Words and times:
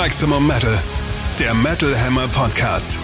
Maximum 0.00 0.46
Metal, 0.46 0.78
der 1.40 1.54
Metal 1.54 1.92
Hammer 2.00 2.28
Podcast. 2.28 3.00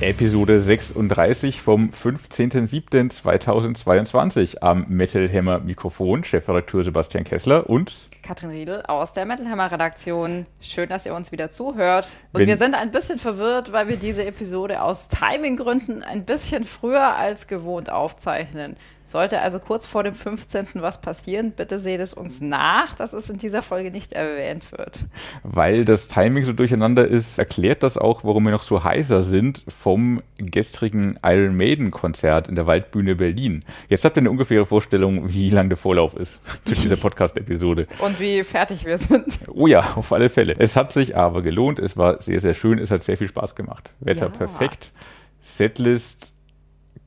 Episode 0.00 0.60
36 0.60 1.62
vom 1.62 1.88
15.07.2022 1.88 4.58
am 4.60 4.84
Metal 4.88 5.32
Hammer 5.32 5.60
Mikrofon, 5.60 6.24
Chefredakteur 6.24 6.84
Sebastian 6.84 7.24
Kessler 7.24 7.70
und 7.70 7.90
Katrin 8.24 8.50
Riedel 8.50 8.82
aus 8.86 9.12
der 9.12 9.26
Metal 9.26 9.48
Hammer 9.48 9.70
Redaktion. 9.70 10.44
Schön, 10.60 10.88
dass 10.88 11.04
ihr 11.06 11.14
uns 11.14 11.30
wieder 11.30 11.50
zuhört. 11.50 12.08
Und 12.32 12.40
Wenn- 12.40 12.48
wir 12.48 12.56
sind 12.56 12.74
ein 12.74 12.90
bisschen 12.90 13.18
verwirrt, 13.18 13.70
weil 13.72 13.86
wir 13.88 13.96
diese 13.96 14.24
Episode 14.24 14.82
aus 14.82 15.08
Timinggründen 15.08 16.02
ein 16.02 16.24
bisschen 16.24 16.64
früher 16.64 17.14
als 17.16 17.46
gewohnt 17.46 17.90
aufzeichnen. 17.90 18.76
Sollte 19.06 19.42
also 19.42 19.58
kurz 19.60 19.84
vor 19.84 20.02
dem 20.02 20.14
15. 20.14 20.80
was 20.80 21.02
passieren, 21.02 21.52
bitte 21.52 21.78
seht 21.78 22.00
es 22.00 22.14
uns 22.14 22.40
nach, 22.40 22.94
dass 22.94 23.12
es 23.12 23.28
in 23.28 23.36
dieser 23.36 23.60
Folge 23.60 23.90
nicht 23.90 24.14
erwähnt 24.14 24.72
wird. 24.72 25.04
weil 25.42 25.84
das 25.84 26.08
Timing 26.08 26.44
so 26.46 26.54
durcheinander 26.54 27.06
ist, 27.06 27.38
erklärt 27.38 27.82
das 27.82 27.98
auch, 27.98 28.24
warum 28.24 28.44
wir 28.44 28.52
noch 28.52 28.62
so 28.62 28.82
heiser 28.82 29.22
sind 29.22 29.62
vom 29.68 30.22
gestrigen 30.38 31.18
Iron 31.22 31.54
Maiden 31.54 31.90
Konzert 31.90 32.48
in 32.48 32.54
der 32.54 32.66
Waldbühne 32.66 33.14
Berlin. 33.14 33.62
Jetzt 33.90 34.06
habt 34.06 34.16
ihr 34.16 34.22
eine 34.22 34.30
ungefähre 34.30 34.64
Vorstellung, 34.64 35.30
wie 35.30 35.50
lang 35.50 35.68
der 35.68 35.76
Vorlauf 35.76 36.16
ist 36.16 36.40
zu 36.64 36.74
dieser 36.74 36.96
Podcast-Episode. 36.96 37.86
Und 37.98 38.13
wie 38.18 38.44
fertig 38.44 38.84
wir 38.84 38.98
sind. 38.98 39.38
Oh 39.52 39.66
ja, 39.66 39.80
auf 39.96 40.12
alle 40.12 40.28
Fälle. 40.28 40.54
Es 40.58 40.76
hat 40.76 40.92
sich 40.92 41.16
aber 41.16 41.42
gelohnt. 41.42 41.78
Es 41.78 41.96
war 41.96 42.20
sehr, 42.20 42.40
sehr 42.40 42.54
schön. 42.54 42.78
Es 42.78 42.90
hat 42.90 43.02
sehr 43.02 43.16
viel 43.16 43.28
Spaß 43.28 43.54
gemacht. 43.54 43.92
Wetter 44.00 44.26
Ja. 44.26 44.28
perfekt. 44.30 44.92
Setlist. 45.40 46.32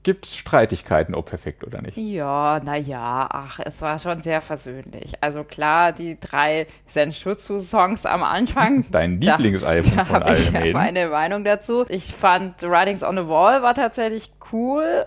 Gibt's 0.04 0.38
Streitigkeiten, 0.38 1.14
ob 1.16 1.26
perfekt 1.26 1.66
oder 1.66 1.82
nicht? 1.82 1.98
Ja, 1.98 2.62
naja, 2.64 3.28
ach, 3.30 3.60
es 3.66 3.82
war 3.82 4.00
schon 4.00 4.22
sehr 4.22 4.40
versöhnlich. 4.42 5.22
Also 5.22 5.44
klar, 5.44 5.92
die 5.92 6.18
drei 6.18 6.68
Senshutsu-Songs 6.86 8.06
am 8.06 8.24
Anfang. 8.24 8.86
Dein 8.92 9.20
Lieblingsalbum 9.20 9.92
da 9.98 10.06
von 10.06 10.24
habe 10.24 10.34
ich 10.34 10.52
Maiden. 10.54 10.74
meine 10.74 11.08
Meinung 11.10 11.44
dazu. 11.44 11.86
Ich 11.90 12.06
fand 12.14 12.62
Writings 12.64 13.04
on 13.04 13.18
the 13.18 13.28
Wall 13.28 13.62
war 13.64 13.74
tatsächlich 13.74 14.32
cool. 14.54 15.06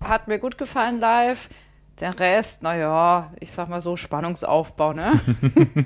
Hat 0.00 0.28
mir 0.28 0.38
gut 0.38 0.56
gefallen 0.56 1.00
live. 1.00 1.48
Der 2.00 2.18
Rest, 2.18 2.62
naja, 2.62 3.32
ich 3.38 3.52
sag 3.52 3.68
mal 3.68 3.80
so, 3.80 3.96
Spannungsaufbau, 3.96 4.92
ne? 4.92 5.20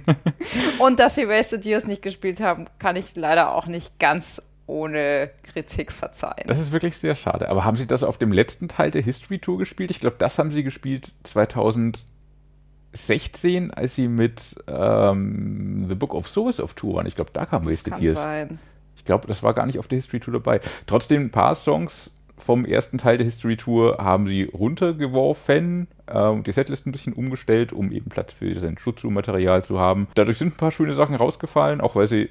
Und 0.79 1.01
dass 1.01 1.17
sie 1.17 1.29
Wasted 1.29 1.65
Years 1.67 1.85
nicht 1.85 2.03
gespielt 2.03 2.41
haben, 2.41 2.67
kann 2.79 2.97
ich 2.97 3.17
leider 3.17 3.55
auch 3.55 3.67
nicht 3.67 3.99
ganz 3.99 4.41
ohne 4.67 5.31
Kritik 5.43 5.93
verzeihen. 5.93 6.45
Das 6.47 6.59
ist 6.59 6.73
wirklich 6.73 6.97
sehr 6.97 7.15
schade. 7.15 7.49
Aber 7.49 7.65
haben 7.65 7.77
Sie 7.77 7.87
das 7.87 8.03
auf 8.03 8.19
dem 8.19 8.33
letzten 8.33 8.69
Teil 8.69 8.91
der 8.91 9.03
History 9.03 9.39
Tour 9.39 9.59
gespielt? 9.59 9.91
Ich 9.91 10.01
glaube, 10.01 10.17
das 10.19 10.39
haben 10.39 10.51
Sie 10.51 10.65
gespielt 10.65 11.13
2016, 11.23 13.73
als 13.73 13.95
Sie 13.95 14.09
mit 14.09 14.57
ähm, 14.67 15.87
The 15.89 15.95
Book 15.95 16.15
of 16.15 16.29
Souls 16.29 16.61
auf 16.61 16.75
Tour 16.75 16.97
waren. 16.97 17.07
Ich 17.07 17.15
glaube, 17.15 17.31
da 17.33 17.47
kam 17.47 17.71
Wasted 17.71 17.95
kann 17.95 18.03
Years. 18.03 18.19
sein. 18.19 18.59
Ich 18.97 19.05
glaube, 19.05 19.29
das 19.29 19.43
war 19.43 19.55
gar 19.55 19.67
nicht 19.67 19.79
auf 19.79 19.89
der 19.89 19.97
History 19.97 20.21
Tour 20.21 20.35
dabei. 20.35 20.61
Trotzdem, 20.87 21.23
ein 21.23 21.31
paar 21.31 21.55
Songs 21.55 22.11
vom 22.37 22.65
ersten 22.65 22.99
Teil 22.99 23.17
der 23.17 23.25
History 23.25 23.57
Tour 23.57 23.99
haben 23.99 24.27
sie 24.29 24.45
runtergeworfen 24.45 25.89
äh, 26.07 26.21
und 26.21 26.47
die 26.47 26.53
Setlist 26.53 26.87
ein 26.87 26.93
bisschen 26.93 27.13
umgestellt, 27.13 27.73
um 27.73 27.93
eben 27.93 28.11
Platz 28.11 28.33
für 28.33 28.59
sein 28.59 28.79
Schutzmaterial 28.79 29.65
zu 29.65 29.79
haben. 29.79 30.09
Dadurch 30.15 30.39
sind 30.39 30.55
ein 30.55 30.57
paar 30.57 30.71
schöne 30.71 30.93
Sachen 30.93 31.15
rausgefallen, 31.15 31.81
auch 31.81 31.97
weil 31.97 32.07
sie 32.07 32.29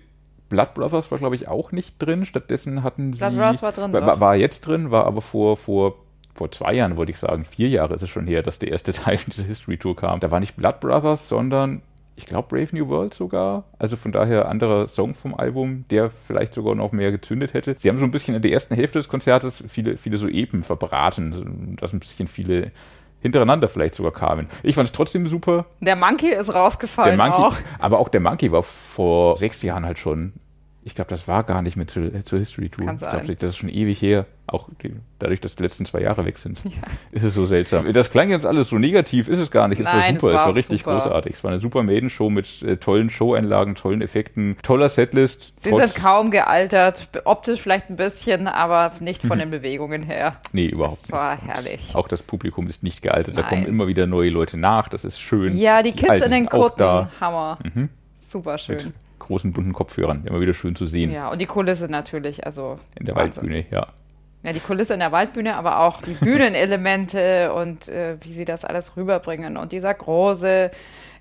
Blood 0.49 0.73
Brothers 0.75 1.09
war, 1.11 1.17
glaube 1.17 1.35
ich, 1.35 1.47
auch 1.47 1.71
nicht 1.71 1.95
drin. 1.99 2.25
Stattdessen 2.25 2.83
hatten 2.83 3.13
sie. 3.13 3.19
Blood 3.19 3.35
Brothers 3.35 3.63
war 3.63 3.71
drin, 3.71 3.93
War, 3.93 4.19
war 4.19 4.35
jetzt 4.35 4.61
drin, 4.61 4.91
war 4.91 5.05
aber 5.05 5.21
vor, 5.21 5.57
vor, 5.57 5.95
vor 6.33 6.51
zwei 6.51 6.73
Jahren, 6.73 6.97
wollte 6.97 7.11
ich 7.11 7.17
sagen. 7.17 7.45
Vier 7.45 7.69
Jahre 7.69 7.95
ist 7.95 8.03
es 8.03 8.09
schon 8.09 8.27
her, 8.27 8.43
dass 8.43 8.59
der 8.59 8.71
erste 8.71 8.93
Teil 8.93 9.17
dieser 9.27 9.43
History 9.43 9.77
Tour 9.77 9.95
kam. 9.95 10.19
Da 10.19 10.29
war 10.31 10.39
nicht 10.39 10.55
Blood 10.55 10.79
Brothers, 10.79 11.27
sondern 11.27 11.81
ich 12.15 12.25
glaube 12.25 12.47
Brave 12.47 12.75
New 12.75 12.87
World 12.87 13.13
sogar. 13.13 13.65
Also 13.77 13.97
von 13.97 14.11
daher 14.11 14.47
anderer 14.47 14.87
Song 14.87 15.15
vom 15.15 15.35
Album, 15.35 15.85
der 15.89 16.09
vielleicht 16.09 16.53
sogar 16.53 16.75
noch 16.75 16.91
mehr 16.91 17.11
gezündet 17.11 17.53
hätte. 17.53 17.75
Sie 17.77 17.89
haben 17.89 17.97
so 17.97 18.05
ein 18.05 18.11
bisschen 18.11 18.35
in 18.35 18.41
der 18.41 18.51
ersten 18.51 18.75
Hälfte 18.75 18.99
des 18.99 19.09
Konzertes 19.09 19.63
viele, 19.67 19.97
viele 19.97 20.17
so 20.17 20.27
Epen 20.27 20.61
verbraten, 20.61 21.75
dass 21.79 21.93
ein 21.93 21.99
bisschen 21.99 22.27
viele 22.27 22.71
hintereinander 23.21 23.67
vielleicht 23.67 23.95
sogar 23.95 24.11
kamen. 24.13 24.47
Ich 24.61 24.75
fand 24.75 24.87
es 24.87 24.91
trotzdem 24.91 25.27
super. 25.27 25.65
Der 25.81 25.95
Monkey 25.95 26.29
ist 26.29 26.47
Der 26.47 26.55
rausgefallen 26.55 27.17
Monkey, 27.17 27.41
auch. 27.41 27.55
aber 27.79 27.99
auch 27.99 28.09
der 28.09 28.21
Monkey 28.21 28.51
war 28.51 28.61
vor 28.63 29.35
sechs 29.35 29.61
Jahren 29.63 29.83
halt 29.85 29.97
schon. 29.97 30.33
Ich 30.87 30.93
glaube, 30.93 31.09
das 31.09 31.27
war 31.27 31.43
gar 31.43 31.63
nicht 31.63 31.77
mehr 31.77 31.87
zur, 31.87 32.23
zur 32.25 32.37
History 32.37 32.69
Tour. 32.69 32.85
Kann 32.85 32.95
ich 32.97 33.09
glaube, 33.09 33.35
das 33.35 33.49
ist 33.49 33.57
schon 33.57 33.69
ewig 33.69 33.99
her. 34.03 34.27
Auch 34.45 34.69
die, 34.83 34.93
dadurch, 35.17 35.41
dass 35.41 35.55
die 35.55 35.63
letzten 35.63 35.83
zwei 35.83 36.01
Jahre 36.01 36.25
weg 36.25 36.37
sind, 36.37 36.61
ist 37.11 37.23
es 37.23 37.33
so 37.33 37.47
seltsam. 37.47 37.91
Das 37.91 38.11
klang 38.11 38.29
jetzt 38.29 38.45
alles 38.45 38.69
so 38.69 38.77
negativ, 38.77 39.27
ist 39.27 39.39
es 39.39 39.49
gar 39.49 39.67
nicht. 39.67 39.79
Es 39.79 39.87
war 39.87 39.95
Nein, 39.95 40.13
super, 40.17 40.27
es 40.27 40.33
es 40.33 40.39
war 40.39 40.47
war 40.49 40.55
richtig 40.55 40.79
super. 40.81 40.93
großartig. 40.93 41.33
Es 41.33 41.43
war 41.43 41.49
eine 41.49 41.59
super 41.59 41.81
Maiden-Show 41.81 42.29
mit 42.29 42.61
äh, 42.61 42.77
tollen 42.77 43.09
Show-Einlagen, 43.09 43.73
tollen 43.73 44.03
Effekten, 44.03 44.57
toller 44.61 44.87
Setlist. 44.89 45.53
Sie 45.57 45.73
sind 45.73 45.95
kaum 45.95 46.29
gealtert, 46.29 47.09
optisch 47.25 47.61
vielleicht 47.61 47.89
ein 47.89 47.95
bisschen, 47.95 48.47
aber 48.47 48.91
nicht 48.99 49.23
von 49.23 49.39
den 49.39 49.49
Bewegungen 49.49 50.03
her. 50.03 50.35
Nee, 50.53 50.67
überhaupt 50.67 50.97
Das 51.01 51.09
nicht. 51.09 51.11
war 51.13 51.41
herrlich. 51.41 51.95
Auch 51.95 52.07
das 52.07 52.21
Publikum 52.21 52.67
ist 52.67 52.83
nicht 52.83 53.01
gealtert. 53.01 53.35
Da 53.35 53.41
Nein. 53.41 53.49
kommen 53.49 53.65
immer 53.65 53.87
wieder 53.87 54.05
neue 54.05 54.29
Leute 54.29 54.57
nach. 54.57 54.87
Das 54.87 55.03
ist 55.03 55.19
schön. 55.19 55.57
Ja, 55.57 55.81
die 55.81 55.93
Kids 55.93 56.11
Alten 56.11 56.25
in 56.25 56.31
den 56.31 56.45
Kutten, 56.45 56.77
da. 56.77 57.01
Mhm. 57.01 57.21
Hammer. 57.25 57.57
Super 58.29 58.59
schön. 58.59 58.75
Mit 58.77 58.93
großen 59.25 59.51
bunten 59.53 59.73
Kopfhörern. 59.73 60.23
Immer 60.25 60.39
wieder 60.39 60.53
schön 60.53 60.75
zu 60.75 60.85
sehen. 60.85 61.11
Ja, 61.11 61.29
und 61.29 61.39
die 61.41 61.45
Kulisse 61.45 61.87
natürlich, 61.87 62.45
also 62.45 62.79
In 62.99 63.05
der 63.05 63.15
Wahnsinn. 63.15 63.35
Waldbühne, 63.43 63.65
ja. 63.71 63.87
Ja, 64.43 64.53
die 64.53 64.59
Kulisse 64.59 64.93
in 64.93 64.99
der 64.99 65.11
Waldbühne, 65.11 65.55
aber 65.55 65.79
auch 65.79 66.01
die 66.01 66.13
Bühnenelemente 66.13 67.51
und 67.55 67.87
äh, 67.89 68.13
wie 68.21 68.31
sie 68.31 68.45
das 68.45 68.63
alles 68.63 68.95
rüberbringen. 68.95 69.57
Und 69.57 69.71
dieser 69.71 69.93
große 69.93 70.69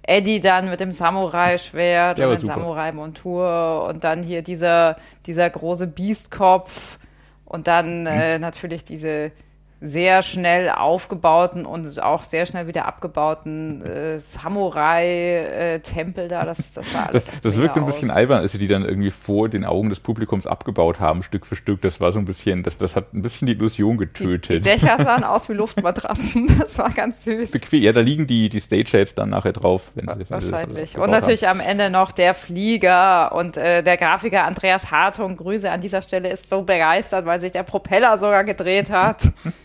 Eddie 0.03 0.41
dann 0.41 0.69
mit 0.69 0.81
dem 0.81 0.93
Samurai-Schwert 0.93 2.21
und 2.21 2.29
der. 2.31 2.39
Samurai-Montur 2.45 3.87
und 3.89 4.05
dann 4.05 4.23
hier 4.23 4.43
dieser, 4.43 4.97
dieser 5.27 5.49
große 5.49 5.87
Biestkopf 5.87 6.99
und 7.47 7.67
dann 7.67 8.03
Mhm. 8.03 8.07
äh, 8.07 8.39
natürlich 8.39 8.85
diese 8.85 9.33
sehr 9.81 10.23
schnell 10.23 10.71
aufgebauten 10.71 11.67
und 11.67 12.03
auch 12.03 12.23
sehr 12.23 12.47
schnell 12.47 12.67
wieder 12.67 12.87
abgebauten 12.87 13.83
äh, 13.83 14.19
Samurai-Tempel 14.19 16.29
da. 16.29 16.45
Das, 16.45 16.73
das 16.73 16.91
sah 16.91 17.07
alles 17.07 17.27
Das, 17.27 17.41
das 17.43 17.57
wirkt 17.59 17.77
ein 17.77 17.85
bisschen 17.85 18.11
aus. 18.11 18.17
albern, 18.17 18.41
als 18.41 18.53
sie 18.53 18.59
die 18.59 18.69
dann 18.69 18.85
irgendwie 18.85 19.11
vor 19.11 19.49
den 19.49 19.65
Augen 19.65 19.91
des 19.91 20.01
Publikums 20.01 20.47
abgebaut 20.47 21.01
haben, 21.01 21.23
Stück 21.23 21.45
für 21.45 21.57
Stück. 21.57 21.83
Das 21.83 22.01
war 22.01 22.13
so 22.13 22.19
ein 22.19 22.25
bisschen, 22.25 22.63
das, 22.63 22.79
das 22.79 22.97
hat 22.97 23.13
ein 23.13 23.23
bisschen 23.23 23.47
die 23.47 23.53
Illusion 23.53 23.99
Die, 23.99 24.07
die 24.07 24.25
getötet. 24.25 24.65
Dächer 24.65 24.99
sahen 25.05 25.25
aus 25.25 25.49
wie 25.49 25.55
Luftmatratzen. 25.55 26.51
Das 26.65 26.79
war 26.79 26.91
ganz 26.91 27.25
süß. 27.25 27.51
Bequem. 27.51 27.83
Ja, 27.83 27.93
da 27.93 28.01
liegen 28.01 28.27
die, 28.27 28.49
die 28.49 28.61
Stageheads 28.61 29.15
dann 29.15 29.31
nachher 29.31 29.53
drauf. 29.53 29.91
Wenn 29.95 30.09
sie, 30.09 30.21
wenn 30.21 30.31
Wahrscheinlich. 30.31 30.91
abgebaut 30.91 31.05
Und 31.05 31.11
natürlich 31.11 31.49
am 31.49 31.61
Ende 31.61 31.91
noch 31.91 32.13
der 32.13 32.33
Flieger 32.33 33.33
und 33.35 33.57
äh, 33.57 33.83
der 33.83 33.97
Grafiker 33.97 34.45
Andreas 34.45 34.91
Hartung. 34.91 35.37
Grüße 35.37 35.71
an 35.71 35.81
dieser 35.81 36.01
Stelle 36.01 36.31
ist 36.31 36.49
so 36.49 36.63
begeistert, 36.63 37.27
weil 37.27 37.41
sich 37.41 37.53
der 37.53 37.65
Propeller 37.65 38.17
sogar 38.19 38.45
gedreht 38.45 38.91
hat. 38.91 39.29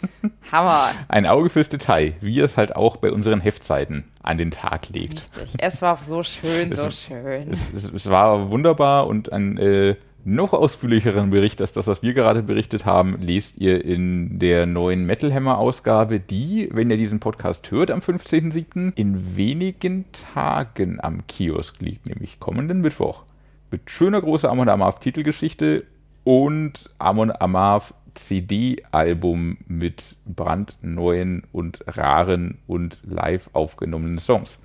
Hammer. 0.52 0.90
Ein 1.08 1.26
Auge 1.26 1.50
fürs 1.50 1.70
Detail, 1.70 2.14
wie 2.22 2.40
es 2.40 2.58
halt 2.58 2.76
auch 2.76 2.98
bei 2.98 3.12
unseren 3.12 3.42
Heftseiten 3.42 4.06
an 4.24 4.38
den 4.38 4.52
Tag 4.52 4.90
legt. 4.90 5.30
Richtig. 5.40 5.56
Es 5.62 5.82
war 5.82 5.98
so 5.98 6.24
schön, 6.24 6.72
so 6.74 6.88
Es- 6.88 7.04
schön. 7.04 7.52
Es, 7.52 7.72
es, 7.74 7.92
es 7.92 8.10
war 8.10 8.50
wunderbar 8.50 9.08
und 9.08 9.32
ein 9.32 9.58
äh, 9.58 9.96
noch 10.26 10.52
ausführlicheren 10.54 11.30
Bericht 11.30 11.62
als 11.62 11.72
das, 11.72 11.88
was 11.88 12.04
wir 12.04 12.14
gerade 12.14 12.44
berichtet 12.44 12.86
haben, 12.86 13.18
lest 13.22 13.58
ihr 13.58 13.84
in 13.86 14.38
der 14.38 14.66
neuen 14.66 15.06
Metal 15.06 15.34
Hammer 15.34 15.58
Ausgabe, 15.58 16.20
die, 16.20 16.70
wenn 16.74 16.92
ihr 16.92 16.98
diesen 16.98 17.20
Podcast 17.22 17.72
hört 17.72 17.90
am 17.90 18.00
15.07., 18.00 18.92
in 18.96 19.38
wenigen 19.38 20.06
Tagen 20.12 21.00
am 21.02 21.26
Kiosk 21.28 21.82
liegt, 21.82 22.08
nämlich 22.08 22.40
kommenden 22.40 22.82
Mittwoch. 22.82 23.24
Mit 23.72 23.90
schöner 23.90 24.20
großer 24.22 24.50
Amon 24.50 24.68
Amarth 24.68 25.00
Titelgeschichte 25.02 25.86
und 26.26 26.90
Amon 27.00 27.32
Amarth 27.32 27.94
CD-Album 28.28 29.58
mit 29.68 30.16
brandneuen 30.26 31.44
und 31.52 31.80
raren 31.88 32.60
und 32.68 33.00
live 33.04 33.50
aufgenommenen 33.54 34.20
Songs 34.20 34.60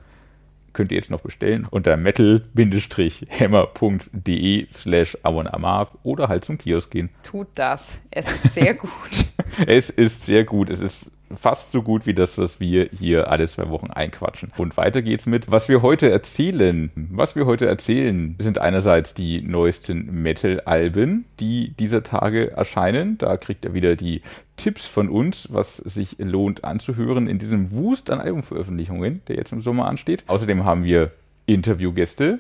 könnt 0.75 0.93
ihr 0.93 0.99
jetzt 0.99 1.11
noch 1.11 1.23
bestellen 1.23 1.67
unter 1.71 1.97
metal-hammer.de 1.97 4.67
slash 4.69 5.17
amonamarv 5.23 5.97
oder 6.03 6.29
halt 6.29 6.45
zum 6.45 6.59
Kiosk 6.59 6.91
gehen. 6.91 7.09
Tut 7.23 7.47
das. 7.55 8.03
Es 8.11 8.31
ist 8.31 8.53
sehr 8.53 8.75
gut. 8.75 8.91
Es 9.69 9.89
ist 9.89 10.27
sehr 10.27 10.43
gut. 10.43 10.69
Es 10.69 10.81
ist 10.81 11.13
fast 11.37 11.73
so 11.73 11.83
gut 11.83 12.07
wie 12.07 12.15
das, 12.15 12.39
was 12.39 12.61
wir 12.61 12.89
hier 12.93 13.31
alle 13.31 13.47
zwei 13.49 13.69
Wochen 13.71 13.91
einquatschen. 13.91 14.53
Und 14.57 14.77
weiter 14.77 15.03
geht's 15.03 15.27
mit, 15.27 15.51
was 15.51 15.69
wir 15.69 15.83
heute 15.83 16.11
erzählen. 16.11 16.91
Was 17.11 17.37
wir 17.37 17.47
heute 17.47 17.67
erzählen, 17.67 18.35
sind 18.39 18.59
einerseits 18.59 19.15
die 19.15 19.43
neuesten 19.43 20.23
Metal-Alben, 20.23 21.25
die 21.41 21.71
dieser 21.79 22.03
Tage 22.03 22.53
erscheinen. 22.53 23.19
Da 23.19 23.37
kriegt 23.37 23.65
ihr 23.65 23.75
wieder 23.75 23.97
die 23.97 24.23
Tipps 24.57 24.87
von 24.87 25.09
uns, 25.09 25.49
was 25.53 25.77
sich 25.77 26.17
lohnt 26.19 26.65
anzuhören 26.65 27.27
in 27.27 27.39
diesem 27.39 27.71
Wust 27.73 28.11
an 28.11 28.21
Albumveröffentlichungen, 28.21 29.21
der 29.29 29.37
jetzt 29.37 29.53
im 29.53 29.63
Sommer 29.63 29.87
ansteht. 29.87 30.25
Außerdem 30.27 30.65
haben 30.65 30.85
wir 30.85 31.11
Interviewgäste. 31.47 32.39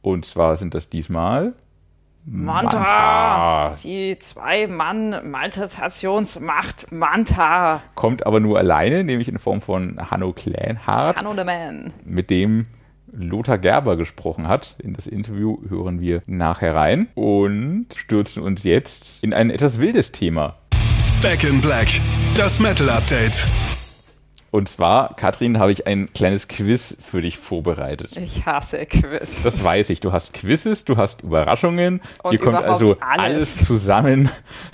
Und 0.00 0.24
zwar 0.24 0.56
sind 0.56 0.74
das 0.74 0.88
diesmal 0.88 1.54
Manta, 2.24 2.78
Manta. 2.78 3.74
die 3.82 4.16
Zwei-Mann-Maltratationsmacht 4.18 6.92
Manta. 6.92 7.82
Kommt 7.96 8.24
aber 8.26 8.38
nur 8.38 8.58
alleine, 8.58 9.02
nämlich 9.02 9.28
in 9.28 9.38
Form 9.38 9.60
von 9.60 9.98
Hanno 10.10 10.32
Kleinhardt, 10.32 11.18
Hanno 11.18 11.34
the 11.36 11.42
Man. 11.44 11.92
mit 12.04 12.30
dem 12.30 12.66
Lothar 13.10 13.58
Gerber 13.58 13.96
gesprochen 13.96 14.46
hat. 14.46 14.76
In 14.82 14.92
das 14.94 15.06
Interview 15.08 15.58
hören 15.68 16.00
wir 16.00 16.22
nachher 16.26 16.74
rein 16.76 17.08
und 17.14 17.86
stürzen 17.96 18.42
uns 18.42 18.62
jetzt 18.64 19.22
in 19.24 19.34
ein 19.34 19.50
etwas 19.50 19.80
wildes 19.80 20.12
Thema. 20.12 20.56
Back 21.20 21.42
in 21.44 21.60
Black, 21.60 21.88
das 22.36 22.60
Metal 22.60 22.88
Update. 22.88 23.46
Und 24.52 24.68
zwar, 24.68 25.16
Katrin, 25.16 25.58
habe 25.58 25.72
ich 25.72 25.86
ein 25.86 26.12
kleines 26.12 26.46
Quiz 26.46 26.94
für 27.00 27.22
dich 27.22 27.38
vorbereitet. 27.38 28.14
Ich 28.18 28.44
hasse 28.44 28.84
Quiz. 28.84 29.42
Das 29.42 29.64
weiß 29.64 29.88
ich. 29.88 30.00
Du 30.00 30.12
hast 30.12 30.34
Quizzes, 30.34 30.84
du 30.84 30.98
hast 30.98 31.22
Überraschungen. 31.22 32.02
Und 32.22 32.30
Hier 32.32 32.38
kommt 32.38 32.58
also 32.58 32.98
alles. 33.00 33.18
alles 33.18 33.64
zusammen, 33.64 34.28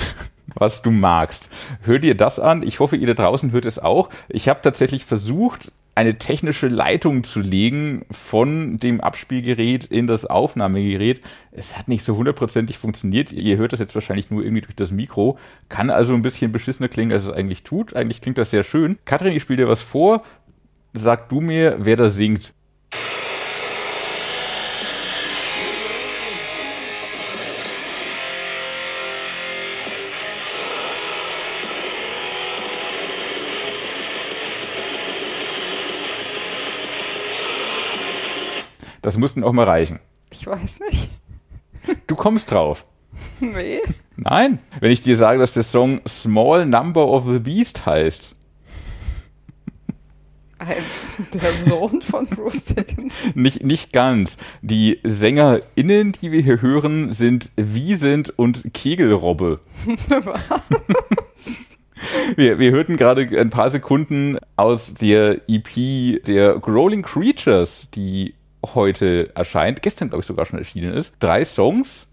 was 0.56 0.82
du 0.82 0.90
magst. 0.90 1.48
Hör 1.82 2.00
dir 2.00 2.16
das 2.16 2.40
an. 2.40 2.64
Ich 2.64 2.80
hoffe, 2.80 2.96
ihr 2.96 3.06
da 3.06 3.14
draußen 3.14 3.52
hört 3.52 3.66
es 3.66 3.78
auch. 3.78 4.10
Ich 4.28 4.48
habe 4.48 4.60
tatsächlich 4.62 5.04
versucht, 5.04 5.70
eine 5.98 6.16
technische 6.16 6.68
Leitung 6.68 7.24
zu 7.24 7.40
legen 7.40 8.04
von 8.08 8.78
dem 8.78 9.00
Abspielgerät 9.00 9.84
in 9.84 10.06
das 10.06 10.26
Aufnahmegerät. 10.26 11.22
Es 11.50 11.76
hat 11.76 11.88
nicht 11.88 12.04
so 12.04 12.16
hundertprozentig 12.16 12.78
funktioniert. 12.78 13.32
Ihr 13.32 13.56
hört 13.56 13.72
das 13.72 13.80
jetzt 13.80 13.96
wahrscheinlich 13.96 14.30
nur 14.30 14.44
irgendwie 14.44 14.60
durch 14.60 14.76
das 14.76 14.92
Mikro. 14.92 15.36
Kann 15.68 15.90
also 15.90 16.14
ein 16.14 16.22
bisschen 16.22 16.52
beschissener 16.52 16.88
klingen, 16.88 17.10
als 17.10 17.24
es 17.24 17.32
eigentlich 17.32 17.64
tut. 17.64 17.96
Eigentlich 17.96 18.20
klingt 18.20 18.38
das 18.38 18.50
sehr 18.50 18.62
schön. 18.62 18.96
Katrin, 19.06 19.32
ich 19.32 19.42
spiele 19.42 19.64
dir 19.64 19.68
was 19.68 19.82
vor. 19.82 20.22
Sag 20.92 21.30
du 21.30 21.40
mir, 21.40 21.78
wer 21.80 21.96
da 21.96 22.08
singt. 22.08 22.54
Das 39.02 39.16
mussten 39.16 39.44
auch 39.44 39.52
mal 39.52 39.66
reichen. 39.66 40.00
Ich 40.30 40.46
weiß 40.46 40.80
nicht. 40.90 41.10
Du 42.06 42.16
kommst 42.16 42.50
drauf. 42.50 42.84
Nee. 43.40 43.80
Nein. 44.16 44.58
Wenn 44.80 44.92
ich 44.92 45.02
dir 45.02 45.16
sage, 45.16 45.38
dass 45.38 45.54
der 45.54 45.62
Song 45.62 46.00
Small 46.06 46.66
Number 46.66 47.08
of 47.08 47.24
the 47.26 47.38
Beast 47.38 47.86
heißt. 47.86 48.34
Der 51.32 51.52
Sohn 51.66 52.02
von 52.02 52.26
Bruce 52.26 52.64
Dickinson. 52.64 53.32
Nicht, 53.34 53.64
nicht 53.64 53.92
ganz. 53.92 54.38
Die 54.60 55.00
SängerInnen, 55.04 56.12
die 56.12 56.32
wir 56.32 56.42
hier 56.42 56.60
hören, 56.60 57.12
sind 57.12 57.50
Wiesent 57.56 58.36
und 58.36 58.74
Kegelrobbe. 58.74 59.60
Wir, 62.36 62.58
wir 62.58 62.70
hörten 62.70 62.96
gerade 62.96 63.22
ein 63.40 63.50
paar 63.50 63.70
Sekunden 63.70 64.38
aus 64.56 64.94
der 64.94 65.40
EP 65.48 66.22
der 66.24 66.58
Growling 66.58 67.02
Creatures, 67.02 67.90
die 67.90 68.34
heute 68.64 69.34
erscheint, 69.34 69.82
gestern 69.82 70.08
glaube 70.08 70.20
ich 70.20 70.26
sogar 70.26 70.46
schon 70.46 70.58
erschienen 70.58 70.92
ist. 70.92 71.14
Drei 71.20 71.44
Songs. 71.44 72.08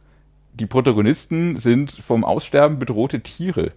Die 0.54 0.66
Protagonisten 0.66 1.58
sind 1.58 1.92
vom 1.92 2.24
Aussterben 2.24 2.80
bedrohte 2.80 3.22
Tiere. 3.22 3.74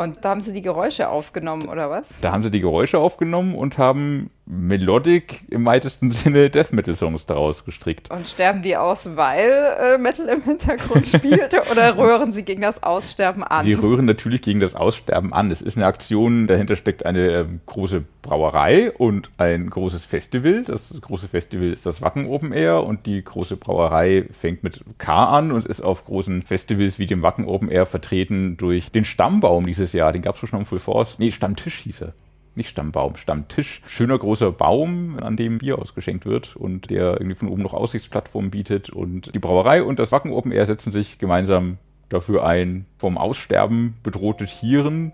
Und 0.00 0.24
da 0.24 0.30
haben 0.30 0.40
sie 0.40 0.54
die 0.54 0.62
Geräusche 0.62 1.10
aufgenommen, 1.10 1.68
oder 1.68 1.90
was? 1.90 2.08
Da 2.22 2.32
haben 2.32 2.42
sie 2.42 2.50
die 2.50 2.62
Geräusche 2.62 2.98
aufgenommen 2.98 3.54
und 3.54 3.76
haben 3.76 4.30
Melodic 4.46 5.44
im 5.50 5.64
weitesten 5.64 6.10
Sinne 6.10 6.50
Death 6.50 6.72
Metal 6.72 6.94
Songs 6.94 7.26
daraus 7.26 7.64
gestrickt. 7.64 8.10
Und 8.10 8.26
sterben 8.26 8.62
die 8.62 8.76
aus, 8.76 9.16
weil 9.16 9.50
äh, 9.78 9.98
Metal 9.98 10.26
im 10.26 10.42
Hintergrund 10.42 11.06
spielt? 11.16 11.54
oder 11.70 11.96
röhren 11.96 12.32
sie 12.32 12.44
gegen 12.44 12.62
das 12.62 12.82
Aussterben 12.82 13.44
an? 13.44 13.64
Sie 13.64 13.74
rühren 13.74 14.06
natürlich 14.06 14.42
gegen 14.42 14.60
das 14.60 14.74
Aussterben 14.74 15.32
an. 15.32 15.50
Es 15.50 15.62
ist 15.62 15.76
eine 15.76 15.86
Aktion, 15.86 16.46
dahinter 16.46 16.76
steckt 16.76 17.06
eine 17.06 17.30
ähm, 17.30 17.60
große 17.66 18.02
Brauerei 18.22 18.90
und 18.92 19.30
ein 19.38 19.70
großes 19.70 20.04
Festival. 20.04 20.64
Das 20.64 20.98
große 21.00 21.28
Festival 21.28 21.68
ist 21.72 21.86
das 21.86 22.02
Wacken 22.02 22.26
Open 22.26 22.52
Air 22.52 22.84
und 22.84 23.06
die 23.06 23.22
große 23.22 23.56
Brauerei 23.56 24.26
fängt 24.30 24.62
mit 24.62 24.82
K 24.98 25.24
an 25.24 25.52
und 25.52 25.64
ist 25.64 25.80
auf 25.80 26.04
großen 26.04 26.42
Festivals 26.42 26.98
wie 26.98 27.06
dem 27.06 27.22
Wacken 27.22 27.46
Open 27.46 27.70
Air 27.70 27.86
vertreten 27.86 28.56
durch 28.56 28.90
den 28.90 29.04
Stammbaum 29.04 29.66
dieses 29.66 29.89
Jahr. 29.92 30.12
Den 30.12 30.22
gab 30.22 30.34
es 30.34 30.48
schon 30.48 30.58
am 30.58 30.66
Full 30.66 30.78
Force. 30.78 31.18
Nee, 31.18 31.30
Stammtisch 31.30 31.78
hieß 31.80 32.02
er. 32.02 32.14
Nicht 32.54 32.70
Stammbaum, 32.70 33.16
Stammtisch. 33.16 33.80
Schöner 33.86 34.18
großer 34.18 34.50
Baum, 34.50 35.18
an 35.22 35.36
dem 35.36 35.58
Bier 35.58 35.78
ausgeschenkt 35.78 36.26
wird 36.26 36.56
und 36.56 36.90
der 36.90 37.12
irgendwie 37.12 37.36
von 37.36 37.48
oben 37.48 37.62
noch 37.62 37.74
Aussichtsplattformen 37.74 38.50
bietet. 38.50 38.90
Und 38.90 39.34
die 39.34 39.38
Brauerei 39.38 39.82
und 39.82 39.98
das 39.98 40.12
Wacken 40.12 40.32
Open 40.32 40.52
Air 40.52 40.66
setzen 40.66 40.90
sich 40.90 41.18
gemeinsam 41.18 41.78
dafür 42.08 42.44
ein, 42.44 42.86
vom 42.98 43.18
Aussterben 43.18 43.94
bedrohte 44.02 44.46
Tieren 44.46 45.12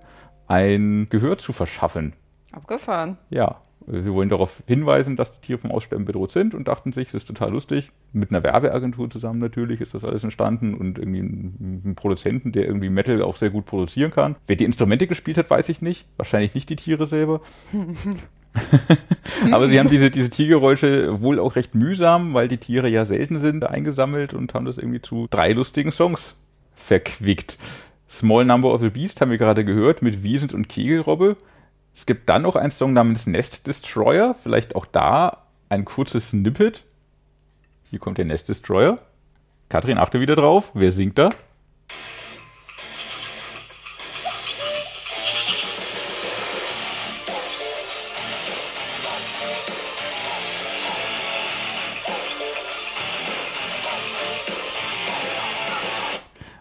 ein 0.49 1.09
Gehör 1.11 1.39
zu 1.39 1.53
verschaffen. 1.53 2.15
Abgefahren. 2.53 3.19
Ja, 3.29 3.61
wir 3.87 4.13
wollen 4.13 4.29
darauf 4.29 4.63
hinweisen, 4.67 5.17
dass 5.17 5.33
die 5.33 5.41
Tiere 5.41 5.59
vom 5.59 5.71
Aussterben 5.71 6.07
bedroht 6.07 6.33
sind 6.33 6.55
und 6.55 6.67
dachten 6.67 6.93
sich, 6.93 7.09
es 7.09 7.15
ist 7.15 7.29
total 7.29 7.53
lustig. 7.53 7.91
Mit 8.13 8.31
einer 8.31 8.43
Werbeagentur 8.43 9.09
zusammen 9.11 9.39
natürlich 9.39 9.81
ist 9.81 9.95
das 9.95 10.05
alles 10.05 10.25
entstanden 10.25 10.75
und 10.75 10.99
irgendwie 10.99 11.21
einem 11.21 11.95
Produzenten, 11.95 12.51
der 12.53 12.67
irgendwie 12.67 12.91
Metal 12.91 13.23
auch 13.23 13.37
sehr 13.37 13.51
gut 13.51 13.67
produzieren 13.67 14.11
kann. 14.11 14.37
Wer 14.47 14.57
die 14.57 14.65
Instrumente 14.65 15.07
gespielt 15.07 15.39
hat, 15.39 15.51
weiß 15.51 15.69
ich 15.69 15.83
nicht. 15.83 16.07
Wahrscheinlich 16.17 16.55
nicht 16.55 16.69
die 16.69 16.77
Tiere 16.77 17.07
selber. 17.07 17.41
Aber 19.53 19.69
sie 19.69 19.79
haben 19.79 19.91
diese, 19.91 20.11
diese 20.11 20.31
Tiergeräusche 20.31 21.21
wohl 21.21 21.39
auch 21.39 21.57
recht 21.57 21.75
mühsam, 21.75 22.35
weil 22.35 22.49
die 22.49 22.57
Tiere 22.57 22.89
ja 22.89 23.05
selten 23.05 23.39
sind, 23.39 23.65
eingesammelt 23.65 24.35
und 24.35 24.55
haben 24.55 24.65
das 24.65 24.79
irgendwie 24.79 25.03
zu 25.03 25.27
drei 25.31 25.53
lustigen 25.53 25.93
Songs 25.93 26.37
verquickt. 26.75 27.59
Small 28.09 28.45
Number 28.45 28.73
of 28.73 28.81
the 28.81 28.91
Beast 28.91 29.21
haben 29.21 29.31
wir 29.31 29.39
gerade 29.39 29.65
gehört 29.65 30.03
mit 30.03 30.23
Wiesent 30.23 30.55
und 30.55 30.69
Kegelrobbe. 30.69 31.37
Es 31.97 32.05
gibt 32.05 32.29
dann 32.29 32.43
noch 32.43 32.57
einen 32.57 32.71
Song 32.71 32.93
namens 32.93 33.27
Nest 33.27 33.67
Destroyer, 33.67 34.35
vielleicht 34.35 34.77
auch 34.77 34.85
da 34.85 35.47
ein 35.71 35.87
kurzes 35.87 36.29
Snippet. 36.29 36.85
Hier 37.89 37.99
kommt 37.99 38.19
der 38.19 38.27
Nest 38.27 38.51
Destroyer. 38.51 39.01
Katrin, 39.71 39.97
achte 39.97 40.21
wieder 40.21 40.37
drauf. 40.37 40.73
Wer 40.75 40.93
singt 40.93 41.17
da? 41.17 41.31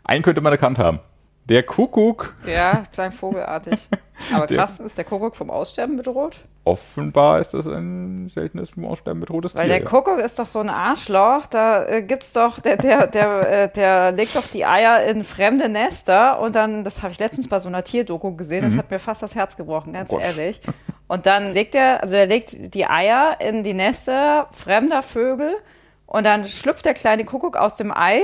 Einen 0.05 0.23
könnte 0.23 0.39
man 0.39 0.53
erkannt 0.53 0.77
haben. 0.77 1.01
Der 1.47 1.61
Kuckuck. 1.63 2.33
Ja, 2.47 2.83
klang 2.93 3.11
vogelartig. 3.11 3.87
Aber 4.33 4.47
krass, 4.47 4.79
ist 4.79 4.97
der 4.97 5.05
Kuckuck 5.05 5.35
vom 5.35 5.51
Aussterben 5.51 5.97
bedroht? 5.97 6.37
Offenbar 6.63 7.39
ist 7.39 7.53
das 7.53 7.67
ein 7.67 8.27
seltenes 8.29 8.71
vom 8.71 8.85
Aussterben 8.85 9.19
bedrohtes 9.19 9.53
Weil 9.53 9.67
Tier. 9.67 9.79
der 9.79 9.83
Kuckuck 9.85 10.17
ist 10.17 10.39
doch 10.39 10.47
so 10.47 10.59
ein 10.59 10.69
Arschloch, 10.69 11.45
da 11.45 11.85
äh, 11.85 12.01
gibt's 12.01 12.31
doch, 12.31 12.59
der, 12.59 12.77
der, 12.77 13.05
der, 13.07 13.63
äh, 13.63 13.69
der 13.71 14.11
legt 14.13 14.35
doch 14.35 14.47
die 14.47 14.65
Eier 14.65 15.03
in 15.03 15.23
fremde 15.23 15.69
Nester 15.69 16.39
und 16.39 16.55
dann, 16.55 16.83
das 16.83 17.03
habe 17.03 17.11
ich 17.11 17.19
letztens 17.19 17.47
bei 17.47 17.59
so 17.59 17.67
einer 17.67 17.83
Tierdoku 17.83 18.35
gesehen, 18.35 18.63
das 18.63 18.77
hat 18.77 18.89
mir 18.89 18.97
fast 18.97 19.21
das 19.21 19.35
Herz 19.35 19.57
gebrochen, 19.57 19.93
ganz 19.93 20.09
Gott. 20.09 20.21
ehrlich. 20.21 20.61
Und 21.07 21.27
dann 21.27 21.53
legt 21.53 21.75
er, 21.75 22.01
also 22.01 22.15
er 22.15 22.25
legt 22.25 22.73
die 22.73 22.87
Eier 22.87 23.37
in 23.39 23.63
die 23.63 23.75
Nester 23.75 24.47
fremder 24.51 25.03
Vögel 25.03 25.55
und 26.07 26.23
dann 26.25 26.45
schlüpft 26.45 26.85
der 26.85 26.95
kleine 26.95 27.25
Kuckuck 27.25 27.57
aus 27.57 27.75
dem 27.75 27.95
Ei. 27.95 28.21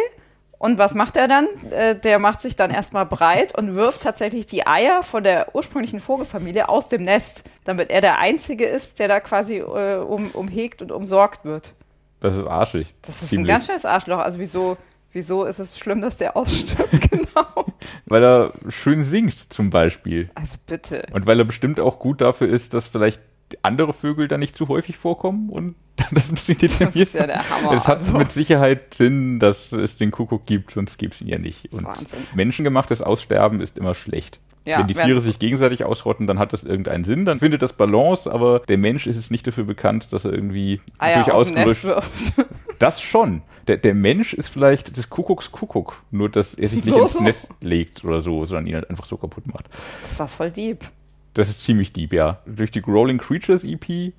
Und 0.62 0.78
was 0.78 0.94
macht 0.94 1.18
er 1.18 1.28
dann? 1.28 1.48
Äh, 1.72 1.96
der 1.96 2.20
macht 2.20 2.40
sich 2.40 2.56
dann 2.56 2.70
erstmal 2.70 3.08
breit 3.08 3.58
und 3.58 3.74
wirft 3.74 4.04
tatsächlich 4.04 4.46
die 4.46 4.68
Eier 4.68 5.02
von 5.02 5.24
der 5.24 5.56
ursprünglichen 5.56 6.00
Vogelfamilie 6.00 6.70
aus 6.70 6.88
dem 6.88 7.02
Nest, 7.02 7.50
damit 7.64 7.90
er 7.90 8.00
der 8.00 8.20
Einzige 8.20 8.66
ist, 8.66 9.00
der 9.00 9.08
da 9.08 9.20
quasi 9.20 9.58
äh, 9.58 9.96
um, 9.96 10.30
umhegt 10.30 10.84
und 10.84 10.92
umsorgt 10.92 11.46
wird. 11.46 11.74
Das 12.20 12.36
ist 12.36 12.46
arschig. 12.46 12.94
Das 13.02 13.24
ist 13.24 13.30
Ziemlich. 13.30 13.46
ein 13.46 13.54
ganz 13.56 13.66
schönes 13.66 13.86
Arschloch. 13.86 14.20
Also 14.20 14.38
wieso, 14.38 14.78
wieso 15.14 15.46
ist 15.46 15.58
es 15.58 15.80
schlimm, 15.80 16.00
dass 16.00 16.18
der 16.18 16.38
ausstirbt? 16.38 17.10
genau. 17.10 17.66
Weil 18.06 18.24
er 18.24 18.54
schön 18.70 19.04
singt 19.04 19.52
zum 19.52 19.72
Beispiel. 19.72 20.30
Also 20.36 20.58
bitte. 20.68 21.08
Und 21.12 21.26
weil 21.26 21.40
er 21.40 21.46
bestimmt 21.46 21.80
auch 21.80 21.98
gut 21.98 22.22
dafür 22.22 22.48
ist, 22.48 22.76
dass 22.76 22.88
vielleicht 22.88 23.20
andere 23.64 23.94
Vögel 23.94 24.28
da 24.28 24.38
nicht 24.38 24.56
zu 24.58 24.68
häufig 24.68 24.98
vorkommen 24.98 25.50
und 25.50 25.76
das 26.14 26.32
muss 26.32 26.48
nicht 26.48 26.64
Das 26.64 26.96
ist 26.96 27.14
ja 27.14 27.28
der 27.28 27.50
Hammer. 27.50 27.74
Es 27.74 27.88
hat 27.88 28.00
also. 28.00 28.18
mit 28.18 28.32
Sicherheit 28.32 28.94
Sinn, 28.94 29.40
dass 29.40 29.72
es 29.72 29.98
den 29.98 30.12
Kuckuck 30.12 30.46
gibt, 30.46 30.72
sonst 30.72 30.98
gäbe 30.98 31.14
es 31.14 31.22
ihn 31.22 31.28
ja 31.28 31.38
nicht. 31.38 31.72
Und 31.72 31.86
Wahnsinn. 31.86 32.20
menschengemachtes 32.34 33.02
Aussterben 33.02 33.62
ist 33.62 33.78
immer 33.78 33.94
schlecht. 33.94 34.40
Ja, 34.64 34.78
wenn 34.80 34.88
die 34.88 34.94
Tiere 34.94 35.20
sich 35.20 35.40
gegenseitig 35.40 35.86
ausrotten, 35.86 36.28
dann 36.28 36.38
hat 36.38 36.54
das 36.54 36.64
irgendeinen 36.64 37.04
Sinn, 37.04 37.26
dann 37.26 37.40
findet 37.40 37.64
das 37.64 37.74
Balance, 37.74 38.32
aber 38.32 38.60
der 38.60 38.78
Mensch 38.78 39.08
ist 39.08 39.16
es 39.16 39.32
nicht 39.32 39.48
dafür 39.48 39.64
bekannt, 39.64 40.14
dass 40.14 40.24
er 40.24 40.34
irgendwie 40.34 40.80
Eier 41.00 41.24
durch 41.24 41.32
aus 41.32 41.48
dem 41.48 41.56
Nest 41.56 41.84
ausgelöscht. 41.84 42.38
wirft. 42.38 42.50
Das 42.80 43.02
schon. 43.02 43.42
Der, 43.68 43.78
der 43.78 43.94
Mensch 43.94 44.34
ist 44.34 44.50
vielleicht 44.50 44.98
des 44.98 45.10
Kuckucks 45.10 45.52
Kuckuck, 45.52 46.04
nur 46.12 46.30
dass 46.30 46.54
er 46.56 46.68
sich 46.68 46.84
nicht 46.84 46.94
So, 46.94 47.02
ins 47.02 47.14
so. 47.14 47.24
Nest 47.24 47.50
legt 47.62 48.04
oder 48.06 48.20
so, 48.20 48.46
sondern 48.46 48.68
ihn 48.68 48.76
halt 48.76 48.90
einfach 48.90 49.06
so 49.06 49.18
kaputt 49.18 49.46
macht. 49.52 49.70
Das 50.04 50.20
war 50.20 50.28
voll 50.28 50.52
deep. 50.52 50.86
Das 51.34 51.50
ist 51.50 51.64
ziemlich 51.64 51.94
deep, 51.94 52.14
ja. 52.14 52.40
Durch 52.46 52.72
die 52.72 52.82
Growling 52.82 53.18
Creatures 53.18 53.64
EP 53.64 54.14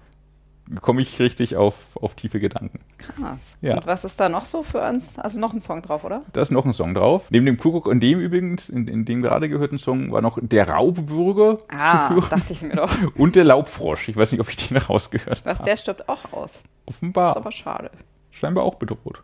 komme 0.81 1.03
ich 1.03 1.19
richtig 1.19 1.57
auf, 1.57 1.97
auf 2.01 2.15
tiefe 2.15 2.41
Gedanken. 2.41 2.81
Krass. 2.97 3.59
Ja. 3.61 3.77
Und 3.77 3.87
was 3.87 4.05
ist 4.05 4.19
da 4.21 4.29
noch 4.29 4.45
so 4.47 4.63
für 4.63 4.81
uns? 4.81 5.19
Also 5.19 5.39
noch 5.41 5.53
ein 5.53 5.61
Song 5.61 5.83
drauf, 5.83 6.05
oder? 6.05 6.23
Da 6.33 6.41
ist 6.41 6.51
noch 6.51 6.65
ein 6.65 6.73
Song 6.73 6.95
drauf. 6.95 7.27
Neben 7.31 7.45
dem 7.45 7.57
Kuckuck 7.59 7.87
und 7.87 8.01
dem 8.01 8.21
übrigens, 8.21 8.69
in, 8.71 8.87
in 8.89 9.05
dem 9.05 9.21
gerade 9.23 9.49
gehörten 9.49 9.77
Song, 9.77 10.13
war 10.13 10.23
noch 10.23 10.39
der 10.41 10.69
Raubwürger 10.71 11.59
Ah, 11.69 12.09
zu 12.09 12.15
hören 12.15 12.31
dachte 12.31 12.53
ich 12.53 12.63
mir 12.63 12.77
doch. 12.77 12.91
und 13.17 13.35
der 13.35 13.45
Laubfrosch. 13.45 14.09
Ich 14.09 14.17
weiß 14.17 14.33
nicht, 14.33 14.41
ob 14.41 14.49
ich 14.49 14.57
den 14.57 14.77
rausgehört 14.79 15.45
Was, 15.45 15.59
habe. 15.59 15.69
der 15.69 15.77
stirbt 15.77 16.09
auch 16.09 16.33
aus. 16.33 16.53
Das 16.53 16.63
ist 16.63 16.69
Offenbar. 16.87 17.37
aber 17.37 17.51
schade. 17.53 17.91
Scheinbar 18.31 18.65
auch 18.65 18.77
bedroht. 18.77 19.23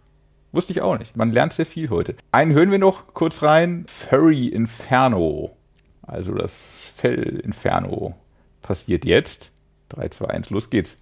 Wusste 0.52 0.73
ich 0.73 0.80
auch 0.83 0.99
nicht. 0.99 1.16
Man 1.16 1.30
lernt 1.30 1.52
sehr 1.52 1.66
viel 1.66 1.88
heute. 1.88 2.16
Einen 2.33 2.52
hören 2.52 2.71
wir 2.71 2.78
noch 2.78 3.14
kurz 3.14 3.42
rein. 3.42 3.85
Furry 3.87 4.49
Inferno. 4.49 5.54
Also 6.09 6.33
das 6.33 6.75
Fell 6.97 7.41
Inferno 7.45 8.15
passiert 8.62 9.05
jetzt. 9.05 9.53
3, 9.91 10.09
2, 10.09 10.27
1, 10.27 10.50
los 10.50 10.71
geht's. 10.71 10.97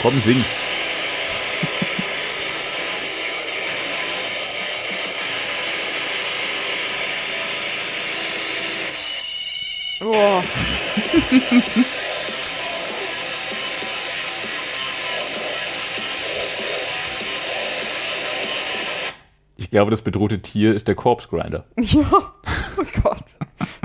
Komm, 0.00 0.20
sing. 0.20 0.44
Boah. 10.00 10.42
glaube, 19.72 19.90
das 19.90 20.02
bedrohte 20.02 20.40
Tier 20.40 20.74
ist 20.74 20.86
der 20.88 20.94
Corpse 20.94 21.28
Grinder. 21.28 21.64
Ja. 21.80 22.32
Oh 22.78 22.84
Gott. 23.02 23.24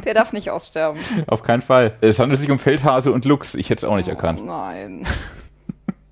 Der 0.05 0.13
darf 0.13 0.31
nicht 0.33 0.49
aussterben. 0.49 1.01
Auf 1.27 1.43
keinen 1.43 1.61
Fall. 1.61 1.97
Es 2.01 2.19
handelt 2.19 2.39
sich 2.39 2.49
um 2.51 2.59
Feldhase 2.59 3.11
und 3.11 3.25
Luchs. 3.25 3.55
Ich 3.55 3.69
hätte 3.69 3.85
es 3.85 3.89
auch 3.89 3.95
nicht 3.97 4.07
Oh 4.07 4.11
erkannt. 4.11 4.45
nein. 4.45 5.05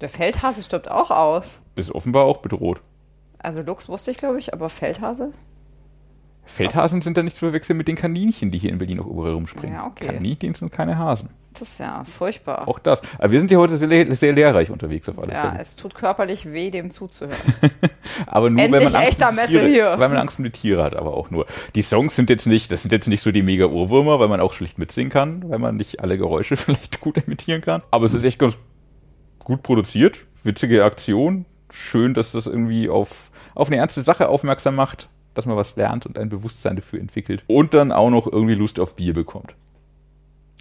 Der 0.02 0.10
Feldhase 0.10 0.62
stirbt 0.64 0.92
auch 0.92 1.10
aus. 1.12 1.62
Ist 1.76 1.92
offenbar 1.96 2.26
auch 2.26 2.38
bedroht. 2.38 2.82
Also 3.40 3.62
Luchs 3.62 3.88
wusste 3.88 4.12
ich, 4.12 4.18
glaube 4.18 4.40
ich, 4.40 4.54
aber 4.54 4.70
Feldhase? 4.70 5.32
Feldhasen 6.46 7.02
sind 7.02 7.18
da 7.18 7.24
nicht 7.24 7.36
zu 7.36 7.46
verwechseln 7.46 7.78
mit 7.78 7.88
den 7.88 7.96
Kaninchen, 7.96 8.52
die 8.52 8.58
hier 8.58 8.72
in 8.72 8.78
Berlin 8.78 9.00
auch 9.00 9.08
überall 9.08 9.34
rumspringen. 9.34 9.76
Ja, 9.76 9.88
okay. 9.88 10.08
Kaninchen 10.08 10.54
sind 10.54 10.72
keine 10.72 10.98
Hasen. 10.98 11.30
Das 11.60 11.70
ist 11.70 11.80
ja 11.80 12.04
furchtbar. 12.04 12.68
Auch 12.68 12.80
das. 12.80 13.02
Aber 13.18 13.32
wir 13.32 13.40
sind 13.40 13.48
hier 13.48 13.60
heute 13.60 13.78
sehr, 13.78 14.14
sehr 14.16 14.34
lehrreich 14.34 14.72
unterwegs 14.72 15.08
auf 15.08 15.18
alle 15.20 15.32
ja, 15.32 15.52
Fälle. 15.52 15.62
es 15.62 15.76
tut 15.78 15.96
körperlich 15.96 16.52
weh, 16.52 16.70
dem 16.70 16.92
zuzuhören. 16.92 17.38
Aber 18.28 18.50
nur, 18.50 18.62
Endlich 18.62 18.84
wenn 18.84 18.92
man 18.92 19.02
Angst 19.02 19.22
echter 19.22 19.30
um 19.30 19.48
Tiere, 19.48 19.68
hier. 19.68 19.96
Weil 19.98 20.10
man 20.10 20.18
Angst 20.18 20.38
um 20.38 20.44
die 20.44 20.52
Tiere 20.52 20.84
hat, 20.84 20.96
aber 20.96 21.16
auch 21.16 21.32
nur. 21.32 21.46
Die 21.74 21.82
Songs 21.82 22.16
sind 22.16 22.30
jetzt 22.30 22.46
nicht, 22.46 22.72
das 22.72 22.82
sind 22.82 22.92
jetzt 22.92 23.08
nicht 23.08 23.22
so 23.22 23.32
die 23.32 23.42
mega 23.42 23.66
Ohrwürmer, 23.66 24.20
weil 24.20 24.28
man 24.28 24.40
auch 24.40 24.54
schlicht 24.54 24.78
mitsingen 24.78 25.10
kann, 25.10 25.50
weil 25.50 25.60
man 25.60 25.76
nicht 25.76 26.02
alle 26.02 26.18
Geräusche 26.18 26.56
vielleicht 26.58 27.02
gut 27.02 27.18
imitieren 27.18 27.62
kann. 27.62 27.82
Aber 27.92 28.06
es 28.06 28.14
ist 28.14 28.24
echt 28.24 28.40
ganz 28.40 28.58
gut 29.40 29.64
produziert, 29.64 30.26
witzige 30.44 30.84
Aktion. 30.84 31.46
Schön, 31.72 32.14
dass 32.14 32.32
das 32.32 32.48
irgendwie 32.48 32.90
auf, 32.90 33.32
auf 33.54 33.68
eine 33.68 33.78
ernste 33.78 34.02
Sache 34.02 34.30
aufmerksam 34.30 34.76
macht, 34.76 35.10
dass 35.36 35.46
man 35.46 35.56
was 35.56 35.76
lernt 35.76 36.06
und 36.06 36.18
ein 36.18 36.30
Bewusstsein 36.30 36.76
dafür 36.76 37.00
entwickelt. 37.00 37.44
Und 37.48 37.74
dann 37.74 37.92
auch 37.92 38.10
noch 38.10 38.26
irgendwie 38.26 38.56
Lust 38.56 38.80
auf 38.80 38.96
Bier 38.96 39.14
bekommt. 39.14 39.56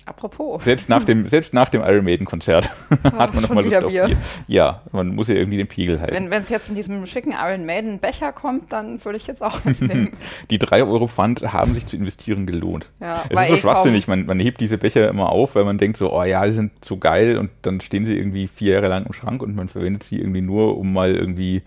Apropos. 0.07 0.63
Selbst 0.63 0.91
nach 0.91 1.03
dem, 1.03 1.27
selbst 1.29 1.55
nach 1.55 1.71
dem 1.71 1.81
Iron 1.81 2.05
Maiden 2.05 2.27
Konzert 2.27 2.69
hat 3.05 3.33
man 3.33 3.43
nochmal 3.43 3.65
Lust 3.65 3.77
auf 3.77 3.91
Bier. 3.91 4.07
Bier. 4.07 4.17
Ja, 4.47 4.83
man 4.93 5.15
muss 5.15 5.29
ja 5.29 5.35
irgendwie 5.35 5.57
den 5.57 5.67
Pegel 5.67 5.99
halten. 5.99 6.31
Wenn 6.31 6.43
es 6.43 6.51
jetzt 6.51 6.69
in 6.69 6.75
diesem 6.75 7.07
schicken 7.07 7.33
Iron 7.33 7.65
Maiden 7.65 8.01
Becher 8.01 8.33
kommt, 8.33 8.73
dann 8.75 9.03
würde 9.03 9.17
ich 9.17 9.27
jetzt 9.27 9.43
auch 9.43 9.61
was 9.65 9.81
nehmen. 9.81 10.13
Die 10.51 10.59
3 10.59 10.83
Euro 10.85 11.07
Pfand 11.07 11.41
haben 11.55 11.75
sich 11.75 11.87
zu 11.87 11.97
investieren 11.97 12.47
gelohnt. 12.47 12.91
Ja, 13.01 13.25
es 13.31 13.41
ist 13.41 13.49
so 13.49 13.55
eh 13.55 13.59
schwachsinnig, 13.59 14.07
man, 14.07 14.27
man 14.27 14.39
hebt 14.41 14.61
diese 14.61 14.77
Becher 14.77 15.09
immer 15.09 15.31
auf, 15.31 15.55
weil 15.55 15.65
man 15.65 15.79
denkt 15.79 15.97
so, 15.97 16.13
oh 16.13 16.23
ja, 16.23 16.45
die 16.45 16.53
sind 16.53 16.85
so 16.85 16.99
geil 16.99 17.39
und 17.39 17.51
dann 17.63 17.81
stehen 17.81 18.05
sie 18.05 18.17
irgendwie 18.17 18.47
vier 18.47 18.75
Jahre 18.75 18.89
lang 18.89 19.07
im 19.07 19.15
Schrank 19.15 19.43
und 19.43 19.57
man 19.57 19.69
verwendet 19.69 20.03
sie 20.03 20.19
irgendwie 20.19 20.43
nur, 20.43 20.77
um 20.77 20.93
mal 20.93 21.15
irgendwie, 21.15 21.63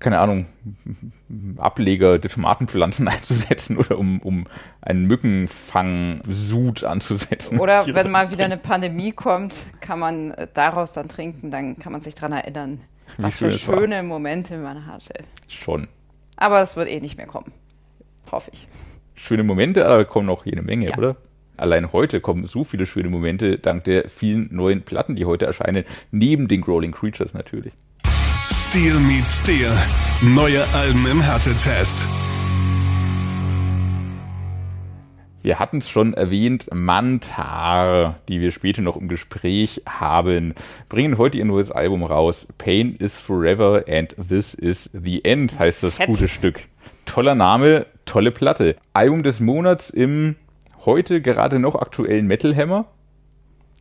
keine 0.00 0.18
Ahnung, 0.18 0.46
Ableger 1.58 2.18
der 2.18 2.30
Tomatenpflanzen 2.30 3.06
einzusetzen 3.08 3.76
oder 3.76 3.98
um, 3.98 4.20
um 4.20 4.46
einen 4.80 5.06
Mückenfang-Sud 5.06 6.84
anzusetzen. 6.84 7.58
Oder 7.60 7.86
wenn 7.94 8.10
mal 8.10 8.30
wieder 8.30 8.44
eine 8.46 8.56
Pandemie 8.56 9.12
kommt, 9.12 9.66
kann 9.80 9.98
man 9.98 10.30
äh, 10.32 10.48
daraus 10.52 10.92
dann 10.92 11.08
trinken, 11.08 11.50
dann 11.50 11.78
kann 11.78 11.92
man 11.92 12.00
sich 12.00 12.14
daran 12.14 12.32
erinnern, 12.32 12.80
Wie 13.16 13.22
was 13.24 13.38
schön 13.38 13.50
für 13.50 13.56
es 13.56 13.68
war. 13.68 13.78
schöne 13.78 14.02
Momente 14.02 14.58
man 14.58 14.86
hatte. 14.86 15.14
Schon. 15.48 15.88
Aber 16.36 16.60
es 16.62 16.76
wird 16.76 16.88
eh 16.88 17.00
nicht 17.00 17.16
mehr 17.16 17.26
kommen. 17.26 17.52
Hoffe 18.32 18.50
ich. 18.54 18.66
Schöne 19.14 19.42
Momente, 19.42 19.86
aber 19.86 20.04
kommen 20.06 20.26
noch 20.26 20.46
jede 20.46 20.62
Menge, 20.62 20.88
Ja. 20.90 20.96
oder? 20.96 21.16
Allein 21.58 21.92
heute 21.92 22.22
kommen 22.22 22.46
so 22.46 22.64
viele 22.64 22.86
schöne 22.86 23.10
Momente 23.10 23.58
dank 23.58 23.84
der 23.84 24.08
vielen 24.08 24.48
neuen 24.50 24.80
Platten, 24.80 25.14
die 25.14 25.26
heute 25.26 25.44
erscheinen, 25.44 25.84
neben 26.10 26.48
den 26.48 26.62
Growling 26.62 26.92
Creatures 26.92 27.34
natürlich. 27.34 27.74
Steel 28.70 29.00
meets 29.00 29.40
Steel. 29.40 29.72
Neue 30.22 30.62
Alben 30.72 31.04
im 31.10 31.20
Härtetest. 31.20 32.06
Wir 35.42 35.58
hatten 35.58 35.78
es 35.78 35.90
schon 35.90 36.14
erwähnt, 36.14 36.68
Mantar, 36.72 38.20
die 38.28 38.40
wir 38.40 38.52
später 38.52 38.80
noch 38.80 38.96
im 38.96 39.08
Gespräch 39.08 39.82
haben, 39.88 40.54
bringen 40.88 41.18
heute 41.18 41.38
ihr 41.38 41.46
neues 41.46 41.72
Album 41.72 42.04
raus. 42.04 42.46
Pain 42.58 42.94
is 42.94 43.18
Forever 43.20 43.82
and 43.88 44.14
This 44.28 44.54
is 44.54 44.88
the 44.92 45.24
End 45.24 45.58
heißt 45.58 45.82
das 45.82 45.96
Fett. 45.96 46.06
gute 46.06 46.28
Stück. 46.28 46.68
Toller 47.06 47.34
Name, 47.34 47.86
tolle 48.04 48.30
Platte. 48.30 48.76
Album 48.92 49.24
des 49.24 49.40
Monats 49.40 49.90
im 49.90 50.36
heute 50.84 51.20
gerade 51.20 51.58
noch 51.58 51.74
aktuellen 51.74 52.28
Metal 52.28 52.54
Hammer. 52.54 52.86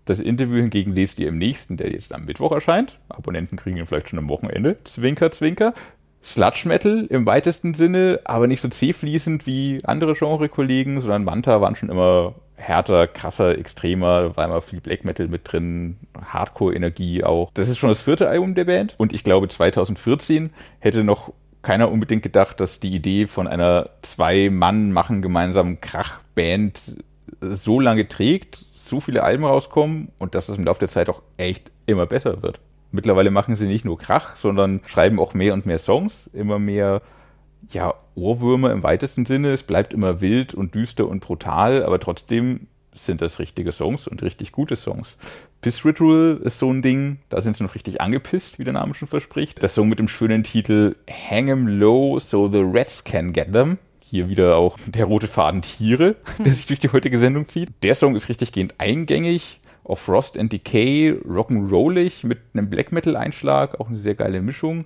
Das 0.09 0.19
Interview 0.19 0.55
hingegen 0.55 0.95
lest 0.95 1.19
ihr 1.19 1.27
im 1.27 1.37
nächsten, 1.37 1.77
der 1.77 1.91
jetzt 1.91 2.15
am 2.15 2.25
Mittwoch 2.25 2.51
erscheint. 2.51 2.97
Abonnenten 3.09 3.57
kriegen 3.57 3.77
ihn 3.77 3.85
vielleicht 3.85 4.09
schon 4.09 4.17
am 4.17 4.27
Wochenende. 4.27 4.77
Zwinker, 4.83 5.29
zwinker. 5.29 5.75
Sludge 6.23 6.67
Metal 6.67 7.05
im 7.11 7.27
weitesten 7.27 7.75
Sinne, 7.75 8.19
aber 8.25 8.47
nicht 8.47 8.59
so 8.59 8.69
zähfließend 8.69 9.45
wie 9.45 9.77
andere 9.83 10.15
Genre-Kollegen, 10.15 10.99
sondern 11.01 11.23
Manta 11.23 11.61
waren 11.61 11.75
schon 11.75 11.89
immer 11.89 12.33
härter, 12.55 13.05
krasser, 13.05 13.55
extremer, 13.55 14.35
war 14.35 14.45
immer 14.45 14.61
viel 14.61 14.81
Black 14.81 15.05
Metal 15.05 15.27
mit 15.27 15.41
drin, 15.43 15.97
Hardcore-Energie 16.19 17.23
auch. 17.23 17.51
Das 17.53 17.69
ist 17.69 17.77
schon 17.77 17.89
das 17.89 18.01
vierte 18.01 18.27
Album 18.29 18.55
der 18.55 18.65
Band 18.65 18.95
und 18.97 19.13
ich 19.13 19.23
glaube 19.23 19.47
2014 19.47 20.49
hätte 20.79 21.03
noch 21.03 21.33
keiner 21.61 21.91
unbedingt 21.91 22.23
gedacht, 22.23 22.59
dass 22.59 22.79
die 22.79 22.95
Idee 22.95 23.27
von 23.27 23.45
einer 23.45 23.91
Zwei-Mann-machen 24.01 25.21
gemeinsamen 25.21 25.81
Krachband 25.81 26.97
so 27.41 27.79
lange 27.79 28.07
trägt, 28.07 28.65
so 28.89 28.99
viele 28.99 29.23
Alben 29.23 29.45
rauskommen 29.45 30.11
und 30.19 30.35
dass 30.35 30.49
es 30.49 30.57
im 30.57 30.65
Laufe 30.65 30.79
der 30.79 30.89
Zeit 30.89 31.09
auch 31.09 31.21
echt 31.37 31.71
immer 31.85 32.05
besser 32.05 32.41
wird. 32.41 32.59
Mittlerweile 32.91 33.31
machen 33.31 33.55
sie 33.55 33.67
nicht 33.67 33.85
nur 33.85 33.97
Krach, 33.97 34.35
sondern 34.35 34.81
schreiben 34.85 35.19
auch 35.19 35.33
mehr 35.33 35.53
und 35.53 35.65
mehr 35.65 35.77
Songs, 35.77 36.29
immer 36.33 36.59
mehr 36.59 37.01
ja, 37.71 37.93
Ohrwürmer 38.15 38.71
im 38.71 38.83
weitesten 38.83 39.25
Sinne. 39.25 39.49
Es 39.49 39.63
bleibt 39.63 39.93
immer 39.93 40.21
wild 40.21 40.53
und 40.53 40.75
düster 40.75 41.07
und 41.07 41.19
brutal, 41.19 41.83
aber 41.83 41.99
trotzdem 41.99 42.67
sind 42.93 43.21
das 43.21 43.39
richtige 43.39 43.71
Songs 43.71 44.07
und 44.07 44.23
richtig 44.23 44.51
gute 44.51 44.75
Songs. 44.75 45.17
Piss 45.61 45.85
Ritual 45.85 46.39
ist 46.43 46.57
so 46.57 46.69
ein 46.71 46.81
Ding, 46.81 47.19
da 47.29 47.41
sind 47.41 47.57
sie 47.57 47.63
noch 47.63 47.75
richtig 47.75 48.01
angepisst, 48.01 48.59
wie 48.59 48.63
der 48.63 48.73
Name 48.73 48.93
schon 48.93 49.07
verspricht. 49.07 49.61
Das 49.61 49.75
Song 49.75 49.89
mit 49.89 49.99
dem 49.99 50.07
schönen 50.07 50.43
Titel 50.43 50.95
Hang 51.09 51.49
'em 51.49 51.67
Low 51.67 52.17
so 52.19 52.49
the 52.49 52.61
rest 52.61 53.05
can 53.05 53.33
get 53.33 53.51
them. 53.51 53.77
Hier 54.09 54.27
wieder 54.27 54.55
auch 54.55 54.75
der 54.87 55.05
rote 55.05 55.27
Faden 55.27 55.61
Tiere, 55.61 56.15
der 56.39 56.51
sich 56.51 56.65
durch 56.65 56.79
die 56.79 56.89
heutige 56.89 57.19
Sendung 57.19 57.47
zieht. 57.47 57.69
Der 57.83 57.93
Song 57.93 58.15
ist 58.15 58.27
richtig 58.27 58.51
gehend 58.51 58.73
eingängig, 58.79 59.59
auf 59.83 59.99
Frost 59.99 60.35
and 60.35 60.51
Decay, 60.51 61.11
rock'n'rollig 61.11 62.25
mit 62.25 62.39
einem 62.53 62.71
Black 62.71 62.91
Metal 62.91 63.15
Einschlag, 63.15 63.79
auch 63.79 63.87
eine 63.87 63.99
sehr 63.99 64.15
geile 64.15 64.41
Mischung. 64.41 64.85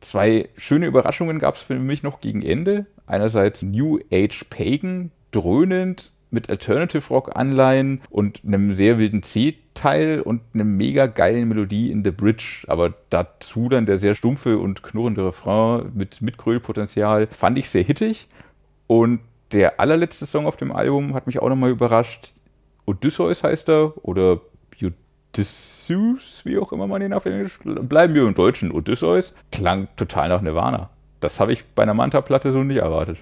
Zwei 0.00 0.48
schöne 0.56 0.86
Überraschungen 0.86 1.38
gab 1.38 1.54
es 1.54 1.62
für 1.62 1.78
mich 1.78 2.02
noch 2.02 2.20
gegen 2.20 2.42
Ende. 2.42 2.86
Einerseits 3.06 3.62
New 3.62 4.00
Age 4.10 4.44
Pagan, 4.50 5.12
dröhnend 5.30 6.10
mit 6.30 6.50
Alternative 6.50 7.06
Rock 7.10 7.36
Anleihen 7.36 8.00
und 8.10 8.42
einem 8.44 8.74
sehr 8.74 8.98
wilden 8.98 9.22
C-Teil 9.22 10.20
und 10.20 10.42
einem 10.52 10.76
mega 10.76 11.06
geilen 11.06 11.48
Melodie 11.48 11.92
in 11.92 12.02
The 12.02 12.10
Bridge. 12.10 12.64
Aber 12.66 12.92
dazu 13.08 13.68
dann 13.68 13.86
der 13.86 13.98
sehr 13.98 14.16
stumpfe 14.16 14.58
und 14.58 14.82
knurrende 14.82 15.24
Refrain 15.24 15.92
mit 15.94 16.20
Mitgrölpotenzial 16.22 17.28
fand 17.28 17.56
ich 17.56 17.68
sehr 17.68 17.84
hittig. 17.84 18.26
Und 18.86 19.20
der 19.52 19.80
allerletzte 19.80 20.26
Song 20.26 20.46
auf 20.46 20.56
dem 20.56 20.72
Album 20.72 21.14
hat 21.14 21.26
mich 21.26 21.40
auch 21.40 21.48
nochmal 21.48 21.70
überrascht. 21.70 22.32
Odysseus 22.86 23.42
heißt 23.44 23.68
er 23.68 23.92
oder 24.04 24.40
Odysseus, 25.34 26.42
wie 26.44 26.58
auch 26.58 26.72
immer 26.72 26.86
man 26.86 27.02
ihn 27.02 27.12
auf 27.12 27.26
Englisch. 27.26 27.58
Bleiben 27.64 28.14
wir 28.14 28.22
im 28.26 28.34
Deutschen. 28.34 28.70
Odysseus 28.70 29.34
klang 29.50 29.88
total 29.96 30.28
nach 30.28 30.40
Nirvana. 30.40 30.90
Das 31.20 31.40
habe 31.40 31.52
ich 31.52 31.64
bei 31.74 31.82
einer 31.82 31.94
Manta-Platte 31.94 32.52
so 32.52 32.58
nicht 32.58 32.76
erwartet. 32.76 33.18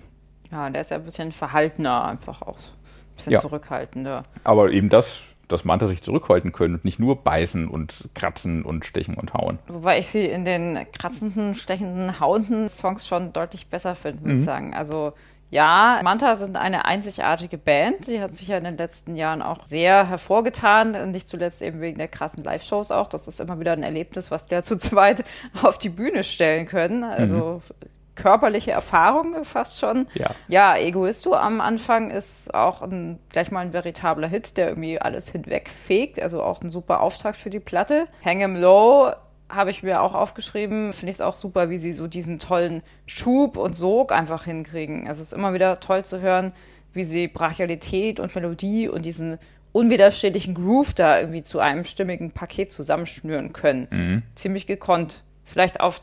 Ja, 0.51 0.69
der 0.69 0.81
ist 0.83 0.91
ja 0.91 0.99
ein 0.99 1.05
bisschen 1.05 1.33
verhaltener, 1.33 2.05
einfach 2.05 2.43
auch. 2.43 2.59
Ein 2.59 3.17
bisschen 3.17 3.33
Ja. 3.33 3.41
zurückhaltender. 3.41 4.25
Aber 4.45 4.71
eben 4.71 4.89
das, 4.91 5.23
dass 5.49 5.65
Manta 5.65 5.87
sich 5.87 6.03
zurückhalten 6.03 6.53
können 6.53 6.75
und 6.75 6.85
nicht 6.85 6.99
nur 6.99 7.17
beißen 7.17 7.69
und 7.69 8.09
kratzen 8.15 8.63
und 8.63 8.85
stechen 8.85 9.15
und 9.15 9.33
hauen. 9.35 9.59
Wobei 9.69 9.99
ich 9.99 10.09
sie 10.09 10.27
in 10.27 10.45
den 10.45 10.79
kratzenden, 10.93 11.55
stechenden, 11.55 12.21
hauenden 12.21 12.69
Songs 12.69 13.07
schon 13.07 13.33
deutlich 13.33 13.69
besser 13.69 13.95
finde, 13.95 14.29
muss 14.29 14.39
ich 14.41 14.45
sagen. 14.45 14.75
Also 14.75 15.13
Ja, 15.53 16.01
Manta 16.03 16.35
sind 16.35 16.57
eine 16.57 16.87
einzigartige 16.87 17.59
Band. 17.59 18.07
Die 18.07 18.23
hat 18.23 18.33
sich 18.33 18.49
ja 18.49 18.57
in 18.57 18.65
den 18.65 18.79
letzten 18.79 19.17
Jahren 19.17 19.43
auch 19.43 19.67
sehr 19.67 20.09
hervorgetan. 20.09 21.11
Nicht 21.11 21.29
zuletzt 21.29 21.61
eben 21.61 21.83
wegen 21.83 21.99
der 21.99 22.09
krassen 22.09 22.43
Live-Shows 22.43 22.91
auch. 22.91 23.07
Das 23.07 23.29
ist 23.29 23.39
immer 23.39 23.61
wieder 23.61 23.73
ein 23.73 23.83
Erlebnis, 23.83 24.31
was 24.31 24.47
die 24.47 24.55
ja 24.55 24.63
zu 24.63 24.79
zweit 24.79 25.25
auf 25.63 25.77
die 25.77 25.91
Bühne 25.91 26.25
stellen 26.25 26.65
können. 26.65 27.05
Also 27.05 27.35
mhm. 27.35 27.87
körperliche 28.15 28.71
Erfahrung 28.71 29.45
fast 29.45 29.79
schon. 29.79 30.07
Ja. 30.15 30.31
ja, 30.49 30.75
Egoisto 30.79 31.35
am 31.35 31.61
Anfang 31.61 32.11
ist 32.11 32.55
auch 32.55 32.81
ein, 32.81 33.19
gleich 33.29 33.51
mal 33.51 33.61
ein 33.61 33.75
veritabler 33.75 34.29
Hit, 34.29 34.57
der 34.57 34.71
irgendwie 34.71 35.03
alles 35.03 35.29
hinwegfegt. 35.29 36.19
Also 36.19 36.43
auch 36.43 36.63
ein 36.63 36.71
super 36.71 37.01
Auftakt 37.01 37.37
für 37.37 37.51
die 37.51 37.61
Platte. 37.61 38.09
Hang 38.25 38.41
'em 38.41 38.57
Low 38.57 39.13
habe 39.53 39.71
ich 39.71 39.83
mir 39.83 40.03
auch 40.03 40.15
aufgeschrieben. 40.15 40.93
Finde 40.93 41.11
ich 41.11 41.17
es 41.17 41.21
auch 41.21 41.37
super, 41.37 41.71
wie 41.71 41.79
sie 41.79 41.93
so 41.93 42.09
diesen 42.09 42.39
tollen 42.39 42.83
Schub 43.07 43.57
und 43.57 43.75
Sog 43.75 44.13
einfach 44.13 44.45
hinkriegen. 44.45 45.07
Also 45.07 45.23
es 45.23 45.29
ist 45.29 45.39
immer 45.39 45.53
wieder 45.53 45.79
toll 45.79 46.05
zu 46.05 46.21
hören, 46.21 46.53
wie 46.93 47.05
sie 47.05 47.29
Brachialität 47.29 48.19
und 48.19 48.35
Melodie 48.35 48.89
und 48.89 49.05
diesen 49.05 49.39
unwiderstehlichen 49.73 50.55
Groove 50.55 50.95
da 50.95 51.19
irgendwie 51.19 51.43
zu 51.43 51.59
einem 51.59 51.85
stimmigen 51.85 52.31
Paket 52.31 52.73
zusammenschnüren 52.73 53.53
können. 53.53 53.89
Mhm. 53.91 54.23
Ziemlich 54.35 54.67
gekonnt. 54.67 55.23
Vielleicht 55.45 55.81
auf 55.81 56.03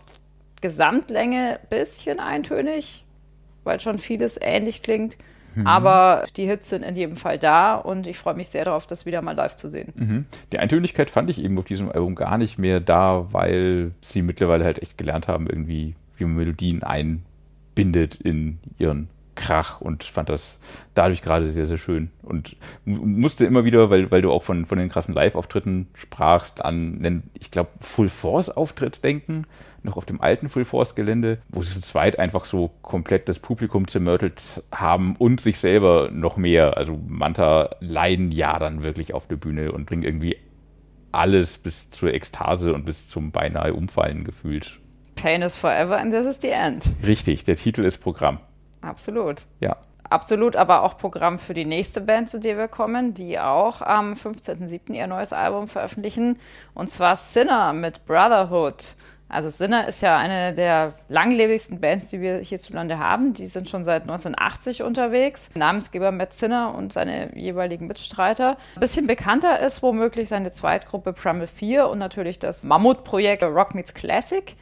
Gesamtlänge 0.62 1.60
ein 1.62 1.68
bisschen 1.70 2.20
eintönig, 2.20 3.06
weil 3.63 3.79
schon 3.79 3.98
vieles 3.98 4.39
ähnlich 4.41 4.82
klingt. 4.82 5.18
Mhm. 5.56 5.68
Aber 5.68 6.25
die 6.36 6.46
Hits 6.46 6.70
sind 6.70 6.84
in 6.84 6.96
jedem 6.96 7.15
Fall 7.15 7.38
da 7.38 7.75
und 7.75 8.08
ich 8.08 8.18
freue 8.18 8.34
mich 8.34 8.50
sehr 8.50 8.65
darauf, 8.65 8.88
das 8.88 9.06
wieder 9.06 9.22
mal 9.22 9.36
live 9.36 9.56
zu 9.56 9.68
sehen. 9.68 9.94
Mhm. 9.96 10.25
Die 10.51 10.60
Eintönigkeit 10.60 11.10
fand 11.10 11.29
ich 11.29 11.44
eben 11.44 11.58
auf 11.58 11.65
diesem 11.65 11.91
Album 11.91 12.15
gar 12.15 12.38
nicht 12.38 12.58
mehr 12.58 12.79
da, 12.79 13.27
weil 13.32 13.91
sie 14.01 14.22
mittlerweile 14.22 14.65
halt 14.65 14.82
echt 14.82 14.98
gelernt 14.98 15.27
haben, 15.27 15.48
irgendwie, 15.48 15.96
wie 16.18 16.25
man 16.25 16.36
Melodien 16.36 16.84
einbindet 16.84 18.15
in 18.15 18.60
ihren 18.77 19.10
Krach 19.39 19.79
und 19.79 20.03
fand 20.03 20.27
das 20.27 20.60
dadurch 20.94 21.22
gerade 21.22 21.50
sehr, 21.50 21.65
sehr 21.65 21.77
schön. 21.77 22.12
Und 22.24 22.58
musste 22.84 23.46
immer 23.46 23.63
wieder, 23.63 23.89
weil, 23.89 24.12
weil 24.12 24.22
du 24.22 24.32
auch 24.32 24.44
von, 24.44 24.65
von 24.65 24.77
den 24.77 24.89
krassen 24.89 25.15
Live-Auftritten 25.15 25.88
sprachst, 25.94 26.63
an 26.63 27.00
einen, 27.00 27.24
ich 27.39 27.50
glaube, 27.50 27.70
Full 27.79 28.10
Force-Auftritt 28.10 29.03
denken 29.03 29.46
noch 29.84 29.98
auf 29.98 30.06
dem 30.06 30.22
alten 30.22 30.50
Full 30.50 30.66
Force 30.66 30.96
Gelände, 30.96 31.40
wo 31.50 31.62
sie 31.64 31.74
zu 31.74 31.82
zweit 31.82 32.20
einfach 32.20 32.46
so 32.46 32.72
komplett 32.82 33.30
das 33.30 33.40
Publikum 33.40 33.88
zermörtelt 33.88 34.64
haben 34.72 35.16
und 35.18 35.42
sich 35.42 35.60
selber 35.60 36.10
noch 36.12 36.38
mehr. 36.38 36.78
Also 36.78 37.00
Manta 37.08 37.76
leiden 37.80 38.32
ja 38.32 38.60
dann 38.60 38.84
wirklich 38.84 39.14
auf 39.14 39.28
der 39.28 39.38
Bühne 39.38 39.72
und 39.72 39.86
bringen 39.86 40.04
irgendwie 40.04 40.38
alles 41.12 41.58
bis 41.58 41.90
zur 41.90 42.14
Ekstase 42.14 42.74
und 42.74 42.86
bis 42.86 43.10
zum 43.10 43.32
beinahe 43.32 43.74
Umfallen 43.74 44.24
gefühlt. 44.24 44.80
Pain 45.16 45.42
is 45.42 45.56
forever 45.56 45.98
and 45.98 46.14
this 46.14 46.26
is 46.26 46.40
the 46.42 46.50
end. 46.50 46.90
Richtig, 47.06 47.44
der 47.44 47.56
Titel 47.56 47.84
ist 47.84 47.98
Programm. 47.98 48.40
Absolut. 48.82 49.44
Ja. 49.60 49.78
Absolut, 50.10 50.56
aber 50.56 50.82
auch 50.82 50.98
Programm 50.98 51.38
für 51.38 51.54
die 51.54 51.66
nächste 51.66 52.02
Band, 52.02 52.30
zu 52.30 52.40
der 52.40 52.58
wir 52.58 52.68
kommen, 52.68 53.14
die 53.14 53.38
auch 53.38 53.82
am 53.82 54.14
15.07. 54.14 54.94
ihr 54.94 55.06
neues 55.06 55.34
Album 55.34 55.68
veröffentlichen. 55.68 56.40
Und 56.74 56.90
zwar 56.90 57.16
Sinner 57.16 57.74
mit 57.74 58.06
Brotherhood. 58.06 58.96
Also 59.30 59.50
Sinner 59.50 59.88
ist 59.88 60.02
ja 60.02 60.18
eine 60.18 60.56
der 60.56 60.94
langlebigsten 61.08 61.80
Bands, 61.80 62.08
die 62.08 62.20
wir 62.20 62.40
hierzulande 62.40 62.98
haben. 62.98 63.34
Die 63.34 63.46
sind 63.46 63.70
schon 63.70 63.86
seit 63.86 64.02
1980 64.02 64.82
unterwegs. 64.82 65.52
Namensgeber 65.54 66.12
Matt 66.12 66.34
Sinner 66.34 66.74
und 66.76 66.92
seine 66.92 67.38
jeweiligen 67.38 67.86
Mitstreiter. 67.86 68.58
Ein 68.76 68.80
bisschen 68.80 69.06
bekannter 69.06 69.60
ist 69.60 69.84
womöglich 69.84 70.30
seine 70.30 70.52
Zweitgruppe 70.52 71.14
Primal 71.14 71.46
4 71.46 71.88
und 71.88 72.00
natürlich 72.00 72.40
das 72.40 72.64
Mammutprojekt 72.64 73.44
Rock 73.44 73.76
Meets 73.76 73.94
Classic. 73.94 74.56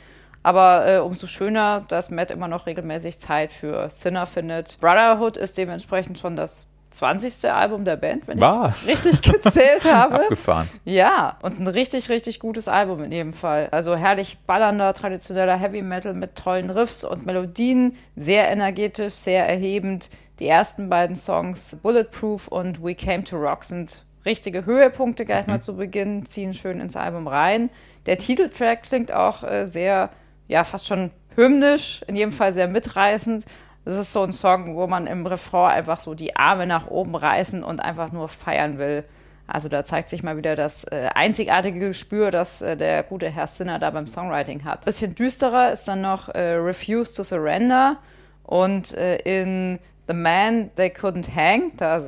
Aber 0.44 0.88
äh, 0.88 1.00
umso 1.00 1.28
schöner, 1.28 1.86
dass 1.88 2.12
Matt 2.12 2.32
immer 2.32 2.48
noch 2.50 2.68
regelmäßig 2.68 3.20
Zeit 3.20 3.54
für 3.54 3.90
Sinner 3.90 4.26
findet. 4.26 4.78
Brotherhood 4.82 5.38
ist 5.38 5.58
dementsprechend 5.58 6.20
schon 6.20 6.36
das 6.36 6.68
20. 6.90 7.52
Album 7.52 7.86
der 7.86 7.98
Band, 7.98 8.28
wenn 8.28 8.40
Was? 8.40 8.84
ich 8.84 8.92
richtig 8.92 9.22
gezählt 9.22 9.86
habe. 9.94 10.22
Abgefahren. 10.22 10.70
Ja, 10.86 11.38
und 11.42 11.60
ein 11.60 11.68
richtig, 11.68 12.10
richtig 12.10 12.40
gutes 12.40 12.68
Album 12.68 13.04
in 13.04 13.12
jedem 13.12 13.34
Fall. 13.34 13.68
Also 13.72 13.96
herrlich 13.96 14.38
ballernder, 14.48 14.94
traditioneller 14.94 15.58
Heavy 15.58 15.82
Metal 15.82 16.14
mit 16.14 16.36
tollen 16.36 16.70
Riffs 16.70 17.04
und 17.04 17.26
Melodien, 17.26 17.96
sehr 18.16 18.50
energetisch, 18.50 19.14
sehr 19.14 19.48
erhebend. 19.48 20.10
Die 20.40 20.48
ersten 20.48 20.90
beiden 20.90 21.16
Songs, 21.16 21.78
Bulletproof 21.82 22.48
und 22.48 22.84
We 22.84 22.96
Came 22.96 23.24
to 23.24 23.38
Rock, 23.38 23.64
sind 23.64 24.04
richtige 24.26 24.66
Höhepunkte 24.66 25.26
gleich 25.26 25.48
mhm. 25.48 25.54
mal 25.54 25.62
zu 25.62 25.76
Beginn, 25.78 26.26
ziehen 26.26 26.54
schön 26.54 26.80
ins 26.80 26.96
Album 26.96 27.28
rein. 27.28 27.70
Der 28.06 28.18
Titeltrack 28.18 28.84
klingt 28.84 29.12
auch 29.12 29.44
äh, 29.44 29.66
sehr, 29.66 30.12
ja, 30.48 30.64
fast 30.64 30.88
schon 30.88 31.12
hymnisch, 31.36 32.02
in 32.08 32.16
jedem 32.16 32.32
Fall 32.32 32.54
sehr 32.54 32.68
mitreißend. 32.68 33.46
Das 33.88 33.96
ist 33.96 34.12
so 34.12 34.22
ein 34.22 34.34
Song, 34.34 34.76
wo 34.76 34.86
man 34.86 35.08
im 35.08 35.26
Refrain 35.26 35.72
einfach 35.72 36.02
so 36.02 36.14
die 36.14 36.36
Arme 36.36 36.68
nach 36.68 36.88
oben 36.88 37.16
reißen 37.16 37.64
und 37.64 37.80
einfach 37.80 38.12
nur 38.12 38.28
feiern 38.28 38.80
will. 38.80 39.06
Also 39.48 39.70
da 39.70 39.86
zeigt 39.86 40.10
sich 40.10 40.24
mal 40.24 40.36
wieder 40.36 40.56
das 40.56 40.84
äh, 40.84 41.08
einzigartige 41.16 41.80
Gespür, 41.80 42.30
das 42.30 42.62
äh, 42.62 42.76
der 42.76 43.04
gute 43.04 43.30
Herr 43.30 43.48
Sinner 43.48 43.80
da 43.80 43.90
beim 43.92 44.06
Songwriting 44.06 44.66
hat. 44.66 44.84
Bisschen 44.84 45.16
düsterer 45.16 45.72
ist 45.72 45.88
dann 45.88 46.02
noch 46.02 46.28
äh, 46.28 46.56
Refuse 46.56 47.16
to 47.16 47.24
Surrender 47.24 47.96
und 48.44 48.94
äh, 48.98 49.20
in 49.20 49.80
The 50.10 50.14
Man 50.14 50.70
They 50.76 50.90
Couldn't 50.90 51.34
Hang, 51.34 51.72
da 51.78 52.02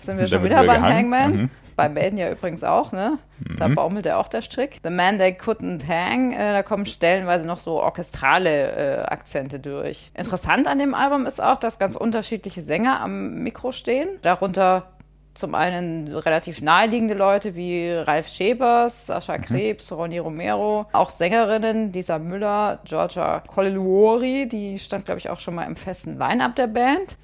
sind 0.00 0.18
wir 0.18 0.26
schon 0.26 0.44
wieder 0.44 0.62
beim 0.66 0.82
Hangman. 0.82 1.32
Mhm. 1.32 1.50
Bei 1.76 1.88
Maiden 1.88 2.18
ja 2.18 2.30
übrigens 2.30 2.64
auch, 2.64 2.92
ne? 2.92 3.18
Da 3.56 3.68
mhm. 3.68 3.74
baumelt 3.74 4.06
ja 4.06 4.18
auch 4.18 4.28
der 4.28 4.42
Strick. 4.42 4.80
The 4.82 4.90
Man 4.90 5.18
They 5.18 5.32
Couldn't 5.32 5.86
Hang, 5.86 6.32
äh, 6.32 6.52
da 6.52 6.62
kommen 6.62 6.86
stellenweise 6.86 7.46
noch 7.46 7.58
so 7.58 7.82
orchestrale 7.82 8.72
äh, 8.72 9.02
Akzente 9.02 9.58
durch. 9.58 10.10
Interessant 10.14 10.66
an 10.66 10.78
dem 10.78 10.94
Album 10.94 11.26
ist 11.26 11.42
auch, 11.42 11.56
dass 11.56 11.78
ganz 11.78 11.96
unterschiedliche 11.96 12.62
Sänger 12.62 13.00
am 13.00 13.42
Mikro 13.42 13.72
stehen. 13.72 14.08
Darunter 14.22 14.92
zum 15.34 15.54
einen 15.54 16.08
relativ 16.14 16.60
naheliegende 16.60 17.14
Leute 17.14 17.54
wie 17.54 17.90
Ralf 17.90 18.28
Schebers, 18.28 19.06
Sascha 19.06 19.38
mhm. 19.38 19.42
Krebs, 19.42 19.90
mhm. 19.90 19.96
Ronny 19.96 20.18
Romero, 20.18 20.86
auch 20.92 21.10
Sängerinnen, 21.10 21.92
Lisa 21.92 22.18
Müller, 22.18 22.80
Georgia 22.84 23.42
Coliluori, 23.46 24.46
die 24.46 24.78
stand, 24.78 25.06
glaube 25.06 25.18
ich, 25.18 25.30
auch 25.30 25.40
schon 25.40 25.54
mal 25.54 25.64
im 25.64 25.76
festen 25.76 26.18
Line-Up 26.18 26.56
der 26.56 26.66
Band. 26.66 27.16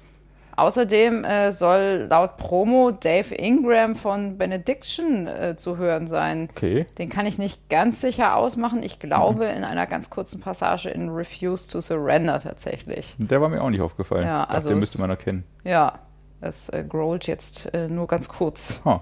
Außerdem 0.59 1.23
äh, 1.23 1.51
soll 1.53 2.07
laut 2.09 2.35
Promo 2.35 2.91
Dave 2.91 3.33
Ingram 3.33 3.95
von 3.95 4.37
Benediction 4.37 5.25
äh, 5.25 5.55
zu 5.55 5.77
hören 5.77 6.05
sein. 6.05 6.49
Okay. 6.51 6.85
Den 6.97 7.07
kann 7.07 7.25
ich 7.25 7.37
nicht 7.37 7.69
ganz 7.69 8.01
sicher 8.01 8.35
ausmachen. 8.35 8.83
Ich 8.83 8.99
glaube, 8.99 9.45
mhm. 9.45 9.57
in 9.57 9.63
einer 9.63 9.87
ganz 9.87 10.09
kurzen 10.09 10.41
Passage 10.41 10.89
in 10.89 11.07
Refuse 11.09 11.69
to 11.69 11.79
Surrender 11.79 12.39
tatsächlich. 12.39 13.15
Der 13.17 13.39
war 13.39 13.47
mir 13.47 13.63
auch 13.63 13.69
nicht 13.69 13.79
aufgefallen. 13.79 14.25
Ja, 14.25 14.43
also 14.43 14.69
den 14.69 14.79
müsste 14.79 14.99
man 14.99 15.09
erkennen. 15.09 15.45
Ja, 15.63 15.99
es 16.41 16.67
äh, 16.67 16.83
grollt 16.87 17.27
jetzt 17.27 17.73
äh, 17.73 17.87
nur 17.87 18.07
ganz 18.07 18.27
kurz. 18.27 18.81
Huh. 18.83 18.99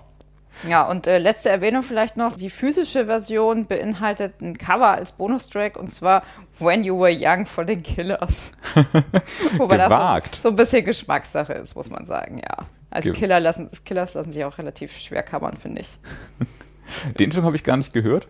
Ja, 0.68 0.84
und 0.84 1.08
äh, 1.08 1.18
letzte 1.18 1.50
Erwähnung 1.50 1.82
vielleicht 1.82 2.18
noch. 2.18 2.38
Die 2.38 2.50
physische 2.50 3.06
Version 3.06 3.66
beinhaltet 3.66 4.42
ein 4.42 4.58
Cover 4.58 4.90
als 4.90 5.12
Bonustrack 5.12 5.78
und 5.78 5.90
zwar 5.90 6.24
When 6.60 6.84
You 6.84 7.00
Were 7.00 7.16
Young 7.16 7.46
von 7.46 7.68
den 7.68 7.84
Killers. 7.84 8.52
Wobei 9.58 9.78
Gewagt. 9.78 10.32
das 10.34 10.38
so, 10.38 10.44
so, 10.44 10.50
ein 10.50 10.56
bisschen 10.56 10.86
Geschmackssache 10.86 11.54
ist, 11.54 11.76
muss 11.76 11.90
man 11.90 12.06
sagen, 12.06 12.40
ja. 12.40 12.66
Also 12.90 13.12
Killer 13.12 13.40
lassen, 13.40 13.70
Killers 13.86 14.14
lassen 14.14 14.32
sich 14.32 14.44
auch 14.46 14.58
relativ 14.58 14.98
schwer 14.98 15.22
covern, 15.22 15.58
finde 15.58 15.82
ich. 15.82 15.98
Den 17.20 17.32
Song 17.32 17.44
habe 17.44 17.56
ich 17.56 17.64
gar 17.64 17.78
nicht 17.78 17.94
gehört. 17.94 18.28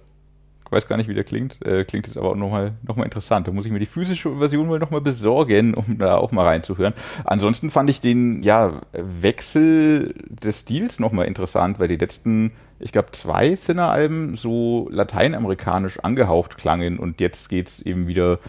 Weiß 0.69 0.87
gar 0.87 0.97
nicht, 0.97 1.07
wie 1.07 1.13
der 1.13 1.23
klingt. 1.23 1.65
Äh, 1.65 1.85
klingt 1.85 2.07
jetzt 2.07 2.17
aber 2.17 2.31
auch 2.31 2.35
nochmal 2.35 2.73
noch 2.83 2.95
mal 2.95 3.05
interessant. 3.05 3.47
Da 3.47 3.51
muss 3.51 3.65
ich 3.65 3.71
mir 3.71 3.79
die 3.79 3.85
physische 3.85 4.37
Version 4.37 4.67
mal 4.67 4.79
nochmal 4.79 5.01
besorgen, 5.01 5.73
um 5.73 5.97
da 5.97 6.17
auch 6.17 6.31
mal 6.31 6.45
reinzuhören. 6.45 6.93
Ansonsten 7.23 7.69
fand 7.69 7.89
ich 7.89 8.01
den 8.01 8.43
ja, 8.43 8.81
Wechsel 8.93 10.13
des 10.27 10.61
Stils 10.61 10.99
nochmal 10.99 11.25
interessant, 11.25 11.79
weil 11.79 11.87
die 11.87 11.95
letzten, 11.95 12.51
ich 12.79 12.91
glaube, 12.91 13.11
zwei 13.11 13.55
Sinner-Alben 13.55 14.35
so 14.35 14.87
lateinamerikanisch 14.91 15.99
angehaucht 15.99 16.57
klangen 16.57 16.99
und 16.99 17.21
jetzt 17.21 17.49
geht 17.49 17.67
es 17.67 17.81
eben 17.81 18.07
wieder 18.07 18.39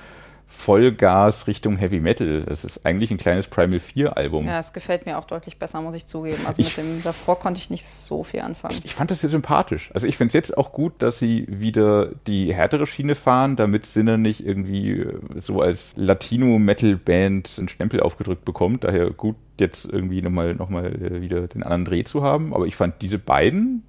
Vollgas 0.51 1.47
Richtung 1.47 1.77
Heavy 1.77 2.01
Metal. 2.01 2.43
Das 2.43 2.65
ist 2.65 2.87
eigentlich 2.87 3.11
ein 3.11 3.19
kleines 3.19 3.49
Primal 3.49 3.79
4 3.81 4.17
Album. 4.17 4.47
Ja, 4.47 4.59
es 4.59 4.73
gefällt 4.73 5.05
mir 5.05 5.19
auch 5.19 5.27
deutlich 5.27 5.59
besser, 5.59 5.83
muss 5.83 5.95
ich 5.95 6.07
zugeben. 6.07 6.47
Also 6.47 6.63
ich 6.63 6.75
mit 6.75 6.87
dem 6.87 7.03
davor 7.05 7.39
konnte 7.39 7.61
ich 7.61 7.69
nicht 7.69 7.85
so 7.85 8.25
viel 8.25 8.41
anfangen. 8.41 8.75
Ich, 8.79 8.87
ich 8.87 8.95
fand 8.95 9.11
das 9.11 9.21
sehr 9.21 9.29
sympathisch. 9.29 9.91
Also 9.93 10.07
ich 10.07 10.17
finde 10.17 10.29
es 10.29 10.33
jetzt 10.33 10.57
auch 10.57 10.73
gut, 10.73 10.95
dass 11.01 11.19
sie 11.19 11.45
wieder 11.51 12.13
die 12.27 12.55
härtere 12.55 12.87
Schiene 12.87 13.15
fahren, 13.15 13.57
damit 13.57 13.85
Sinner 13.85 14.17
nicht 14.17 14.45
irgendwie 14.45 14.93
äh, 14.93 15.19
so 15.37 15.61
als 15.61 15.93
Latino-Metal-Band 15.97 17.57
einen 17.59 17.69
Stempel 17.69 18.01
aufgedrückt 18.01 18.47
bekommt. 18.47 18.85
Daher 18.85 19.11
gut, 19.11 19.37
jetzt 19.61 19.85
irgendwie 19.85 20.23
nochmal 20.23 20.55
noch 20.55 20.71
mal 20.71 20.87
äh, 20.87 21.21
wieder 21.21 21.47
den 21.47 21.63
anderen 21.63 21.85
Dreh 21.85 22.05
zu 22.05 22.23
haben. 22.23 22.55
Aber 22.55 22.65
ich 22.65 22.75
fand 22.75 23.03
diese 23.03 23.19
beiden 23.19 23.83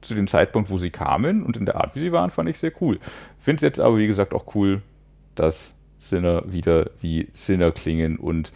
zu 0.00 0.14
dem 0.14 0.28
Zeitpunkt, 0.28 0.70
wo 0.70 0.78
sie 0.78 0.90
kamen 0.90 1.42
und 1.44 1.58
in 1.58 1.66
der 1.66 1.76
Art, 1.76 1.94
wie 1.94 2.00
sie 2.00 2.12
waren, 2.12 2.30
fand 2.30 2.48
ich 2.48 2.56
sehr 2.56 2.72
cool. 2.80 2.98
Finde 3.38 3.56
es 3.56 3.62
jetzt 3.62 3.80
aber, 3.80 3.98
wie 3.98 4.06
gesagt, 4.06 4.32
auch 4.32 4.54
cool, 4.54 4.80
dass 5.34 5.75
Sinner 5.98 6.52
wieder 6.52 6.90
wie 7.00 7.28
Sinner 7.32 7.72
klingen 7.72 8.16
und 8.16 8.52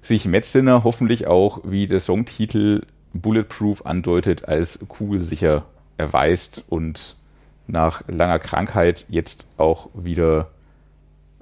sich 0.00 0.26
Matt 0.26 0.44
Sinner 0.44 0.84
hoffentlich 0.84 1.26
auch, 1.26 1.60
wie 1.64 1.86
der 1.86 2.00
Songtitel 2.00 2.82
Bulletproof 3.12 3.86
andeutet, 3.86 4.46
als 4.46 4.80
kugelsicher 4.88 5.64
erweist 5.96 6.64
und 6.68 7.16
nach 7.66 8.02
langer 8.08 8.38
Krankheit 8.38 9.06
jetzt 9.08 9.46
auch 9.56 9.88
wieder 9.94 10.48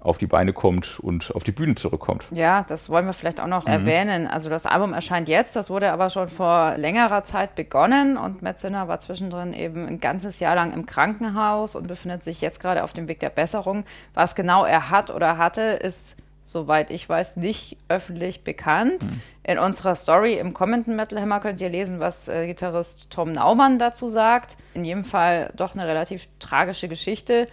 auf 0.01 0.19
die 0.19 0.27
Beine 0.27 0.53
kommt 0.53 0.99
und 1.01 1.35
auf 1.35 1.45
die 1.45 1.53
Bühne 1.53 1.75
zurückkommt. 1.75 2.25
Ja, 2.31 2.65
das 2.67 2.91
wollen 2.91 3.07
wir 3.07 3.13
vielleicht 3.13 3.41
auch 3.41 3.47
noch 3.47 3.67
mhm. 3.67 3.73
erwähnen. 3.73 4.27
Also 4.27 4.49
das 4.49 4.67
Album 4.67 4.93
erscheint 4.93 5.29
jetzt, 5.29 5.57
das 5.57 5.71
wurde 5.71 5.93
aber 5.93 6.09
schon 6.09 6.29
vor 6.29 6.77
längerer 6.77 7.25
Zeit 7.25 7.55
begonnen 7.55 8.17
und 8.17 8.43
Matt 8.43 8.59
Sinner 8.59 8.89
war 8.89 9.01
zwischendrin 9.01 9.53
eben 9.53 9.87
ein 9.87 10.01
ganzes 10.01 10.41
Jahr 10.41 10.55
lang 10.55 10.73
im 10.73 10.87
Krankenhaus 10.87 11.75
und 11.75 11.87
befindet 11.87 12.23
sich 12.23 12.41
jetzt 12.41 12.61
gerade 12.61 12.83
auf 12.83 12.93
dem 12.93 13.09
Weg 13.09 13.21
der 13.21 13.31
Besserung. 13.31 13.85
Was 14.15 14.35
genau 14.35 14.65
er 14.65 14.91
hat 14.91 15.11
oder 15.11 15.39
hatte, 15.39 15.63
ist 15.63 16.23
soweit 16.43 16.91
ich 16.91 17.09
weiß, 17.09 17.37
nicht 17.37 17.77
öffentlich 17.89 18.43
bekannt. 18.43 19.05
Mhm. 19.05 19.21
In 19.45 19.59
unserer 19.59 19.95
Story 19.95 20.35
im 20.35 20.53
Commenten 20.53 20.97
Metal 20.97 21.21
Hammer 21.21 21.41
könnt 21.41 21.61
ihr 21.61 21.69
lesen, 21.69 22.01
was 22.01 22.29
äh, 22.29 22.47
Gitarrist 22.47 23.11
Tom 23.11 23.33
Naumann 23.33 23.79
dazu 23.79 24.09
sagt. 24.09 24.57
In 24.75 24.85
jedem 24.85 25.05
Fall 25.05 25.53
doch 25.57 25.75
eine 25.75 25.87
relativ 25.87 26.29
tragische 26.39 26.89
Geschichte 26.89 27.49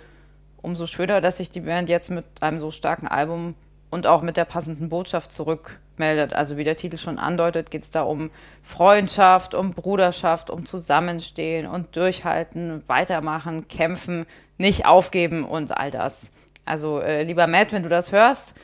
umso 0.61 0.87
schöner, 0.87 1.21
dass 1.21 1.37
sich 1.37 1.49
die 1.49 1.61
Band 1.61 1.89
jetzt 1.89 2.09
mit 2.09 2.25
einem 2.41 2.59
so 2.59 2.71
starken 2.71 3.07
Album 3.07 3.55
und 3.89 4.07
auch 4.07 4.21
mit 4.21 4.37
der 4.37 4.45
passenden 4.45 4.89
Botschaft 4.89 5.31
zurückmeldet. 5.31 6.33
Also 6.33 6.57
wie 6.57 6.63
der 6.63 6.75
Titel 6.75 6.97
schon 6.97 7.19
andeutet, 7.19 7.71
geht 7.71 7.83
es 7.83 7.91
da 7.91 8.01
um 8.01 8.31
Freundschaft, 8.63 9.53
um 9.53 9.71
Bruderschaft, 9.71 10.49
um 10.49 10.65
Zusammenstehen 10.65 11.67
und 11.67 11.95
Durchhalten, 11.95 12.83
weitermachen, 12.87 13.67
kämpfen, 13.67 14.25
nicht 14.57 14.85
aufgeben 14.85 15.45
und 15.45 15.77
all 15.77 15.91
das. 15.91 16.31
Also 16.65 16.99
äh, 16.99 17.23
lieber 17.23 17.47
Matt, 17.47 17.71
wenn 17.71 17.83
du 17.83 17.89
das 17.89 18.11
hörst, 18.11 18.55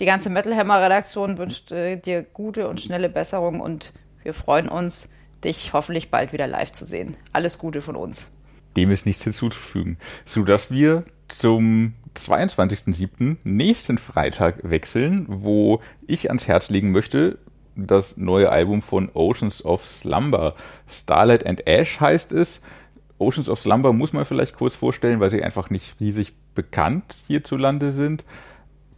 die 0.00 0.06
ganze 0.06 0.28
Metal 0.28 0.56
Hammer 0.56 0.82
Redaktion 0.82 1.38
wünscht 1.38 1.70
äh, 1.70 1.96
dir 1.96 2.22
gute 2.22 2.68
und 2.68 2.80
schnelle 2.80 3.08
Besserung 3.08 3.60
und 3.60 3.92
wir 4.24 4.34
freuen 4.34 4.68
uns, 4.68 5.12
dich 5.44 5.72
hoffentlich 5.72 6.10
bald 6.10 6.32
wieder 6.32 6.48
live 6.48 6.72
zu 6.72 6.84
sehen. 6.84 7.16
Alles 7.32 7.58
Gute 7.58 7.80
von 7.80 7.94
uns. 7.94 8.32
Dem 8.76 8.90
ist 8.90 9.06
nichts 9.06 9.22
hinzuzufügen. 9.22 9.98
So 10.24 10.42
dass 10.42 10.72
wir 10.72 11.04
zum 11.28 11.94
22.07. 12.16 13.38
nächsten 13.44 13.98
Freitag 13.98 14.58
wechseln, 14.62 15.26
wo 15.28 15.80
ich 16.06 16.28
ans 16.30 16.46
Herz 16.46 16.70
legen 16.70 16.92
möchte, 16.92 17.38
das 17.76 18.16
neue 18.16 18.50
Album 18.50 18.82
von 18.82 19.10
Oceans 19.14 19.64
of 19.64 19.84
Slumber. 19.84 20.54
Starlight 20.88 21.44
and 21.44 21.66
Ash 21.66 22.00
heißt 22.00 22.32
es. 22.32 22.60
Oceans 23.18 23.48
of 23.48 23.60
Slumber 23.60 23.92
muss 23.92 24.12
man 24.12 24.24
vielleicht 24.24 24.56
kurz 24.56 24.76
vorstellen, 24.76 25.20
weil 25.20 25.30
sie 25.30 25.42
einfach 25.42 25.70
nicht 25.70 25.98
riesig 26.00 26.34
bekannt 26.54 27.16
hierzulande 27.26 27.92
sind. 27.92 28.24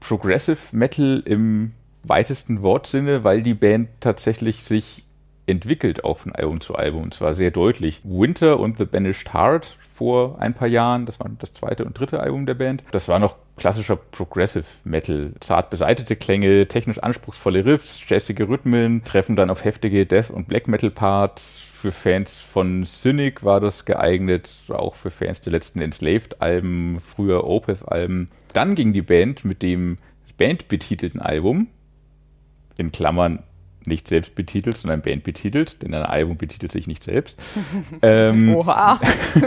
Progressive 0.01 0.59
Metal 0.73 1.23
im 1.25 1.73
weitesten 2.03 2.63
Wortsinne, 2.63 3.25
weil 3.25 3.43
die 3.43 3.55
Band 3.55 3.89
tatsächlich 4.01 4.63
sich 4.63 5.05
entwickelt 5.47 6.05
auch 6.05 6.19
von 6.19 6.33
Album 6.33 6.61
zu 6.61 6.75
Album 6.75 7.05
und 7.05 7.15
zwar 7.15 7.35
sehr 7.35 7.51
deutlich. 7.51 8.01
Winter 8.05 8.59
und 8.61 8.77
The 8.77 8.85
Banished 8.85 9.33
Heart 9.33 9.77
vor 9.97 10.41
ein 10.41 10.53
paar 10.53 10.69
Jahren. 10.69 11.07
Das 11.07 11.19
war 11.21 11.31
das 11.39 11.55
zweite 11.55 11.85
und 11.85 11.99
dritte 11.99 12.21
Album 12.21 12.45
der 12.45 12.55
Band. 12.55 12.83
Das 12.93 13.09
war 13.09 13.19
noch 13.19 13.37
klassischer 13.57 13.97
Progressive 13.97 14.67
Metal. 14.85 15.33
Zart 15.41 15.71
beseitete 15.71 16.17
Klänge, 16.17 16.69
technisch 16.69 16.99
anspruchsvolle 16.99 17.65
Riffs, 17.65 18.03
jazzige 18.07 18.49
Rhythmen, 18.49 19.05
treffen 19.05 19.37
dann 19.37 19.49
auf 19.49 19.65
heftige 19.65 20.05
Death- 20.05 20.31
und 20.31 20.49
Black 20.49 20.69
Metal 20.69 20.91
Parts. 20.91 21.59
Für 21.59 21.93
Fans 21.93 22.41
von 22.41 22.85
Cynic 22.85 23.43
war 23.43 23.61
das 23.61 23.85
geeignet, 23.85 24.55
auch 24.69 24.95
für 24.95 25.11
Fans 25.11 25.41
der 25.41 25.53
letzten 25.53 25.81
Enslaved-Alben, 25.81 27.01
früher 27.01 27.45
Opeth-Alben. 27.45 28.29
Dann 28.53 28.75
ging 28.75 28.93
die 28.93 29.03
Band 29.03 29.45
mit 29.45 29.63
dem 29.63 29.97
bandbetitelten 30.37 31.21
Album, 31.21 31.69
in 32.77 32.93
Klammern 32.93 33.43
nicht 33.87 34.09
selbst 34.09 34.35
betitelt, 34.35 34.77
sondern 34.77 35.03
Band 35.03 35.23
betitelt, 35.23 35.83
denn 35.83 35.95
ein 35.95 36.03
Album 36.03 36.37
betitelt 36.37 36.73
sich 36.73 36.87
nicht 36.87 37.03
selbst. 37.03 37.37
ähm, 38.03 38.55
Oha, 38.55 38.99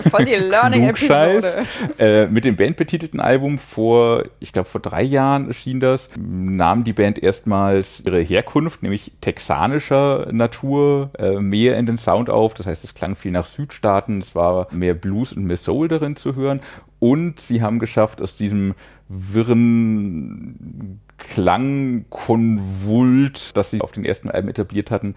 voll 0.10 0.26
die 0.26 0.36
Learning-Episode. 0.36 1.66
Äh, 1.98 2.28
mit 2.28 2.46
dem 2.46 2.56
Band 2.56 2.78
betitelten 2.78 3.20
Album 3.20 3.58
vor, 3.58 4.26
ich 4.40 4.54
glaube 4.54 4.70
vor 4.70 4.82
drei 4.82 5.04
Jahren 5.04 5.48
erschien 5.48 5.80
das, 5.80 6.10
nahm 6.18 6.84
die 6.84 6.94
Band 6.94 7.22
erstmals 7.22 8.04
ihre 8.06 8.22
Herkunft, 8.22 8.84
nämlich 8.84 9.12
texanischer 9.22 10.28
Natur, 10.32 11.12
äh, 11.18 11.40
mehr 11.40 11.78
in 11.78 11.86
den 11.86 11.98
Sound 11.98 12.30
auf. 12.30 12.54
Das 12.54 12.66
heißt, 12.66 12.84
es 12.84 12.94
klang 12.94 13.16
viel 13.16 13.32
nach 13.32 13.46
Südstaaten, 13.46 14.20
es 14.20 14.36
war 14.36 14.68
mehr 14.72 14.94
Blues 14.94 15.34
und 15.34 15.46
mehr 15.46 15.58
Soul 15.58 15.88
darin 15.88 16.16
zu 16.16 16.36
hören. 16.36 16.62
Und 17.00 17.40
sie 17.40 17.62
haben 17.62 17.80
geschafft, 17.80 18.22
aus 18.22 18.36
diesem 18.36 18.76
wirren 19.08 21.00
Klangkonvult, 21.20 23.56
das 23.56 23.72
sie 23.72 23.82
auf 23.82 23.92
den 23.92 24.06
ersten 24.06 24.32
Alben 24.32 24.50
etabliert 24.50 24.90
hatten, 24.90 25.14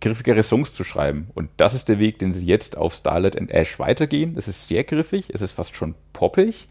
griffigere 0.00 0.42
Songs 0.42 0.74
zu 0.74 0.84
schreiben. 0.84 1.28
Und 1.34 1.50
das 1.56 1.74
ist 1.74 1.88
der 1.88 1.98
Weg, 1.98 2.18
den 2.18 2.32
sie 2.32 2.46
jetzt 2.46 2.76
auf 2.76 2.94
Starlight 2.94 3.38
and 3.38 3.50
Ash 3.50 3.78
weitergehen. 3.78 4.34
Es 4.36 4.48
ist 4.48 4.68
sehr 4.68 4.84
griffig, 4.84 5.26
es 5.32 5.40
ist 5.40 5.52
fast 5.52 5.74
schon 5.74 5.94
poppig, 6.12 6.68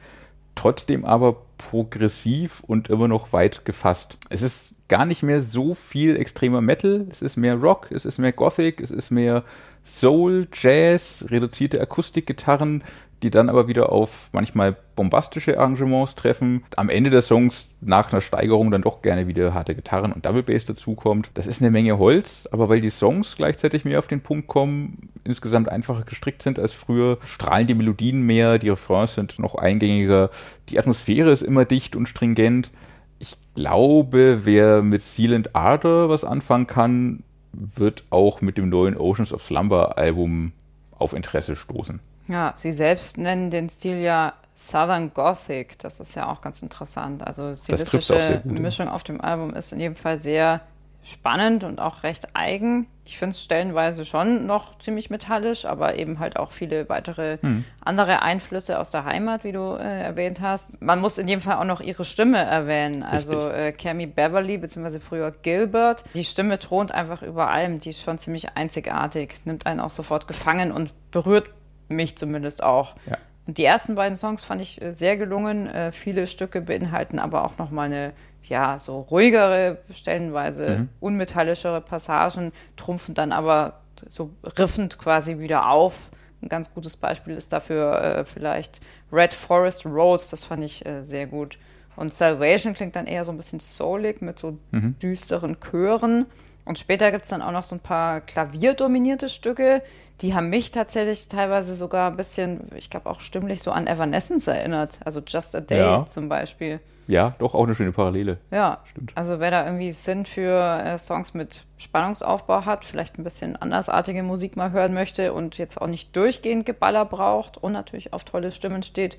trotzdem 0.53 1.05
aber 1.05 1.41
progressiv 1.57 2.63
und 2.67 2.89
immer 2.89 3.07
noch 3.07 3.33
weit 3.33 3.65
gefasst. 3.65 4.17
Es 4.29 4.41
ist 4.41 4.75
gar 4.87 5.05
nicht 5.05 5.23
mehr 5.23 5.41
so 5.41 5.73
viel 5.73 6.15
extremer 6.15 6.61
Metal, 6.61 7.07
es 7.09 7.21
ist 7.21 7.37
mehr 7.37 7.55
Rock, 7.55 7.87
es 7.91 8.05
ist 8.05 8.19
mehr 8.19 8.33
Gothic, 8.33 8.81
es 8.81 8.91
ist 8.91 9.09
mehr 9.09 9.43
Soul, 9.83 10.47
Jazz, 10.53 11.25
reduzierte 11.29 11.81
Akustikgitarren, 11.81 12.83
die 13.25 13.31
dann 13.31 13.49
aber 13.49 13.67
wieder 13.67 13.91
auf 13.91 14.29
manchmal 14.33 14.75
bombastische 14.95 15.59
Arrangements 15.59 16.13
treffen. 16.13 16.63
Am 16.75 16.89
Ende 16.89 17.09
der 17.09 17.23
Songs 17.23 17.69
nach 17.81 18.11
einer 18.11 18.21
Steigerung 18.21 18.69
dann 18.69 18.83
doch 18.83 19.01
gerne 19.01 19.27
wieder 19.27 19.55
harte 19.55 19.73
Gitarren 19.73 20.13
und 20.13 20.27
Double 20.27 20.43
Bass 20.43 20.65
dazukommt. 20.65 21.31
Das 21.33 21.47
ist 21.47 21.59
eine 21.59 21.71
Menge 21.71 21.97
Holz, 21.97 22.47
aber 22.51 22.69
weil 22.69 22.81
die 22.81 22.91
Songs 22.91 23.35
gleichzeitig 23.35 23.83
mehr 23.83 23.97
auf 23.97 24.07
den 24.07 24.21
Punkt 24.21 24.47
kommen, 24.47 25.09
insgesamt 25.23 25.69
einfacher 25.69 26.03
gestrickt 26.03 26.43
sind 26.43 26.59
als 26.59 26.73
früher, 26.73 27.17
strahlen 27.23 27.65
die 27.65 27.73
Melodien 27.73 28.21
mehr, 28.21 28.59
die 28.59 28.69
Refrains 28.69 29.15
sind 29.15 29.39
noch 29.39 29.55
eingängiger, 29.55 30.29
die 30.69 30.77
Atmosphäre 30.77 31.31
ist 31.31 31.41
immer 31.41 31.65
dicht 31.65 31.95
und 31.95 32.07
stringent. 32.07 32.69
Ich 33.17 33.37
glaube, 33.55 34.41
wer 34.43 34.83
mit 34.83 35.01
Sealant 35.01 35.55
Ardor 35.55 36.09
was 36.09 36.23
anfangen 36.23 36.67
kann, 36.67 37.23
wird 37.53 38.03
auch 38.11 38.41
mit 38.41 38.59
dem 38.59 38.69
neuen 38.69 38.95
Oceans 38.95 39.33
of 39.33 39.41
Slumber 39.41 39.97
Album 39.97 40.51
auf 40.91 41.13
Interesse 41.13 41.55
stoßen. 41.55 42.01
Ja, 42.27 42.53
sie 42.55 42.71
selbst 42.71 43.17
nennen 43.17 43.51
den 43.51 43.69
Stil 43.69 43.97
ja 43.97 44.33
Southern 44.53 45.13
Gothic. 45.13 45.77
Das 45.79 45.99
ist 45.99 46.15
ja 46.15 46.29
auch 46.29 46.41
ganz 46.41 46.61
interessant. 46.61 47.25
Also 47.25 47.53
stilistische 47.53 48.41
Mischung 48.45 48.87
auf 48.87 49.03
dem 49.03 49.21
Album 49.21 49.53
ist 49.53 49.73
in 49.73 49.79
jedem 49.79 49.95
Fall 49.95 50.19
sehr 50.19 50.61
spannend 51.03 51.63
und 51.63 51.79
auch 51.79 52.03
recht 52.03 52.29
eigen. 52.33 52.87
Ich 53.03 53.19
finde 53.19 53.35
es 53.35 53.43
stellenweise 53.43 54.03
schon 54.05 54.47
noch 54.47 54.79
ziemlich 54.79 55.11
metallisch, 55.11 55.65
aber 55.65 55.99
eben 55.99 56.17
halt 56.17 56.37
auch 56.37 56.51
viele 56.51 56.89
weitere 56.89 57.37
hm. 57.41 57.63
andere 57.81 58.23
Einflüsse 58.23 58.79
aus 58.79 58.89
der 58.89 59.05
Heimat, 59.05 59.43
wie 59.43 59.51
du 59.51 59.75
äh, 59.75 60.01
erwähnt 60.01 60.41
hast. 60.41 60.81
Man 60.81 60.99
muss 60.99 61.19
in 61.19 61.27
jedem 61.27 61.41
Fall 61.41 61.57
auch 61.57 61.65
noch 61.65 61.81
ihre 61.81 62.05
Stimme 62.05 62.39
erwähnen. 62.39 63.03
Richtig. 63.03 63.35
Also 63.35 63.49
äh, 63.49 63.71
Cammy 63.71 64.07
Beverly, 64.07 64.57
beziehungsweise 64.57 64.99
früher 64.99 65.29
Gilbert. 65.31 66.03
Die 66.15 66.23
Stimme 66.23 66.57
thront 66.57 66.91
einfach 66.91 67.21
über 67.21 67.49
allem. 67.51 67.77
Die 67.77 67.91
ist 67.91 68.01
schon 68.01 68.17
ziemlich 68.17 68.55
einzigartig, 68.55 69.45
nimmt 69.45 69.67
einen 69.67 69.81
auch 69.81 69.91
sofort 69.91 70.27
gefangen 70.27 70.71
und 70.71 70.91
berührt 71.11 71.51
mich 71.87 72.17
zumindest 72.17 72.63
auch. 72.63 72.95
Ja. 73.09 73.17
Und 73.47 73.57
die 73.57 73.65
ersten 73.65 73.95
beiden 73.95 74.15
Songs 74.15 74.43
fand 74.43 74.61
ich 74.61 74.81
äh, 74.81 74.91
sehr 74.91 75.17
gelungen. 75.17 75.67
Äh, 75.67 75.91
viele 75.91 76.27
Stücke 76.27 76.61
beinhalten 76.61 77.19
aber 77.19 77.45
auch 77.45 77.57
nochmal 77.57 77.87
eine, 77.87 78.13
ja, 78.43 78.77
so 78.79 78.99
ruhigere, 79.01 79.77
stellenweise 79.91 80.69
mhm. 80.69 80.89
unmetallischere 80.99 81.81
Passagen, 81.81 82.51
trumpfen 82.75 83.15
dann 83.15 83.31
aber 83.31 83.81
so 84.07 84.31
riffend 84.57 84.97
quasi 84.97 85.39
wieder 85.39 85.69
auf. 85.69 86.09
Ein 86.41 86.49
ganz 86.49 86.73
gutes 86.73 86.97
Beispiel 86.97 87.35
ist 87.35 87.53
dafür 87.53 88.01
äh, 88.01 88.25
vielleicht 88.25 88.81
Red 89.11 89.33
Forest 89.33 89.85
Roads, 89.85 90.29
das 90.29 90.43
fand 90.43 90.63
ich 90.63 90.85
äh, 90.85 91.01
sehr 91.01 91.27
gut. 91.27 91.57
Und 91.95 92.13
Salvation 92.13 92.73
klingt 92.73 92.95
dann 92.95 93.07
eher 93.07 93.23
so 93.23 93.31
ein 93.31 93.37
bisschen 93.37 93.59
soulig 93.59 94.21
mit 94.21 94.37
so 94.37 94.57
mhm. 94.71 94.99
düsteren 94.99 95.57
Chören. 95.59 96.25
Und 96.65 96.79
später 96.79 97.11
gibt 97.11 97.23
es 97.23 97.29
dann 97.29 97.43
auch 97.43 97.51
noch 97.51 97.63
so 97.63 97.75
ein 97.75 97.79
paar 97.79 98.21
klavierdominierte 98.21 99.29
Stücke, 99.29 99.83
die 100.21 100.33
haben 100.33 100.49
mich 100.49 100.71
tatsächlich 100.71 101.27
teilweise 101.27 101.75
sogar 101.75 102.09
ein 102.09 102.17
bisschen, 102.17 102.61
ich 102.75 102.89
glaube 102.89 103.09
auch 103.09 103.19
stimmlich 103.19 103.61
so 103.61 103.71
an 103.71 103.85
Evanescence 103.85 104.47
erinnert. 104.47 104.99
Also 105.03 105.21
Just 105.25 105.55
a 105.55 105.61
Day 105.61 105.79
ja. 105.79 106.05
zum 106.05 106.29
Beispiel. 106.29 106.79
Ja, 107.07 107.35
doch 107.37 107.53
auch 107.53 107.65
eine 107.65 107.75
schöne 107.75 107.91
Parallele. 107.91 108.37
Ja, 108.49 108.79
stimmt. 108.85 109.11
Also 109.13 109.39
wer 109.39 109.51
da 109.51 109.65
irgendwie 109.65 109.91
Sinn 109.91 110.25
für 110.25 110.81
äh, 110.83 110.97
Songs 110.97 111.33
mit 111.33 111.65
Spannungsaufbau 111.77 112.65
hat, 112.65 112.83
vielleicht 112.85 113.19
ein 113.19 113.23
bisschen 113.23 113.55
andersartige 113.55 114.23
Musik 114.23 114.55
mal 114.55 114.71
hören 114.71 114.93
möchte 114.93 115.33
und 115.33 115.57
jetzt 115.57 115.79
auch 115.79 115.87
nicht 115.87 116.15
durchgehend 116.15 116.65
Geballer 116.65 117.05
braucht 117.05 117.57
und 117.57 117.73
natürlich 117.73 118.13
auf 118.13 118.23
tolle 118.23 118.51
Stimmen 118.51 118.81
steht, 118.81 119.17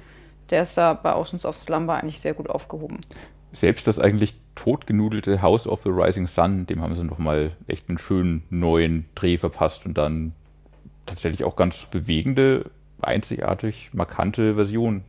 der 0.51 0.63
ist 0.63 0.77
da 0.77 0.95
bei 0.95 1.15
Oceans 1.15 1.47
of 1.47 1.59
Slumber 1.59 1.95
eigentlich 1.95 2.21
sehr 2.21 2.35
gut 2.35 2.49
aufgehoben 2.49 3.01
selbst 3.57 3.87
das 3.87 3.99
eigentlich 3.99 4.35
totgenudelte 4.55 5.41
House 5.41 5.67
of 5.67 5.83
the 5.83 5.89
Rising 5.89 6.27
Sun, 6.27 6.67
dem 6.67 6.83
haben 6.83 6.95
sie 6.95 7.05
nochmal 7.05 7.53
echt 7.67 7.89
einen 7.89 7.97
schönen 7.97 8.43
neuen 8.51 9.07
Dreh 9.15 9.39
verpasst 9.39 9.87
und 9.87 9.97
dann 9.97 10.33
tatsächlich 11.07 11.43
auch 11.45 11.57
ganz 11.57 11.87
bewegende, 11.87 12.71
einzigartig 13.01 13.91
markante 13.95 14.57
Version 14.57 15.05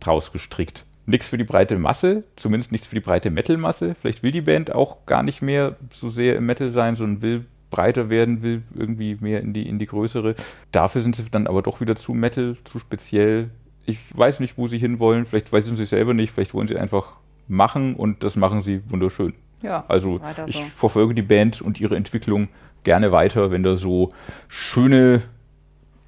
draus 0.00 0.32
gestrickt. 0.32 0.86
Nichts 1.04 1.28
für 1.28 1.36
die 1.36 1.44
breite 1.44 1.76
Masse, 1.76 2.24
zumindest 2.36 2.72
nichts 2.72 2.86
für 2.86 2.94
die 2.94 3.02
breite 3.02 3.30
Metal-Masse. 3.30 3.94
Vielleicht 4.00 4.22
will 4.22 4.32
die 4.32 4.40
Band 4.40 4.72
auch 4.72 5.04
gar 5.04 5.22
nicht 5.22 5.42
mehr 5.42 5.76
so 5.90 6.08
sehr 6.08 6.36
im 6.36 6.46
Metal 6.46 6.70
sein, 6.70 6.96
sondern 6.96 7.20
will 7.20 7.44
breiter 7.68 8.08
werden, 8.08 8.42
will 8.42 8.62
irgendwie 8.74 9.18
mehr 9.20 9.42
in 9.42 9.52
die, 9.52 9.68
in 9.68 9.78
die 9.78 9.86
größere. 9.86 10.36
Dafür 10.72 11.02
sind 11.02 11.16
sie 11.16 11.24
dann 11.30 11.46
aber 11.46 11.60
doch 11.60 11.80
wieder 11.80 11.96
zu 11.96 12.14
Metal, 12.14 12.56
zu 12.64 12.78
speziell. 12.78 13.50
Ich 13.84 13.98
weiß 14.16 14.40
nicht, 14.40 14.56
wo 14.56 14.68
sie 14.68 14.78
hinwollen. 14.78 15.26
Vielleicht 15.26 15.52
weiß 15.52 15.66
sie 15.66 15.76
sich 15.76 15.88
selber 15.88 16.14
nicht. 16.14 16.32
Vielleicht 16.32 16.54
wollen 16.54 16.68
sie 16.68 16.78
einfach 16.78 17.20
machen 17.50 17.94
und 17.96 18.24
das 18.24 18.36
machen 18.36 18.62
sie 18.62 18.80
wunderschön. 18.88 19.34
Ja, 19.62 19.84
Also 19.88 20.20
ich 20.46 20.56
so. 20.56 20.62
verfolge 20.74 21.12
die 21.14 21.22
Band 21.22 21.60
und 21.60 21.80
ihre 21.80 21.96
Entwicklung 21.96 22.48
gerne 22.84 23.12
weiter, 23.12 23.50
wenn 23.50 23.62
da 23.62 23.76
so 23.76 24.08
schöne 24.48 25.22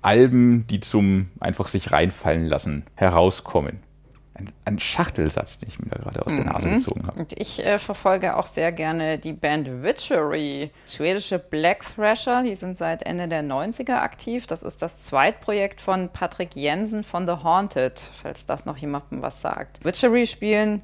Alben, 0.00 0.66
die 0.66 0.80
zum 0.80 1.28
einfach 1.38 1.68
sich 1.68 1.92
reinfallen 1.92 2.46
lassen, 2.46 2.84
herauskommen. 2.94 3.76
Ein, 4.34 4.50
ein 4.64 4.78
Schachtelsatz, 4.78 5.58
den 5.58 5.68
ich 5.68 5.78
mir 5.78 5.90
da 5.90 5.98
gerade 5.98 6.24
aus 6.24 6.34
der 6.34 6.46
Nase 6.46 6.68
Mhm. 6.68 6.76
gezogen 6.76 7.06
habe. 7.06 7.20
Und 7.20 7.38
ich 7.38 7.64
äh, 7.64 7.78
verfolge 7.78 8.36
auch 8.36 8.46
sehr 8.46 8.72
gerne 8.72 9.18
die 9.18 9.34
Band 9.34 9.82
Witchery, 9.84 10.70
schwedische 10.86 11.38
Black 11.38 11.84
Thrasher. 11.94 12.42
Die 12.42 12.54
sind 12.54 12.78
seit 12.78 13.02
Ende 13.02 13.28
der 13.28 13.42
90er 13.44 13.96
aktiv. 14.00 14.46
Das 14.46 14.62
ist 14.62 14.80
das 14.80 15.00
Zweitprojekt 15.02 15.82
von 15.82 16.08
Patrick 16.08 16.56
Jensen 16.56 17.04
von 17.04 17.26
The 17.26 17.44
Haunted, 17.44 17.98
falls 17.98 18.46
das 18.46 18.64
noch 18.64 18.78
jemandem 18.78 19.20
was 19.22 19.42
sagt. 19.42 19.84
Witchery 19.84 20.26
spielen. 20.26 20.80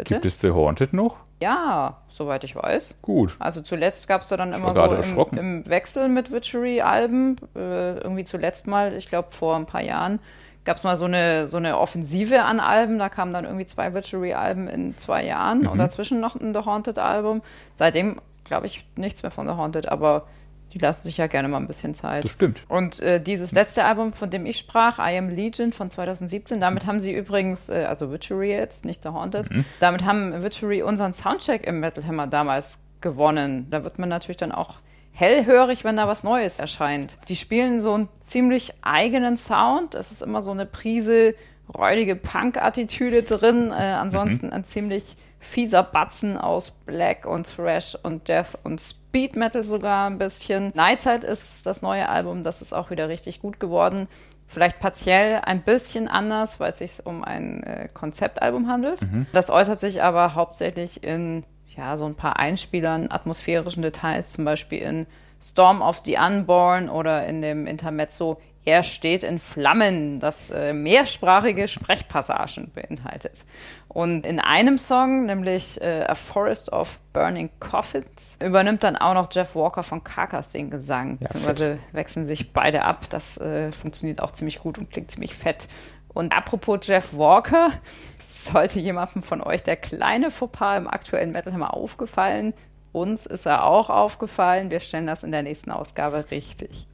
Bitte? 0.00 0.14
Gibt 0.14 0.24
es 0.24 0.40
The 0.40 0.50
Haunted 0.50 0.92
noch? 0.92 1.16
Ja, 1.42 1.98
soweit 2.08 2.44
ich 2.44 2.54
weiß. 2.54 2.96
Gut. 3.00 3.34
Also 3.38 3.62
zuletzt 3.62 4.06
gab 4.08 4.22
es 4.22 4.28
da 4.28 4.36
dann 4.36 4.52
immer 4.52 4.74
war 4.76 5.02
so 5.02 5.22
im, 5.32 5.38
im 5.38 5.68
Wechsel 5.68 6.08
mit 6.08 6.30
Witchery-Alben. 6.32 7.36
Äh, 7.56 7.98
irgendwie 7.98 8.24
zuletzt 8.24 8.66
mal, 8.66 8.92
ich 8.92 9.08
glaube 9.08 9.30
vor 9.30 9.56
ein 9.56 9.64
paar 9.66 9.80
Jahren, 9.82 10.20
gab 10.66 10.76
es 10.76 10.84
mal 10.84 10.96
so 10.96 11.06
eine, 11.06 11.48
so 11.48 11.56
eine 11.56 11.78
Offensive 11.78 12.42
an 12.44 12.60
Alben. 12.60 12.98
Da 12.98 13.08
kamen 13.08 13.32
dann 13.32 13.44
irgendwie 13.44 13.64
zwei 13.66 13.94
Witchery-Alben 13.94 14.68
in 14.68 14.96
zwei 14.98 15.24
Jahren 15.24 15.60
Mhm. 15.62 15.68
und 15.68 15.78
dazwischen 15.78 16.20
noch 16.20 16.36
ein 16.36 16.52
The 16.52 16.60
Haunted-Album. 16.60 17.40
Seitdem 17.74 18.20
glaube 18.44 18.66
ich 18.66 18.84
nichts 18.96 19.22
mehr 19.22 19.30
von 19.32 19.46
The 19.46 19.54
Haunted, 19.54 19.88
aber 19.88 20.26
die 20.72 20.78
lassen 20.78 21.06
sich 21.06 21.16
ja 21.16 21.26
gerne 21.26 21.48
mal 21.48 21.58
ein 21.58 21.66
bisschen 21.66 21.94
Zeit. 21.94 22.24
Das 22.24 22.32
stimmt. 22.32 22.62
Und 22.68 23.00
äh, 23.00 23.20
dieses 23.20 23.52
letzte 23.52 23.84
Album, 23.84 24.12
von 24.12 24.30
dem 24.30 24.46
ich 24.46 24.58
sprach, 24.58 24.98
I 24.98 25.16
Am 25.18 25.28
Legion 25.28 25.72
von 25.72 25.90
2017, 25.90 26.60
damit 26.60 26.86
haben 26.86 27.00
sie 27.00 27.12
übrigens, 27.12 27.68
äh, 27.68 27.86
also 27.88 28.12
Witchery 28.12 28.50
jetzt, 28.50 28.84
nicht 28.84 29.02
The 29.02 29.10
Haunted, 29.10 29.48
damit 29.80 30.04
haben 30.04 30.42
Witchery 30.42 30.82
unseren 30.82 31.12
Soundcheck 31.12 31.66
im 31.66 31.80
Metal 31.80 32.06
Hammer 32.06 32.26
damals 32.26 32.80
gewonnen. 33.00 33.66
Da 33.70 33.84
wird 33.84 33.98
man 33.98 34.08
natürlich 34.08 34.36
dann 34.36 34.52
auch 34.52 34.76
hellhörig, 35.12 35.84
wenn 35.84 35.96
da 35.96 36.06
was 36.06 36.24
Neues 36.24 36.60
erscheint. 36.60 37.18
Die 37.28 37.36
spielen 37.36 37.80
so 37.80 37.94
einen 37.94 38.08
ziemlich 38.18 38.72
eigenen 38.82 39.36
Sound. 39.36 39.94
Es 39.94 40.12
ist 40.12 40.22
immer 40.22 40.40
so 40.40 40.50
eine 40.50 40.66
Prise 40.66 41.34
räudige 41.76 42.16
Punk-Attitüde 42.16 43.22
drin. 43.22 43.70
Äh, 43.70 43.82
ansonsten 43.82 44.50
ein 44.50 44.64
ziemlich 44.64 45.16
fieser 45.40 45.82
Batzen 45.82 46.36
aus 46.36 46.70
Black 46.70 47.26
und 47.26 47.56
Thrash 47.56 47.96
und 48.02 48.28
Death 48.28 48.58
und 48.62 48.80
Speed 48.80 49.34
Metal 49.34 49.64
sogar 49.64 50.08
ein 50.08 50.18
bisschen. 50.18 50.70
Nightside 50.74 51.26
ist 51.26 51.66
das 51.66 51.82
neue 51.82 52.08
Album, 52.08 52.44
das 52.44 52.62
ist 52.62 52.72
auch 52.72 52.90
wieder 52.90 53.08
richtig 53.08 53.40
gut 53.40 53.58
geworden. 53.58 54.06
Vielleicht 54.46 54.80
partiell 54.80 55.40
ein 55.44 55.62
bisschen 55.62 56.08
anders, 56.08 56.60
weil 56.60 56.70
es 56.70 56.78
sich 56.78 57.06
um 57.06 57.24
ein 57.24 57.62
äh, 57.62 57.88
Konzeptalbum 57.92 58.68
handelt. 58.68 59.00
Das 59.32 59.48
äußert 59.48 59.80
sich 59.80 60.02
aber 60.02 60.34
hauptsächlich 60.34 61.02
in 61.02 61.44
ja, 61.76 61.96
so 61.96 62.04
ein 62.04 62.16
paar 62.16 62.38
Einspielern, 62.38 63.10
atmosphärischen 63.10 63.82
Details, 63.82 64.32
zum 64.32 64.44
Beispiel 64.44 64.82
in 64.82 65.06
Storm 65.40 65.80
of 65.82 66.02
the 66.04 66.18
Unborn 66.18 66.88
oder 66.90 67.26
in 67.26 67.40
dem 67.40 67.66
Intermezzo 67.66 68.40
Er 68.64 68.82
steht 68.82 69.24
in 69.24 69.38
Flammen, 69.38 70.20
das 70.20 70.50
äh, 70.50 70.74
mehrsprachige 70.74 71.66
Sprechpassagen 71.66 72.72
beinhaltet. 72.72 73.46
Und 73.92 74.24
in 74.24 74.38
einem 74.38 74.78
Song, 74.78 75.26
nämlich 75.26 75.80
äh, 75.80 76.04
A 76.04 76.14
Forest 76.14 76.72
of 76.72 77.00
Burning 77.12 77.50
Coffins, 77.58 78.38
übernimmt 78.40 78.84
dann 78.84 78.96
auch 78.96 79.14
noch 79.14 79.28
Jeff 79.32 79.56
Walker 79.56 79.82
von 79.82 80.04
Carcass 80.04 80.50
den 80.50 80.70
Gesang, 80.70 81.18
beziehungsweise 81.18 81.80
wechseln 81.90 82.28
sich 82.28 82.52
beide 82.52 82.82
ab. 82.82 83.10
Das 83.10 83.36
äh, 83.38 83.72
funktioniert 83.72 84.22
auch 84.22 84.30
ziemlich 84.30 84.60
gut 84.60 84.78
und 84.78 84.90
klingt 84.90 85.10
ziemlich 85.10 85.34
fett. 85.34 85.68
Und 86.14 86.32
apropos 86.32 86.86
Jeff 86.86 87.14
Walker, 87.16 87.70
sollte 88.20 88.78
jemandem 88.78 89.24
von 89.24 89.42
euch 89.42 89.64
der 89.64 89.74
kleine 89.74 90.30
Fauxpas 90.30 90.78
im 90.78 90.86
aktuellen 90.86 91.32
Metal 91.32 91.52
Hammer 91.52 91.74
aufgefallen, 91.74 92.54
uns 92.92 93.26
ist 93.26 93.46
er 93.46 93.64
auch 93.64 93.90
aufgefallen. 93.90 94.70
Wir 94.70 94.80
stellen 94.80 95.06
das 95.06 95.22
in 95.22 95.32
der 95.32 95.42
nächsten 95.42 95.70
Ausgabe 95.70 96.24
richtig. 96.30 96.86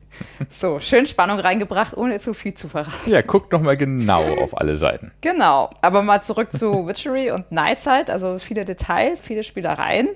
So, 0.50 0.80
schön 0.80 1.06
Spannung 1.06 1.38
reingebracht, 1.38 1.96
ohne 1.96 2.18
zu 2.18 2.32
viel 2.32 2.54
zu 2.54 2.68
verraten. 2.68 3.10
Ja, 3.10 3.20
guckt 3.22 3.52
noch 3.52 3.60
mal 3.60 3.76
genau 3.76 4.22
auf 4.38 4.56
alle 4.56 4.76
Seiten. 4.76 5.12
Genau, 5.20 5.70
aber 5.82 6.02
mal 6.02 6.22
zurück 6.22 6.52
zu 6.52 6.86
Witchery 6.86 7.30
und 7.30 7.52
Nightside, 7.52 8.10
also 8.10 8.38
viele 8.38 8.64
Details, 8.64 9.20
viele 9.20 9.42
Spielereien. 9.42 10.08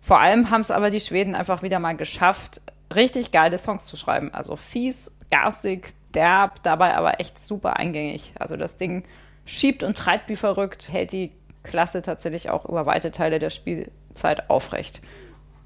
Vor 0.00 0.20
allem 0.20 0.50
haben 0.50 0.60
es 0.60 0.70
aber 0.70 0.90
die 0.90 1.00
Schweden 1.00 1.34
einfach 1.34 1.62
wieder 1.62 1.78
mal 1.78 1.96
geschafft, 1.96 2.60
richtig 2.94 3.32
geile 3.32 3.58
Songs 3.58 3.86
zu 3.86 3.96
schreiben. 3.96 4.32
Also 4.32 4.56
fies, 4.56 5.16
garstig, 5.30 5.88
derb, 6.14 6.62
dabei 6.62 6.94
aber 6.94 7.20
echt 7.20 7.38
super 7.38 7.76
eingängig. 7.76 8.32
Also 8.38 8.56
das 8.56 8.76
Ding 8.76 9.04
schiebt 9.44 9.82
und 9.82 9.96
treibt 9.96 10.28
wie 10.28 10.36
verrückt, 10.36 10.90
hält 10.92 11.12
die 11.12 11.32
Klasse 11.62 12.02
tatsächlich 12.02 12.50
auch 12.50 12.64
über 12.64 12.86
weite 12.86 13.10
Teile 13.10 13.38
der 13.38 13.50
Spielzeit 14.18 14.50
aufrecht. 14.50 15.00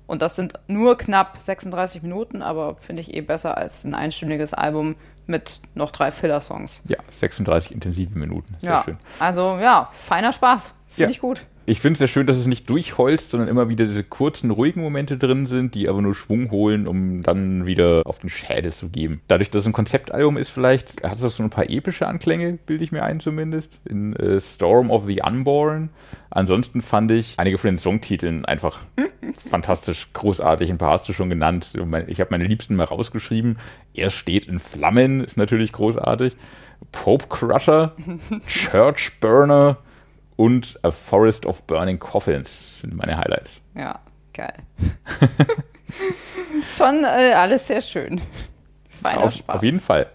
Und 0.06 0.20
das 0.20 0.36
sind 0.36 0.54
nur 0.66 0.98
knapp 0.98 1.38
36 1.40 2.02
Minuten, 2.02 2.42
aber 2.42 2.76
finde 2.76 3.00
ich 3.00 3.14
eh 3.14 3.22
besser 3.22 3.56
als 3.56 3.84
ein 3.84 3.94
einstündiges 3.94 4.52
Album 4.52 4.96
mit 5.26 5.62
noch 5.74 5.90
drei 5.90 6.10
Filler-Songs. 6.10 6.82
Ja, 6.86 6.98
36 7.10 7.72
intensive 7.72 8.18
Minuten. 8.18 8.56
Sehr 8.60 8.72
Ja, 8.72 8.82
schön. 8.84 8.98
also 9.20 9.56
ja, 9.58 9.88
feiner 9.92 10.32
Spaß. 10.32 10.74
Finde 10.88 11.04
Ja. 11.04 11.10
ich 11.10 11.20
gut. 11.20 11.46
Ich 11.64 11.80
finde 11.80 11.92
es 11.92 11.98
sehr 12.00 12.08
schön, 12.08 12.26
dass 12.26 12.38
es 12.38 12.46
nicht 12.46 12.68
durchholzt, 12.68 13.30
sondern 13.30 13.48
immer 13.48 13.68
wieder 13.68 13.84
diese 13.84 14.02
kurzen, 14.02 14.50
ruhigen 14.50 14.80
Momente 14.80 15.16
drin 15.16 15.46
sind, 15.46 15.76
die 15.76 15.88
aber 15.88 16.02
nur 16.02 16.14
Schwung 16.14 16.50
holen, 16.50 16.88
um 16.88 17.22
dann 17.22 17.66
wieder 17.66 18.02
auf 18.04 18.18
den 18.18 18.30
Schädel 18.30 18.72
zu 18.72 18.88
geben. 18.88 19.20
Dadurch, 19.28 19.48
dass 19.50 19.60
es 19.60 19.66
ein 19.66 19.72
Konzeptalbum 19.72 20.36
ist, 20.36 20.50
vielleicht 20.50 21.04
hat 21.04 21.18
es 21.18 21.24
auch 21.24 21.30
so 21.30 21.44
ein 21.44 21.50
paar 21.50 21.70
epische 21.70 22.08
Anklänge, 22.08 22.58
bilde 22.66 22.82
ich 22.82 22.90
mir 22.90 23.04
ein 23.04 23.20
zumindest, 23.20 23.80
in 23.84 24.16
äh, 24.16 24.40
Storm 24.40 24.90
of 24.90 25.06
the 25.06 25.22
Unborn. 25.22 25.90
Ansonsten 26.30 26.80
fand 26.80 27.12
ich 27.12 27.34
einige 27.38 27.58
von 27.58 27.68
den 27.68 27.78
Songtiteln 27.78 28.44
einfach 28.44 28.78
fantastisch, 29.36 30.08
großartig. 30.14 30.68
Ein 30.68 30.78
paar 30.78 30.92
hast 30.92 31.08
du 31.08 31.12
schon 31.12 31.30
genannt. 31.30 31.74
Ich 32.08 32.20
habe 32.20 32.30
meine 32.30 32.44
Liebsten 32.44 32.74
mal 32.74 32.84
rausgeschrieben. 32.84 33.58
Er 33.94 34.10
steht 34.10 34.46
in 34.46 34.58
Flammen, 34.58 35.22
ist 35.22 35.36
natürlich 35.36 35.70
großartig. 35.70 36.36
Pope 36.90 37.26
Crusher, 37.28 37.94
Church 38.48 39.20
Burner 39.20 39.78
und 40.42 40.76
A 40.82 40.90
Forest 40.90 41.46
of 41.46 41.68
Burning 41.68 42.00
Coffins 42.00 42.80
sind 42.80 42.96
meine 42.96 43.16
Highlights. 43.16 43.62
Ja, 43.76 44.00
geil. 44.34 44.54
Schon 46.66 47.04
äh, 47.04 47.32
alles 47.32 47.68
sehr 47.68 47.80
schön. 47.80 48.20
Feiner 48.88 49.22
Auf, 49.22 49.34
Spaß. 49.34 49.56
auf 49.56 49.62
jeden 49.62 49.78
Fall. 49.78 50.08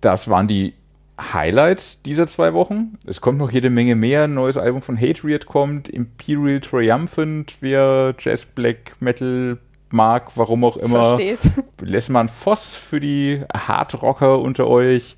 Das 0.00 0.28
waren 0.28 0.48
die 0.48 0.74
Highlights 1.20 2.02
dieser 2.02 2.26
zwei 2.26 2.52
Wochen. 2.52 2.98
Es 3.06 3.20
kommt 3.20 3.38
noch 3.38 3.52
jede 3.52 3.70
Menge 3.70 3.94
mehr. 3.94 4.24
Ein 4.24 4.34
neues 4.34 4.56
Album 4.56 4.82
von 4.82 5.00
Hatred 5.00 5.46
kommt. 5.46 5.88
Imperial 5.88 6.58
Triumphant, 6.58 7.58
wer 7.60 8.12
Jazz, 8.18 8.44
Black, 8.44 8.96
Metal 8.98 9.58
mag, 9.90 10.32
warum 10.34 10.64
auch 10.64 10.78
immer. 10.78 11.04
Versteht. 11.16 11.38
Lessmann 11.80 12.28
Voss 12.28 12.74
für 12.74 12.98
die 12.98 13.44
Hardrocker 13.54 14.40
unter 14.40 14.66
euch. 14.66 15.16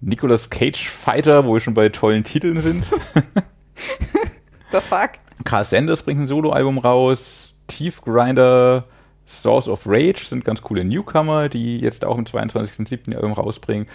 Nicolas 0.00 0.50
Cage 0.50 0.88
Fighter, 0.88 1.44
wo 1.44 1.54
wir 1.54 1.60
schon 1.60 1.74
bei 1.74 1.88
tollen 1.88 2.24
Titeln 2.24 2.60
sind. 2.60 2.84
The 4.72 4.80
fuck? 4.80 5.10
Carl 5.44 5.64
Sanders 5.64 6.02
bringt 6.02 6.20
ein 6.20 6.26
Soloalbum 6.26 6.78
raus. 6.78 7.54
Tief 7.66 8.02
Grinder, 8.02 8.84
Stores 9.26 9.68
of 9.68 9.82
Rage 9.86 10.24
sind 10.24 10.44
ganz 10.44 10.62
coole 10.62 10.84
Newcomer, 10.84 11.48
die 11.48 11.80
jetzt 11.80 12.04
auch 12.04 12.18
im 12.18 12.24
22.07. 12.24 13.10
ihr 13.10 13.16
Album 13.16 13.32
rausbringen. 13.32 13.86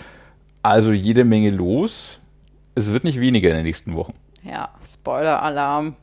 Also 0.64 0.94
jede 0.94 1.26
Menge 1.26 1.52
los. 1.52 2.20
Es 2.74 2.92
wird 2.92 3.04
nicht 3.04 3.20
weniger 3.20 3.50
in 3.50 3.56
den 3.56 3.66
nächsten 3.66 3.96
Wochen. 3.96 4.14
Ja, 4.44 4.70
Spoiler-Alarm. 4.86 5.96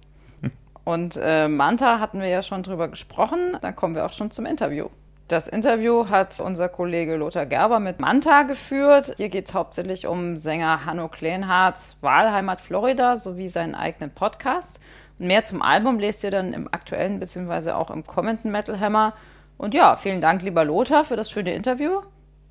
Und 0.85 1.19
äh, 1.23 1.49
Manta 1.49 1.99
hatten 2.01 2.21
wir 2.21 2.29
ja 2.29 2.43
schon 2.43 2.63
drüber 2.63 2.89
gesprochen. 2.89 3.57
Dann 3.61 3.77
kommen 3.77 3.95
wir 3.95 4.05
auch 4.05 4.13
schon 4.13 4.31
zum 4.31 4.47
Interview. 4.47 4.89
Das 5.29 5.49
Interview 5.49 6.09
hat 6.11 6.39
unser 6.41 6.69
Kollege 6.69 7.17
Lothar 7.17 7.47
Gerber 7.47 7.81
mit 7.81 8.01
Manta 8.01 8.43
geführt. 8.43 9.15
Hier 9.17 9.29
geht 9.29 9.49
es 9.49 9.55
hauptsächlich 9.55 10.07
um 10.07 10.37
Sänger 10.37 10.85
Hanno 10.85 11.09
Kleinhards 11.09 11.97
Wahlheimat 12.03 12.61
Florida 12.61 13.17
sowie 13.17 13.49
seinen 13.49 13.75
eigenen 13.75 14.11
Podcast. 14.11 14.81
Und 15.19 15.29
mehr 15.29 15.43
zum 15.43 15.63
Album 15.63 15.99
lest 15.99 16.25
ihr 16.25 16.31
dann 16.31 16.53
im 16.53 16.69
aktuellen 16.73 17.19
bzw. 17.19 17.71
auch 17.71 17.91
im 17.91 18.05
kommenden 18.05 18.51
Metal 18.51 18.79
Hammer. 18.79 19.15
Und 19.57 19.75
ja, 19.75 19.97
vielen 19.97 20.21
Dank, 20.21 20.43
lieber 20.43 20.65
Lothar, 20.65 21.05
für 21.05 21.17
das 21.17 21.31
schöne 21.31 21.55
Interview. 21.55 22.01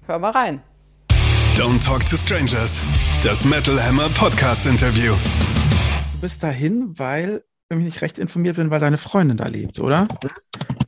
Hör 0.08 0.18
mal 0.18 0.32
rein. 0.32 0.62
Don't 1.56 1.86
Talk 1.86 2.06
to 2.06 2.16
Strangers. 2.16 2.82
Das 3.24 3.46
Metal 3.46 3.80
Hammer 3.84 4.10
Podcast 4.18 4.66
Interview. 4.66 5.14
Du 6.14 6.22
bist 6.22 6.42
dahin, 6.42 6.98
weil, 6.98 7.44
wenn 7.70 7.80
ich 7.80 7.86
nicht 7.86 8.02
recht 8.02 8.18
informiert 8.18 8.56
bin, 8.56 8.72
weil 8.72 8.80
deine 8.80 8.98
Freundin 8.98 9.38
da 9.38 9.48
lebt, 9.48 9.80
oder? 9.80 10.08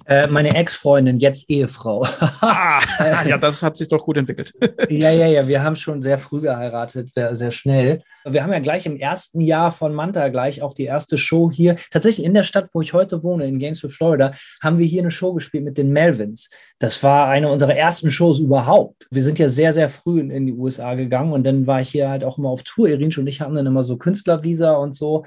Äh, 0.06 0.28
meine 0.28 0.54
Ex-Freundin, 0.56 1.20
jetzt 1.20 1.50
Ehefrau. 1.50 2.06
Ah, 2.46 3.26
ja, 3.26 3.38
das 3.38 3.64
hat 3.64 3.78
sich 3.78 3.88
doch 3.88 4.04
gut 4.04 4.18
entwickelt. 4.18 4.54
ja, 4.90 5.12
ja, 5.12 5.28
ja, 5.28 5.48
wir 5.48 5.64
haben 5.64 5.76
schon 5.76 6.02
sehr 6.02 6.20
früh 6.20 6.42
geheiratet, 6.42 7.12
sehr, 7.12 7.36
sehr 7.36 7.52
schnell. 7.52 8.04
Wir 8.26 8.44
haben 8.44 8.52
ja 8.52 8.60
gleich 8.60 8.86
im 8.86 8.98
ersten 8.98 9.40
Jahr 9.40 9.72
von 9.72 9.94
Manta 9.94 10.28
gleich 10.30 10.62
auch 10.62 10.74
die 10.74 10.84
erste 10.84 11.18
Show 11.18 11.50
hier. 11.52 11.78
Tatsächlich 11.92 12.26
in 12.26 12.34
der 12.34 12.44
Stadt, 12.44 12.70
wo 12.74 12.82
ich 12.82 12.94
heute 12.94 13.24
wohne, 13.24 13.46
in 13.46 13.60
Gainesville, 13.60 13.94
Florida, 13.94 14.34
haben 14.62 14.78
wir 14.78 14.86
hier 14.86 15.02
eine 15.02 15.12
Show 15.12 15.34
gespielt 15.34 15.64
mit 15.64 15.78
den 15.78 15.92
Melvins. 15.92 16.50
Das 16.80 17.02
war 17.02 17.30
eine 17.30 17.50
unserer 17.50 17.76
ersten 17.76 18.12
Shows 18.12 18.40
überhaupt. 18.40 19.08
Wir 19.10 19.24
sind 19.24 19.40
ja 19.40 19.48
sehr, 19.48 19.72
sehr 19.72 19.90
früh 19.90 20.20
in, 20.20 20.30
in 20.30 20.48
die 20.48 20.54
USA 20.54 20.96
gegangen 20.96 21.32
und 21.32 21.44
dann 21.44 21.66
war 21.66 21.82
ich 21.82 21.90
hier 21.90 22.10
halt 22.10 22.24
auch 22.24 22.38
immer 22.38 22.50
auf 22.50 22.64
Tour. 22.64 22.90
Irinsch 22.90 23.18
und 23.18 23.28
ich 23.28 23.42
hatten 23.42 23.56
dann 23.56 23.68
immer 23.68 23.84
so 23.84 23.98
Künstlervisa 23.98 24.74
und 24.74 24.96
so. 24.96 25.26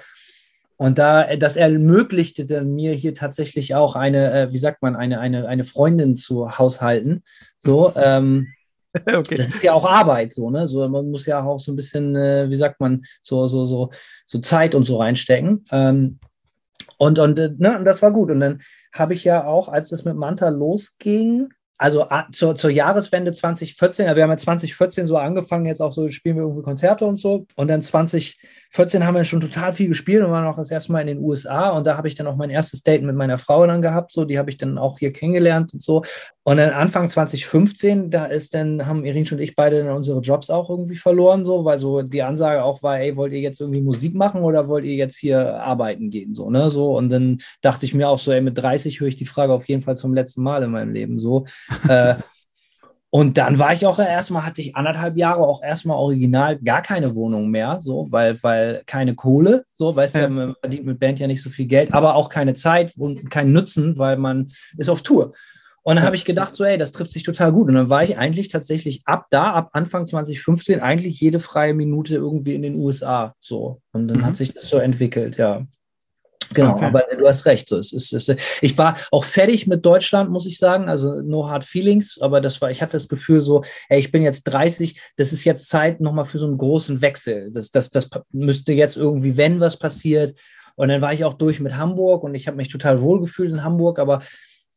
Und 0.76 0.98
da, 0.98 1.36
das 1.36 1.56
ermöglichte 1.56 2.44
dann 2.44 2.74
mir 2.74 2.92
hier 2.92 3.14
tatsächlich 3.14 3.74
auch 3.74 3.96
eine, 3.96 4.32
äh, 4.32 4.52
wie 4.52 4.58
sagt 4.58 4.82
man, 4.82 4.94
eine, 4.94 5.20
eine, 5.20 5.48
eine 5.48 5.64
Freundin 5.64 6.16
zu 6.16 6.58
haushalten. 6.58 7.22
So, 7.58 7.92
ähm, 7.96 8.48
okay. 9.06 9.36
Das 9.36 9.48
ist 9.48 9.62
ja 9.62 9.72
auch 9.72 9.84
Arbeit, 9.84 10.32
so, 10.32 10.50
ne? 10.50 10.68
So, 10.68 10.86
man 10.88 11.10
muss 11.10 11.26
ja 11.26 11.42
auch 11.42 11.58
so 11.58 11.72
ein 11.72 11.76
bisschen, 11.76 12.14
äh, 12.14 12.48
wie 12.50 12.56
sagt 12.56 12.80
man, 12.80 13.04
so, 13.22 13.48
so, 13.48 13.64
so, 13.64 13.90
so 14.24 14.38
Zeit 14.38 14.74
und 14.74 14.82
so 14.82 14.98
reinstecken. 14.98 15.64
Ähm, 15.72 16.18
und, 16.98 17.18
und, 17.18 17.38
äh, 17.38 17.50
ne, 17.56 17.78
und 17.78 17.84
das 17.84 18.02
war 18.02 18.12
gut. 18.12 18.30
Und 18.30 18.40
dann 18.40 18.60
habe 18.92 19.14
ich 19.14 19.24
ja 19.24 19.44
auch, 19.44 19.68
als 19.68 19.92
es 19.92 20.04
mit 20.04 20.16
Manta 20.16 20.48
losging, 20.48 21.48
also 21.78 22.06
zur, 22.32 22.56
zur 22.56 22.70
Jahreswende 22.70 23.32
2014, 23.32 24.14
wir 24.14 24.22
haben 24.22 24.30
ja 24.30 24.38
2014 24.38 25.06
so 25.06 25.18
angefangen, 25.18 25.66
jetzt 25.66 25.82
auch 25.82 25.92
so 25.92 26.08
spielen 26.08 26.36
wir 26.36 26.44
irgendwie 26.44 26.62
Konzerte 26.62 27.04
und 27.04 27.18
so. 27.18 27.46
Und 27.54 27.68
dann 27.68 27.82
20, 27.82 28.38
14 28.76 29.06
haben 29.06 29.14
wir 29.14 29.24
schon 29.24 29.40
total 29.40 29.72
viel 29.72 29.88
gespielt 29.88 30.22
und 30.22 30.30
waren 30.30 30.46
auch 30.46 30.56
das 30.56 30.70
erste 30.70 30.92
Mal 30.92 31.00
in 31.00 31.06
den 31.06 31.20
USA 31.20 31.70
und 31.70 31.86
da 31.86 31.96
habe 31.96 32.08
ich 32.08 32.14
dann 32.14 32.26
auch 32.26 32.36
mein 32.36 32.50
erstes 32.50 32.82
Date 32.82 33.02
mit 33.02 33.16
meiner 33.16 33.38
Frau 33.38 33.66
dann 33.66 33.80
gehabt, 33.80 34.12
so 34.12 34.26
die 34.26 34.38
habe 34.38 34.50
ich 34.50 34.58
dann 34.58 34.76
auch 34.76 34.98
hier 34.98 35.14
kennengelernt 35.14 35.72
und 35.72 35.82
so. 35.82 36.02
Und 36.42 36.58
dann 36.58 36.70
Anfang 36.70 37.08
2015, 37.08 38.10
da 38.10 38.26
ist 38.26 38.52
dann 38.52 38.86
haben 38.86 39.06
Irin 39.06 39.26
und 39.32 39.40
ich 39.40 39.56
beide 39.56 39.82
dann 39.82 39.96
unsere 39.96 40.20
Jobs 40.20 40.50
auch 40.50 40.68
irgendwie 40.68 40.96
verloren 40.96 41.46
so, 41.46 41.64
weil 41.64 41.78
so 41.78 42.02
die 42.02 42.22
Ansage 42.22 42.62
auch 42.62 42.82
war, 42.82 43.00
ey, 43.00 43.16
wollt 43.16 43.32
ihr 43.32 43.40
jetzt 43.40 43.60
irgendwie 43.60 43.80
Musik 43.80 44.14
machen 44.14 44.42
oder 44.42 44.68
wollt 44.68 44.84
ihr 44.84 44.94
jetzt 44.94 45.16
hier 45.16 45.54
arbeiten 45.60 46.10
gehen 46.10 46.34
so, 46.34 46.50
ne, 46.50 46.68
so. 46.68 46.96
Und 46.96 47.08
dann 47.08 47.38
dachte 47.62 47.86
ich 47.86 47.94
mir 47.94 48.10
auch 48.10 48.18
so, 48.18 48.30
ey, 48.30 48.42
mit 48.42 48.58
30 48.58 49.00
höre 49.00 49.08
ich 49.08 49.16
die 49.16 49.24
Frage 49.24 49.54
auf 49.54 49.66
jeden 49.66 49.80
Fall 49.80 49.96
zum 49.96 50.12
letzten 50.12 50.42
Mal 50.42 50.62
in 50.62 50.70
meinem 50.70 50.92
Leben 50.92 51.18
so. 51.18 51.46
äh, 51.88 52.16
und 53.10 53.38
dann 53.38 53.58
war 53.58 53.72
ich 53.72 53.86
auch 53.86 53.98
erstmal, 53.98 54.44
hatte 54.44 54.60
ich 54.60 54.76
anderthalb 54.76 55.16
Jahre 55.16 55.46
auch 55.46 55.62
erstmal 55.62 55.96
original 55.96 56.58
gar 56.58 56.82
keine 56.82 57.14
Wohnung 57.14 57.50
mehr, 57.50 57.78
so, 57.80 58.06
weil, 58.10 58.42
weil 58.42 58.82
keine 58.86 59.14
Kohle, 59.14 59.64
so, 59.72 59.94
weißt 59.94 60.16
ja. 60.16 60.26
du, 60.26 60.32
man 60.34 60.54
verdient 60.60 60.86
mit 60.86 60.98
Band 60.98 61.20
ja 61.20 61.26
nicht 61.26 61.42
so 61.42 61.50
viel 61.50 61.66
Geld, 61.66 61.94
aber 61.94 62.14
auch 62.14 62.28
keine 62.28 62.54
Zeit 62.54 62.92
und 62.96 63.30
keinen 63.30 63.52
Nutzen, 63.52 63.96
weil 63.96 64.16
man 64.16 64.48
ist 64.76 64.88
auf 64.88 65.02
Tour. 65.02 65.32
Und 65.82 65.94
dann 65.94 66.04
habe 66.04 66.16
ich 66.16 66.24
gedacht, 66.24 66.56
so, 66.56 66.64
ey, 66.64 66.78
das 66.78 66.90
trifft 66.90 67.12
sich 67.12 67.22
total 67.22 67.52
gut. 67.52 67.68
Und 67.68 67.74
dann 67.74 67.88
war 67.88 68.02
ich 68.02 68.18
eigentlich 68.18 68.48
tatsächlich 68.48 69.02
ab 69.04 69.26
da, 69.30 69.52
ab 69.52 69.70
Anfang 69.72 70.04
2015, 70.04 70.80
eigentlich 70.80 71.20
jede 71.20 71.38
freie 71.38 71.74
Minute 71.74 72.16
irgendwie 72.16 72.56
in 72.56 72.62
den 72.62 72.74
USA. 72.74 73.36
So. 73.38 73.80
Und 73.92 74.08
dann 74.08 74.18
mhm. 74.18 74.24
hat 74.26 74.36
sich 74.36 74.52
das 74.52 74.68
so 74.68 74.78
entwickelt, 74.78 75.36
ja. 75.36 75.64
Genau, 76.52 76.72
okay. 76.72 76.84
aber 76.86 77.04
du 77.18 77.26
hast 77.26 77.46
recht. 77.46 77.68
So, 77.68 77.78
es 77.78 77.92
ist, 77.92 78.12
es 78.12 78.28
ist, 78.28 78.40
ich 78.60 78.76
war 78.78 78.96
auch 79.10 79.24
fertig 79.24 79.66
mit 79.66 79.84
Deutschland, 79.84 80.30
muss 80.30 80.46
ich 80.46 80.58
sagen. 80.58 80.88
Also 80.88 81.20
no 81.22 81.48
hard 81.48 81.64
feelings, 81.64 82.18
aber 82.20 82.40
das 82.40 82.60
war, 82.60 82.70
ich 82.70 82.82
hatte 82.82 82.92
das 82.92 83.08
Gefühl 83.08 83.42
so, 83.42 83.62
ey, 83.88 83.98
ich 83.98 84.12
bin 84.12 84.22
jetzt 84.22 84.44
30, 84.44 85.00
das 85.16 85.32
ist 85.32 85.44
jetzt 85.44 85.68
Zeit 85.68 86.00
nochmal 86.00 86.24
für 86.24 86.38
so 86.38 86.46
einen 86.46 86.58
großen 86.58 87.00
Wechsel. 87.00 87.50
Das, 87.52 87.70
das, 87.70 87.90
das 87.90 88.08
müsste 88.32 88.72
jetzt 88.72 88.96
irgendwie, 88.96 89.36
wenn 89.36 89.60
was 89.60 89.76
passiert. 89.76 90.36
Und 90.76 90.88
dann 90.88 91.00
war 91.00 91.12
ich 91.12 91.24
auch 91.24 91.34
durch 91.34 91.60
mit 91.60 91.76
Hamburg 91.76 92.22
und 92.22 92.34
ich 92.34 92.46
habe 92.46 92.56
mich 92.56 92.68
total 92.68 93.00
wohl 93.00 93.20
gefühlt 93.20 93.50
in 93.50 93.64
Hamburg, 93.64 93.98
aber 93.98 94.20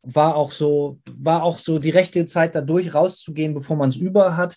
war 0.02 0.36
auch 0.36 0.52
so, 0.52 1.00
war 1.12 1.44
auch 1.44 1.60
so 1.60 1.78
die 1.78 1.90
rechte 1.90 2.26
Zeit, 2.26 2.56
da 2.56 2.62
durch 2.62 2.94
rauszugehen, 2.94 3.54
bevor 3.54 3.76
man 3.76 3.90
es 3.90 3.98
über 3.98 4.38
hat. 4.38 4.56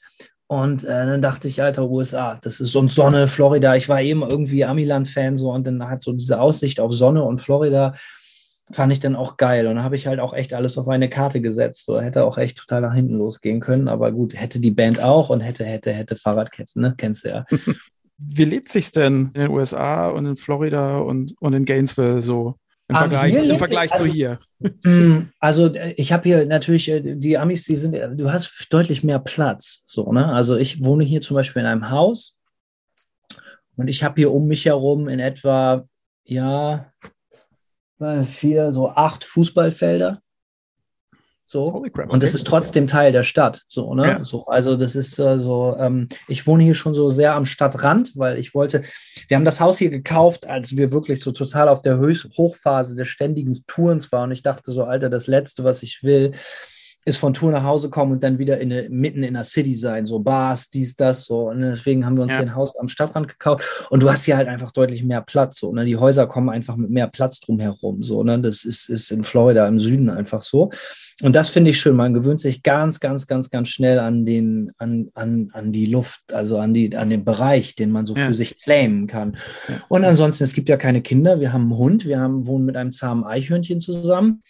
Und 0.52 0.84
äh, 0.84 1.06
dann 1.06 1.22
dachte 1.22 1.48
ich, 1.48 1.62
Alter, 1.62 1.88
USA, 1.88 2.38
das 2.42 2.60
ist 2.60 2.72
so 2.72 2.86
Sonne, 2.86 3.26
Florida. 3.26 3.74
Ich 3.74 3.88
war 3.88 4.02
eben 4.02 4.20
irgendwie 4.20 4.66
Amiland-Fan 4.66 5.38
so 5.38 5.50
und 5.50 5.66
dann 5.66 5.88
hat 5.88 6.02
so 6.02 6.12
diese 6.12 6.38
Aussicht 6.38 6.78
auf 6.78 6.92
Sonne 6.92 7.22
und 7.22 7.40
Florida 7.40 7.94
fand 8.70 8.92
ich 8.92 9.00
dann 9.00 9.16
auch 9.16 9.38
geil. 9.38 9.66
Und 9.66 9.76
dann 9.76 9.84
habe 9.84 9.96
ich 9.96 10.06
halt 10.06 10.20
auch 10.20 10.34
echt 10.34 10.52
alles 10.52 10.76
auf 10.76 10.88
eine 10.88 11.08
Karte 11.08 11.40
gesetzt. 11.40 11.86
So 11.86 11.98
hätte 12.02 12.26
auch 12.26 12.36
echt 12.36 12.58
total 12.58 12.82
nach 12.82 12.92
hinten 12.92 13.16
losgehen 13.16 13.60
können. 13.60 13.88
Aber 13.88 14.12
gut, 14.12 14.34
hätte 14.34 14.60
die 14.60 14.72
Band 14.72 15.02
auch 15.02 15.30
und 15.30 15.40
hätte, 15.40 15.64
hätte, 15.64 15.90
hätte 15.90 16.16
Fahrradkette, 16.16 16.78
ne? 16.78 16.92
Kennst 16.98 17.24
du 17.24 17.30
ja. 17.30 17.46
Wie 18.18 18.44
lebt 18.44 18.68
sich's 18.68 18.92
denn 18.92 19.30
in 19.32 19.40
den 19.40 19.50
USA 19.52 20.10
und 20.10 20.26
in 20.26 20.36
Florida 20.36 20.98
und, 20.98 21.34
und 21.40 21.54
in 21.54 21.64
Gainesville 21.64 22.20
so? 22.20 22.56
Im 22.92 22.98
Vergleich, 22.98 23.48
im 23.48 23.58
Vergleich 23.58 23.92
also, 23.92 24.04
zu 24.04 24.10
hier. 24.10 24.38
Hm, 24.84 25.30
also 25.40 25.72
äh, 25.72 25.94
ich 25.96 26.12
habe 26.12 26.24
hier 26.24 26.46
natürlich, 26.46 26.88
äh, 26.88 27.16
die 27.16 27.38
Amis, 27.38 27.64
die 27.64 27.76
sind, 27.76 27.94
du 27.94 28.30
hast 28.30 28.66
deutlich 28.70 29.02
mehr 29.02 29.18
Platz. 29.18 29.82
So, 29.84 30.12
ne? 30.12 30.26
Also 30.32 30.56
ich 30.56 30.84
wohne 30.84 31.04
hier 31.04 31.20
zum 31.20 31.34
Beispiel 31.34 31.60
in 31.60 31.66
einem 31.66 31.90
Haus 31.90 32.38
und 33.76 33.88
ich 33.88 34.04
habe 34.04 34.20
hier 34.20 34.32
um 34.32 34.46
mich 34.46 34.66
herum 34.66 35.08
in 35.08 35.20
etwa, 35.20 35.84
ja, 36.24 36.92
vier, 38.24 38.72
so 38.72 38.90
acht 38.90 39.24
Fußballfelder. 39.24 40.20
So. 41.52 41.84
Crap. 41.92 42.10
Und 42.10 42.22
das 42.22 42.32
ist 42.32 42.46
trotzdem 42.46 42.86
Teil 42.86 43.12
der 43.12 43.24
Stadt. 43.24 43.64
So, 43.68 43.94
ne? 43.94 44.06
Ja. 44.06 44.24
So, 44.24 44.46
also 44.46 44.74
das 44.74 44.96
ist 44.96 45.18
äh, 45.18 45.38
so, 45.38 45.76
ähm, 45.78 46.08
ich 46.26 46.46
wohne 46.46 46.64
hier 46.64 46.72
schon 46.72 46.94
so 46.94 47.10
sehr 47.10 47.34
am 47.34 47.44
Stadtrand, 47.44 48.12
weil 48.14 48.38
ich 48.38 48.54
wollte, 48.54 48.80
wir 49.28 49.36
haben 49.36 49.44
das 49.44 49.60
Haus 49.60 49.76
hier 49.76 49.90
gekauft, 49.90 50.46
als 50.46 50.78
wir 50.78 50.92
wirklich 50.92 51.20
so 51.20 51.30
total 51.30 51.68
auf 51.68 51.82
der 51.82 51.98
Höchst 51.98 52.26
Hochphase 52.38 52.94
des 52.94 53.08
ständigen 53.08 53.62
Tourens 53.66 54.10
waren. 54.12 54.30
Und 54.30 54.32
ich 54.32 54.42
dachte 54.42 54.72
so, 54.72 54.84
Alter, 54.84 55.10
das 55.10 55.26
Letzte, 55.26 55.62
was 55.62 55.82
ich 55.82 56.02
will, 56.02 56.32
ist 57.04 57.16
von 57.16 57.34
Tour 57.34 57.50
nach 57.50 57.64
Hause 57.64 57.90
kommen 57.90 58.12
und 58.12 58.22
dann 58.22 58.38
wieder 58.38 58.58
in 58.58 58.72
eine, 58.72 58.88
mitten 58.88 59.22
in 59.24 59.34
der 59.34 59.44
City 59.44 59.74
sein, 59.74 60.06
so 60.06 60.20
Bars, 60.20 60.70
dies, 60.70 60.94
das, 60.94 61.24
so. 61.24 61.48
Und 61.48 61.60
deswegen 61.60 62.06
haben 62.06 62.16
wir 62.16 62.22
uns 62.22 62.32
ja. 62.32 62.40
ein 62.40 62.54
Haus 62.54 62.76
am 62.76 62.88
Stadtrand 62.88 63.26
gekauft. 63.28 63.86
Und 63.90 64.02
du 64.02 64.10
hast 64.10 64.24
hier 64.24 64.36
halt 64.36 64.48
einfach 64.48 64.70
deutlich 64.70 65.02
mehr 65.02 65.20
Platz, 65.20 65.58
so. 65.58 65.72
Ne? 65.72 65.84
Die 65.84 65.96
Häuser 65.96 66.26
kommen 66.26 66.48
einfach 66.48 66.76
mit 66.76 66.90
mehr 66.90 67.08
Platz 67.08 67.40
drumherum, 67.40 68.04
so. 68.04 68.22
Ne? 68.22 68.40
Das 68.40 68.64
ist, 68.64 68.88
ist 68.88 69.10
in 69.10 69.24
Florida 69.24 69.66
im 69.66 69.78
Süden 69.78 70.10
einfach 70.10 70.42
so. 70.42 70.70
Und 71.22 71.34
das 71.34 71.48
finde 71.48 71.70
ich 71.70 71.80
schön. 71.80 71.96
Man 71.96 72.14
gewöhnt 72.14 72.40
sich 72.40 72.62
ganz, 72.62 73.00
ganz, 73.00 73.26
ganz, 73.26 73.50
ganz 73.50 73.68
schnell 73.68 73.98
an 73.98 74.24
den, 74.24 74.70
an, 74.78 75.08
an, 75.14 75.50
an 75.52 75.72
die 75.72 75.86
Luft, 75.86 76.32
also 76.32 76.58
an 76.58 76.72
die, 76.72 76.96
an 76.96 77.10
den 77.10 77.24
Bereich, 77.24 77.74
den 77.74 77.90
man 77.90 78.06
so 78.06 78.14
ja. 78.14 78.26
für 78.26 78.34
sich 78.34 78.60
claimen 78.60 79.08
kann. 79.08 79.36
Ja. 79.68 79.74
Und 79.88 80.04
ansonsten, 80.04 80.44
es 80.44 80.52
gibt 80.52 80.68
ja 80.68 80.76
keine 80.76 81.02
Kinder. 81.02 81.40
Wir 81.40 81.52
haben 81.52 81.62
einen 81.62 81.78
Hund. 81.78 82.06
Wir 82.06 82.20
haben, 82.20 82.46
wohnen 82.46 82.64
mit 82.64 82.76
einem 82.76 82.92
zahmen 82.92 83.24
Eichhörnchen 83.24 83.80
zusammen. 83.80 84.42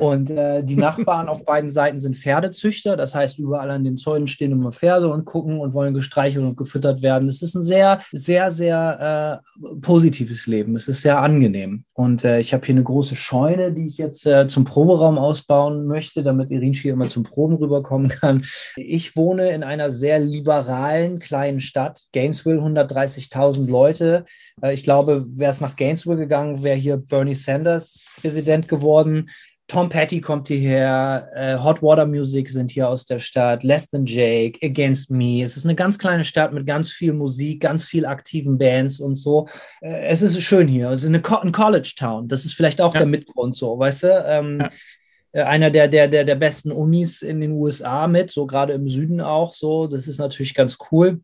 Und 0.00 0.30
äh, 0.30 0.64
die 0.64 0.76
Nachbarn 0.76 1.28
auf 1.28 1.44
beiden 1.44 1.70
Seiten 1.70 1.98
sind 1.98 2.16
Pferdezüchter. 2.16 2.96
Das 2.96 3.14
heißt, 3.14 3.38
überall 3.38 3.70
an 3.70 3.84
den 3.84 3.96
Zäunen 3.96 4.26
stehen 4.26 4.52
immer 4.52 4.72
Pferde 4.72 5.08
und 5.08 5.24
gucken 5.24 5.60
und 5.60 5.74
wollen 5.74 5.94
gestreichelt 5.94 6.44
und 6.44 6.56
gefüttert 6.56 7.02
werden. 7.02 7.28
Es 7.28 7.42
ist 7.42 7.54
ein 7.54 7.62
sehr, 7.62 8.00
sehr, 8.12 8.50
sehr 8.50 9.42
äh, 9.42 9.76
positives 9.80 10.46
Leben. 10.46 10.74
Es 10.74 10.88
ist 10.88 11.02
sehr 11.02 11.20
angenehm. 11.20 11.84
Und 11.92 12.24
äh, 12.24 12.40
ich 12.40 12.54
habe 12.54 12.64
hier 12.64 12.74
eine 12.74 12.84
große 12.84 13.14
Scheune, 13.14 13.72
die 13.72 13.88
ich 13.88 13.98
jetzt 13.98 14.26
äh, 14.26 14.48
zum 14.48 14.64
Proberaum 14.64 15.18
ausbauen 15.18 15.86
möchte, 15.86 16.22
damit 16.22 16.50
Irinci 16.50 16.88
immer 16.88 17.08
zum 17.08 17.24
Proben 17.24 17.56
rüberkommen 17.56 18.08
kann. 18.08 18.42
Ich 18.76 19.16
wohne 19.16 19.50
in 19.50 19.62
einer 19.62 19.90
sehr 19.90 20.18
liberalen 20.18 21.18
kleinen 21.18 21.60
Stadt. 21.60 22.04
Gainesville, 22.12 22.60
130.000 22.60 23.70
Leute. 23.70 24.24
Äh, 24.62 24.72
ich 24.72 24.82
glaube, 24.82 25.26
wäre 25.28 25.50
es 25.50 25.60
nach 25.60 25.76
Gainesville 25.76 26.16
gegangen, 26.16 26.62
wäre 26.62 26.76
hier 26.76 26.96
Bernie 26.96 27.34
Sanders 27.34 28.04
Präsident 28.20 28.68
geworden. 28.68 29.30
Tom 29.70 29.88
Petty 29.88 30.20
kommt 30.20 30.48
hierher, 30.48 31.30
äh, 31.32 31.56
Hot 31.62 31.80
Water 31.80 32.04
Music 32.04 32.48
sind 32.48 32.72
hier 32.72 32.88
aus 32.88 33.04
der 33.04 33.20
Stadt, 33.20 33.62
Less 33.62 33.88
Than 33.88 34.04
Jake, 34.04 34.58
Against 34.66 35.12
Me. 35.12 35.44
Es 35.44 35.56
ist 35.56 35.64
eine 35.64 35.76
ganz 35.76 35.96
kleine 35.96 36.24
Stadt 36.24 36.52
mit 36.52 36.66
ganz 36.66 36.90
viel 36.90 37.12
Musik, 37.12 37.60
ganz 37.60 37.84
viel 37.84 38.04
aktiven 38.04 38.58
Bands 38.58 38.98
und 38.98 39.14
so. 39.14 39.46
Äh, 39.80 40.08
es 40.08 40.22
ist 40.22 40.42
schön 40.42 40.66
hier. 40.66 40.90
Es 40.90 41.02
ist 41.02 41.08
eine 41.08 41.22
Co 41.22 41.36
ein 41.36 41.52
College 41.52 41.92
Town. 41.96 42.26
Das 42.26 42.44
ist 42.44 42.54
vielleicht 42.54 42.80
auch 42.80 42.94
ja. 42.94 43.00
der 43.00 43.06
Mitgrund 43.06 43.54
so, 43.54 43.78
weißt 43.78 44.02
du? 44.02 44.24
Ähm, 44.26 44.58
ja. 44.58 44.70
Äh, 45.32 45.42
einer 45.42 45.70
der, 45.70 45.86
der, 45.86 46.08
der, 46.08 46.24
der 46.24 46.34
besten 46.34 46.72
Unis 46.72 47.22
in 47.22 47.40
den 47.40 47.52
USA 47.52 48.08
mit, 48.08 48.32
so 48.32 48.46
gerade 48.46 48.72
im 48.72 48.88
Süden 48.88 49.20
auch 49.20 49.52
so. 49.52 49.86
Das 49.86 50.08
ist 50.08 50.18
natürlich 50.18 50.52
ganz 50.52 50.78
cool 50.90 51.20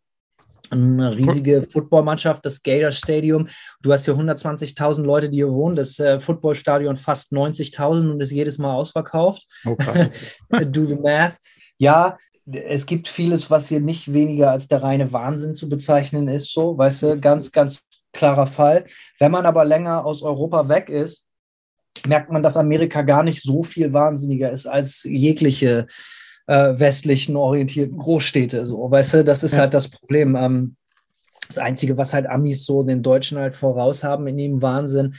eine 0.71 1.17
riesige 1.17 1.63
Footballmannschaft, 1.63 2.45
das 2.45 2.63
Gator 2.63 2.91
Stadium. 2.91 3.49
Du 3.83 3.93
hast 3.93 4.05
hier 4.05 4.15
120.000 4.15 5.03
Leute, 5.03 5.29
die 5.29 5.37
hier 5.37 5.51
wohnen. 5.51 5.77
Das 5.77 5.99
äh, 5.99 6.21
Footballstadion 6.21 6.97
fast 6.97 7.33
90.000 7.33 8.11
und 8.11 8.21
ist 8.21 8.33
jedes 8.33 8.59
Mal 8.59 8.75
ausverkauft. 8.75 9.47
Oh, 9.65 9.77
krass. 9.77 10.11
Do 10.67 10.85
the 10.85 10.97
math. 10.97 11.35
Ja, 11.79 12.17
es 12.47 12.87
gibt 12.87 13.09
vieles, 13.09 13.51
was 13.51 13.69
hier 13.69 13.81
nicht 13.81 14.13
weniger 14.13 14.51
als 14.51 14.69
der 14.69 14.83
reine 14.83 15.13
Wahnsinn 15.13 15.55
zu 15.55 15.69
bezeichnen 15.69 16.29
ist. 16.29 16.53
So, 16.53 16.79
weißt 16.79 17.03
du, 17.03 17.21
ganz, 17.21 17.51
ganz 17.51 17.83
klarer 18.13 18.47
Fall. 18.47 18.85
Wenn 19.19 19.33
man 19.33 19.47
aber 19.47 19.65
länger 19.65 20.05
aus 20.05 20.23
Europa 20.23 20.69
weg 20.69 20.89
ist, 20.89 21.27
merkt 22.07 22.31
man, 22.31 22.43
dass 22.43 22.57
Amerika 22.57 23.03
gar 23.03 23.23
nicht 23.23 23.43
so 23.43 23.63
viel 23.63 23.93
wahnsinniger 23.93 24.51
ist 24.51 24.67
als 24.67 25.03
jegliche 25.05 25.87
äh, 26.47 26.79
westlichen 26.79 27.37
orientierten 27.37 27.99
Großstädte. 27.99 28.67
So, 28.67 28.91
weißt 28.91 29.15
du, 29.15 29.25
das 29.25 29.43
ist 29.43 29.55
ja. 29.55 29.61
halt 29.61 29.73
das 29.75 29.89
Problem. 29.89 30.37
Ähm, 30.37 30.77
das 31.49 31.59
Einzige, 31.59 31.97
was 31.97 32.13
halt 32.13 32.27
Amis 32.27 32.65
so 32.65 32.83
den 32.83 33.03
Deutschen 33.03 33.39
halt 33.39 33.55
voraus 33.55 34.03
haben 34.03 34.27
in 34.27 34.39
ihrem 34.39 34.63
Wahnsinn, 34.63 35.15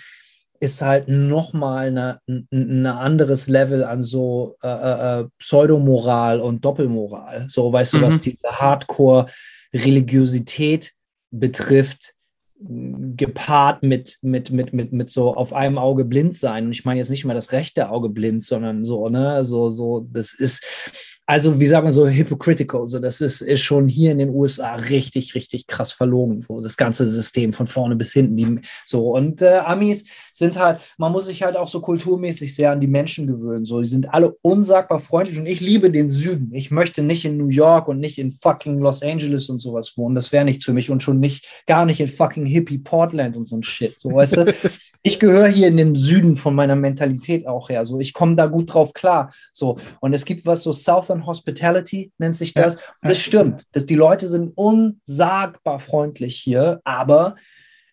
ist 0.60 0.82
halt 0.82 1.08
nochmal 1.08 2.20
ein 2.28 2.48
eine 2.52 2.98
anderes 2.98 3.48
Level 3.48 3.84
an 3.84 4.02
so 4.02 4.56
äh, 4.64 4.68
äh, 4.68 5.22
äh, 5.22 5.28
Pseudomoral 5.38 6.42
und 6.42 6.66
Doppelmoral. 6.66 7.46
So, 7.48 7.72
weißt 7.72 7.94
mhm. 7.94 8.00
du, 8.00 8.08
was 8.08 8.16
mhm. 8.16 8.22
diese 8.22 8.48
Hardcore-Religiosität 8.48 10.94
betrifft, 11.30 12.16
gepaart 12.60 13.84
mit, 13.84 14.18
mit, 14.22 14.52
mit, 14.52 14.74
mit, 14.74 14.92
mit 14.92 15.12
so 15.12 15.36
auf 15.36 15.54
einem 15.54 15.78
Auge 15.78 16.06
blind 16.06 16.36
sein. 16.36 16.66
Und 16.66 16.72
ich 16.72 16.86
meine 16.86 17.00
jetzt 17.00 17.10
nicht 17.10 17.24
mal 17.24 17.36
das 17.36 17.52
rechte 17.52 17.90
Auge 17.90 18.10
blind, 18.10 18.42
sondern 18.42 18.84
so, 18.84 19.10
ne, 19.10 19.46
so, 19.46 19.70
so, 19.70 20.08
das 20.12 20.34
ist, 20.34 21.17
also 21.30 21.60
wie 21.60 21.66
sagt 21.68 21.84
man 21.84 21.92
so, 21.92 22.08
hypocritical. 22.08 22.88
So, 22.88 23.00
das 23.00 23.20
ist, 23.20 23.42
ist 23.42 23.62
schon 23.62 23.90
hier 23.90 24.14
in 24.14 24.20
den 24.20 24.30
USA 24.30 24.76
richtig, 24.76 25.36
richtig 25.36 25.68
krass 25.68 25.92
verlogen. 25.92 26.42
So, 26.42 26.62
das 26.62 26.78
ganze 26.78 27.10
System 27.10 27.52
von 27.52 27.68
vorne 27.68 27.98
bis 27.98 28.14
hinten. 28.14 28.38
Die, 28.38 28.62
so, 28.86 29.12
und 29.14 29.42
äh, 29.42 29.58
Amis 29.58 30.06
sind 30.32 30.58
halt, 30.58 30.80
man 30.98 31.12
muss 31.12 31.26
sich 31.26 31.44
halt 31.44 31.58
auch 31.58 31.68
so 31.68 31.82
kulturmäßig 31.82 32.56
sehr 32.56 32.72
an 32.72 32.80
die 32.80 32.88
Menschen 32.88 33.28
gewöhnen. 33.28 33.66
So, 33.66 33.82
die 33.82 33.90
sind 33.90 34.14
alle 34.14 34.38
unsagbar 34.42 35.02
freundlich 35.02 35.38
und 35.38 35.48
ich 35.48 35.60
liebe 35.60 35.92
den 35.92 36.10
Süden. 36.10 36.54
Ich 36.54 36.72
möchte 36.72 37.04
nicht 37.04 37.26
in 37.26 37.36
New 37.36 37.50
York 37.50 37.90
und 37.90 38.00
nicht 38.00 38.20
in 38.20 38.32
fucking 38.32 38.80
Los 38.80 39.04
Angeles 39.04 39.50
und 39.50 39.60
sowas 39.60 39.98
wohnen. 39.98 40.16
Das 40.16 40.32
wäre 40.32 40.46
nichts 40.46 40.64
für 40.64 40.74
mich 40.74 40.90
und 40.90 41.04
schon 41.04 41.20
nicht, 41.20 41.46
gar 41.66 41.86
nicht 41.86 42.00
in 42.00 42.08
fucking 42.08 42.46
Hippie 42.46 42.78
Portland 42.78 43.36
und 43.36 43.50
so 43.50 43.58
ein 43.58 43.64
Shit. 43.64 44.00
So, 44.00 44.14
weißt 44.14 44.38
du, 44.38 44.54
ich 45.04 45.20
gehöre 45.20 45.48
hier 45.48 45.68
in 45.68 45.76
den 45.76 45.96
Süden 45.96 46.38
von 46.38 46.56
meiner 46.56 46.78
Mentalität 46.78 47.48
auch 47.48 47.68
her. 47.68 47.86
So, 47.86 48.00
ich 48.00 48.14
komme 48.14 48.38
da 48.38 48.46
gut 48.46 48.74
drauf 48.74 48.94
klar. 48.94 49.34
So, 49.52 49.78
und 50.00 50.14
es 50.14 50.24
gibt 50.24 50.46
was 50.46 50.64
so 50.64 50.72
Southern 50.72 51.17
Southern 51.18 51.26
Hospitality 51.26 52.12
nennt 52.18 52.36
sich 52.36 52.54
das. 52.54 52.76
Ja. 52.76 52.82
Das 53.02 53.20
stimmt. 53.20 53.66
dass 53.72 53.86
die 53.86 53.96
Leute 53.96 54.28
sind 54.28 54.54
unsagbar 54.56 55.80
freundlich 55.80 56.36
hier, 56.36 56.80
aber 56.84 57.36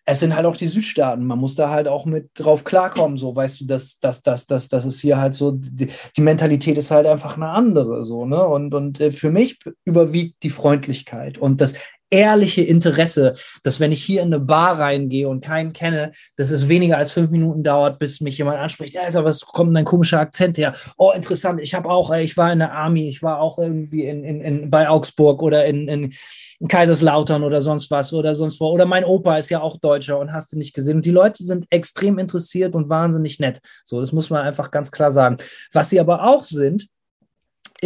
es 0.07 0.19
sind 0.19 0.35
halt 0.35 0.45
auch 0.45 0.55
die 0.55 0.67
Südstaaten. 0.67 1.25
Man 1.25 1.39
muss 1.39 1.55
da 1.55 1.71
halt 1.71 1.87
auch 1.87 2.05
mit 2.05 2.29
drauf 2.35 2.63
klarkommen, 2.63 3.17
so 3.17 3.35
weißt 3.35 3.61
du, 3.61 3.65
dass 3.65 3.99
das, 3.99 4.21
das, 4.21 4.45
das, 4.45 4.67
das 4.67 4.85
ist 4.85 4.99
hier 4.99 5.17
halt 5.17 5.33
so, 5.33 5.51
die, 5.51 5.87
die, 6.15 6.21
Mentalität 6.21 6.77
ist 6.77 6.91
halt 6.91 7.07
einfach 7.07 7.37
eine 7.37 7.49
andere, 7.49 8.05
so, 8.05 8.25
ne? 8.25 8.45
Und, 8.45 8.73
und 8.75 8.99
äh, 8.99 9.11
für 9.11 9.31
mich 9.31 9.57
überwiegt 9.83 10.43
die 10.43 10.51
Freundlichkeit 10.51 11.39
und 11.39 11.59
das 11.59 11.73
ehrliche 12.15 12.61
Interesse, 12.61 13.35
dass 13.63 13.81
wenn 13.81 13.91
ich 13.91 14.03
hier 14.03 14.21
in 14.21 14.33
eine 14.33 14.39
Bar 14.39 14.79
reingehe 14.79 15.27
und 15.27 15.43
keinen 15.43 15.73
kenne, 15.73 16.11
dass 16.37 16.49
es 16.49 16.69
weniger 16.69 16.97
als 16.97 17.11
fünf 17.11 17.29
Minuten 17.29 17.61
dauert, 17.61 17.99
bis 17.99 18.21
mich 18.21 18.37
jemand 18.37 18.57
anspricht, 18.57 18.97
Alter, 18.97 19.25
was 19.25 19.41
kommt 19.41 19.69
denn 19.69 19.75
dein 19.75 19.85
komischer 19.85 20.21
Akzent 20.21 20.57
her? 20.57 20.73
Oh, 20.97 21.11
interessant, 21.11 21.59
ich 21.61 21.73
habe 21.73 21.89
auch, 21.89 22.13
ich 22.15 22.37
war 22.37 22.53
in 22.53 22.59
der 22.59 22.71
Army, 22.71 23.09
ich 23.09 23.21
war 23.21 23.41
auch 23.41 23.59
irgendwie 23.59 24.05
in, 24.05 24.23
in, 24.23 24.41
in, 24.41 24.69
bei 24.69 24.87
Augsburg 24.87 25.43
oder 25.43 25.65
in, 25.65 25.89
in, 25.89 26.13
in 26.59 26.67
Kaiserslautern 26.69 27.43
oder 27.43 27.61
sonst 27.61 27.91
was 27.91 28.13
oder 28.13 28.33
sonst 28.33 28.61
wo. 28.61 28.67
Oder 28.67 28.85
mein 28.85 29.03
Opa 29.03 29.37
ist 29.37 29.49
ja 29.49 29.61
auch 29.61 29.77
Deutscher 29.77 30.17
und 30.17 30.31
hast 30.31 30.53
du 30.53 30.57
nicht 30.57 30.73
gesehen. 30.73 30.97
Und 30.97 31.05
die 31.05 31.11
Leute 31.11 31.43
sind 31.43 31.65
extrem 31.69 32.17
interessiert 32.17 32.75
und 32.75 32.89
wahnsinnig 32.89 33.39
nett. 33.39 33.59
So, 33.83 33.99
das 33.99 34.13
muss 34.13 34.29
man 34.29 34.41
einfach 34.43 34.71
ganz 34.71 34.91
klar 34.91 35.11
sagen. 35.11 35.35
Was 35.73 35.89
sie 35.89 35.99
aber 35.99 36.23
auch 36.23 36.45
sind, 36.45 36.87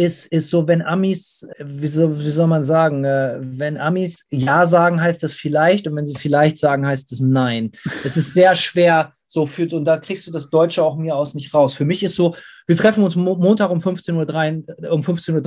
ist, 0.00 0.26
ist 0.26 0.48
so, 0.48 0.66
wenn 0.66 0.80
Amis, 0.80 1.46
wie, 1.58 1.86
so, 1.86 2.18
wie 2.18 2.30
soll 2.30 2.46
man 2.46 2.62
sagen, 2.62 3.04
äh, 3.04 3.36
wenn 3.40 3.76
Amis 3.76 4.24
Ja 4.30 4.64
sagen, 4.64 5.00
heißt 5.00 5.22
das 5.22 5.34
vielleicht 5.34 5.86
und 5.86 5.94
wenn 5.94 6.06
sie 6.06 6.14
vielleicht 6.14 6.58
sagen, 6.58 6.86
heißt 6.86 7.12
es 7.12 7.20
Nein. 7.20 7.70
Es 8.02 8.16
ist 8.16 8.32
sehr 8.32 8.54
schwer 8.54 9.12
so 9.26 9.46
führt 9.46 9.74
und 9.74 9.84
da 9.84 9.98
kriegst 9.98 10.26
du 10.26 10.32
das 10.32 10.50
Deutsche 10.50 10.82
auch 10.82 10.96
mir 10.96 11.14
aus 11.14 11.34
nicht 11.34 11.54
raus. 11.54 11.74
Für 11.74 11.84
mich 11.84 12.02
ist 12.02 12.16
so, 12.16 12.34
wir 12.66 12.76
treffen 12.76 13.04
uns 13.04 13.14
Montag 13.14 13.70
um 13.70 13.78
15.30 13.78 14.84
Uhr, 14.86 14.92
um 14.92 15.04
15 15.04 15.34
Uhr 15.36 15.42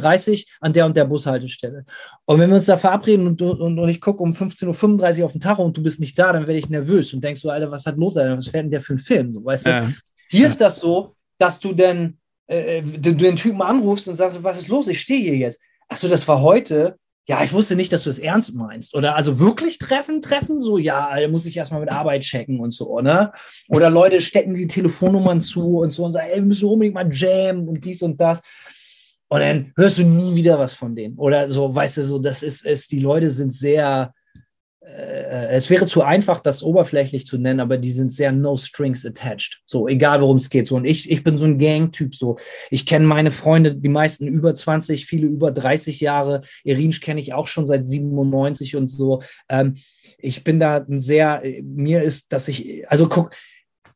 an 0.62 0.72
der 0.74 0.86
und 0.86 0.96
der 0.96 1.06
Bushaltestelle. 1.06 1.84
Und 2.26 2.40
wenn 2.40 2.50
wir 2.50 2.58
uns 2.58 2.68
da 2.68 2.78
verabreden 2.78 3.28
und, 3.28 3.42
und, 3.42 3.80
und 3.80 3.90
ich 3.90 4.00
gucke 4.00 4.22
um 4.24 4.32
15.35 4.32 5.20
Uhr 5.20 5.26
auf 5.26 5.32
den 5.32 5.42
Tacho 5.42 5.64
und 5.64 5.76
du 5.76 5.84
bist 5.84 6.00
nicht 6.00 6.18
da, 6.18 6.32
dann 6.32 6.48
werde 6.48 6.60
ich 6.60 6.70
nervös 6.70 7.12
und 7.14 7.24
denkst 7.24 7.42
so, 7.42 7.50
Alter, 7.50 7.72
was 7.72 7.86
hat 7.86 7.98
los, 7.98 8.16
Alter, 8.16 8.38
was 8.38 8.48
fährt 8.48 8.66
denn 8.66 8.72
der 8.72 8.82
für 8.82 8.94
ein 8.94 9.00
Film? 9.00 9.32
So, 9.32 9.44
weißt 9.44 9.66
du? 9.66 9.70
Ja. 9.70 9.90
Hier 10.30 10.42
ja. 10.44 10.48
ist 10.48 10.62
das 10.62 10.80
so, 10.80 11.16
dass 11.40 11.60
du 11.60 11.74
denn 11.74 12.20
äh, 12.48 12.82
du 12.82 13.14
den 13.14 13.36
Typen 13.36 13.62
anrufst 13.62 14.08
und 14.08 14.16
sagst, 14.16 14.44
was 14.44 14.58
ist 14.58 14.68
los? 14.68 14.88
Ich 14.88 15.02
stehe 15.02 15.22
hier 15.22 15.38
jetzt. 15.38 15.60
Achso, 15.88 16.08
das 16.08 16.28
war 16.28 16.42
heute. 16.42 16.98
Ja, 17.26 17.42
ich 17.42 17.54
wusste 17.54 17.78
nicht, 17.78 17.94
dass 17.94 18.04
du 18.04 18.10
es 18.10 18.20
ernst 18.20 18.54
meinst. 18.54 18.94
Oder 18.96 19.16
also 19.16 19.40
wirklich 19.40 19.78
treffen, 19.78 20.22
treffen? 20.22 20.60
So, 20.60 20.78
ja, 20.78 21.16
muss 21.30 21.46
ich 21.46 21.56
erstmal 21.56 21.80
mit 21.80 21.92
Arbeit 21.92 22.24
checken 22.24 22.60
und 22.60 22.72
so, 22.72 23.00
ne? 23.00 23.32
Oder 23.70 23.90
Leute 23.90 24.20
stecken 24.20 24.56
die 24.56 24.68
Telefonnummern 24.68 25.40
zu 25.40 25.80
und 25.80 25.92
so 25.92 26.04
und 26.04 26.12
sagen, 26.12 26.30
ey, 26.30 26.40
wir 26.40 26.46
müssen 26.46 26.68
unbedingt 26.68 26.96
mal 26.96 27.10
jammen 27.14 27.70
und 27.70 27.86
dies 27.86 28.02
und 28.02 28.20
das. 28.20 28.42
Und 29.30 29.40
dann 29.40 29.72
hörst 29.78 29.98
du 29.98 30.04
nie 30.04 30.36
wieder 30.36 30.60
was 30.60 30.74
von 30.74 30.96
denen. 30.96 31.18
Oder 31.18 31.50
so, 31.50 31.74
weißt 31.74 31.98
du, 31.98 32.04
so, 32.04 32.20
das 32.20 32.44
ist 32.44 32.66
es, 32.66 32.88
die 32.88 33.00
Leute 33.00 33.32
sind 33.32 33.54
sehr, 33.54 34.14
äh, 34.14 34.20
es 34.96 35.70
wäre 35.70 35.88
zu 35.88 36.04
einfach, 36.04 36.40
das 36.40 36.62
oberflächlich 36.62 37.26
zu 37.26 37.38
nennen, 37.38 37.60
aber 37.60 37.78
die 37.78 37.92
sind 37.92 38.12
sehr 38.12 38.32
no 38.32 38.58
strings 38.58 39.06
attached. 39.06 39.62
So, 39.66 39.88
egal 39.88 40.22
worum 40.22 40.38
es 40.38 40.50
geht. 40.50 40.68
So, 40.68 40.76
und 40.76 40.86
ich, 40.86 41.10
ich 41.10 41.24
bin 41.24 41.38
so 41.38 41.46
ein 41.46 41.58
Gang-Typ. 41.58 42.16
So, 42.16 42.38
ich 42.70 42.86
kenne 42.86 43.06
meine 43.06 43.32
Freunde, 43.32 43.76
die 43.76 43.90
meisten 43.90 44.28
über 44.28 44.54
20, 44.54 45.06
viele 45.06 45.28
über 45.28 45.52
30 45.52 46.00
Jahre. 46.00 46.42
Irinsch 46.64 47.02
kenne 47.02 47.20
ich 47.20 47.34
auch 47.34 47.48
schon 47.48 47.66
seit 47.66 47.88
97 47.88 48.76
und 48.76 48.88
so. 48.88 49.24
Ähm, 49.50 49.76
ich 50.18 50.44
bin 50.44 50.60
da 50.60 50.78
ein 50.78 51.00
sehr, 51.00 51.42
mir 51.64 52.04
ist, 52.04 52.34
dass 52.34 52.48
ich, 52.48 52.90
also 52.90 53.08
guck, 53.08 53.32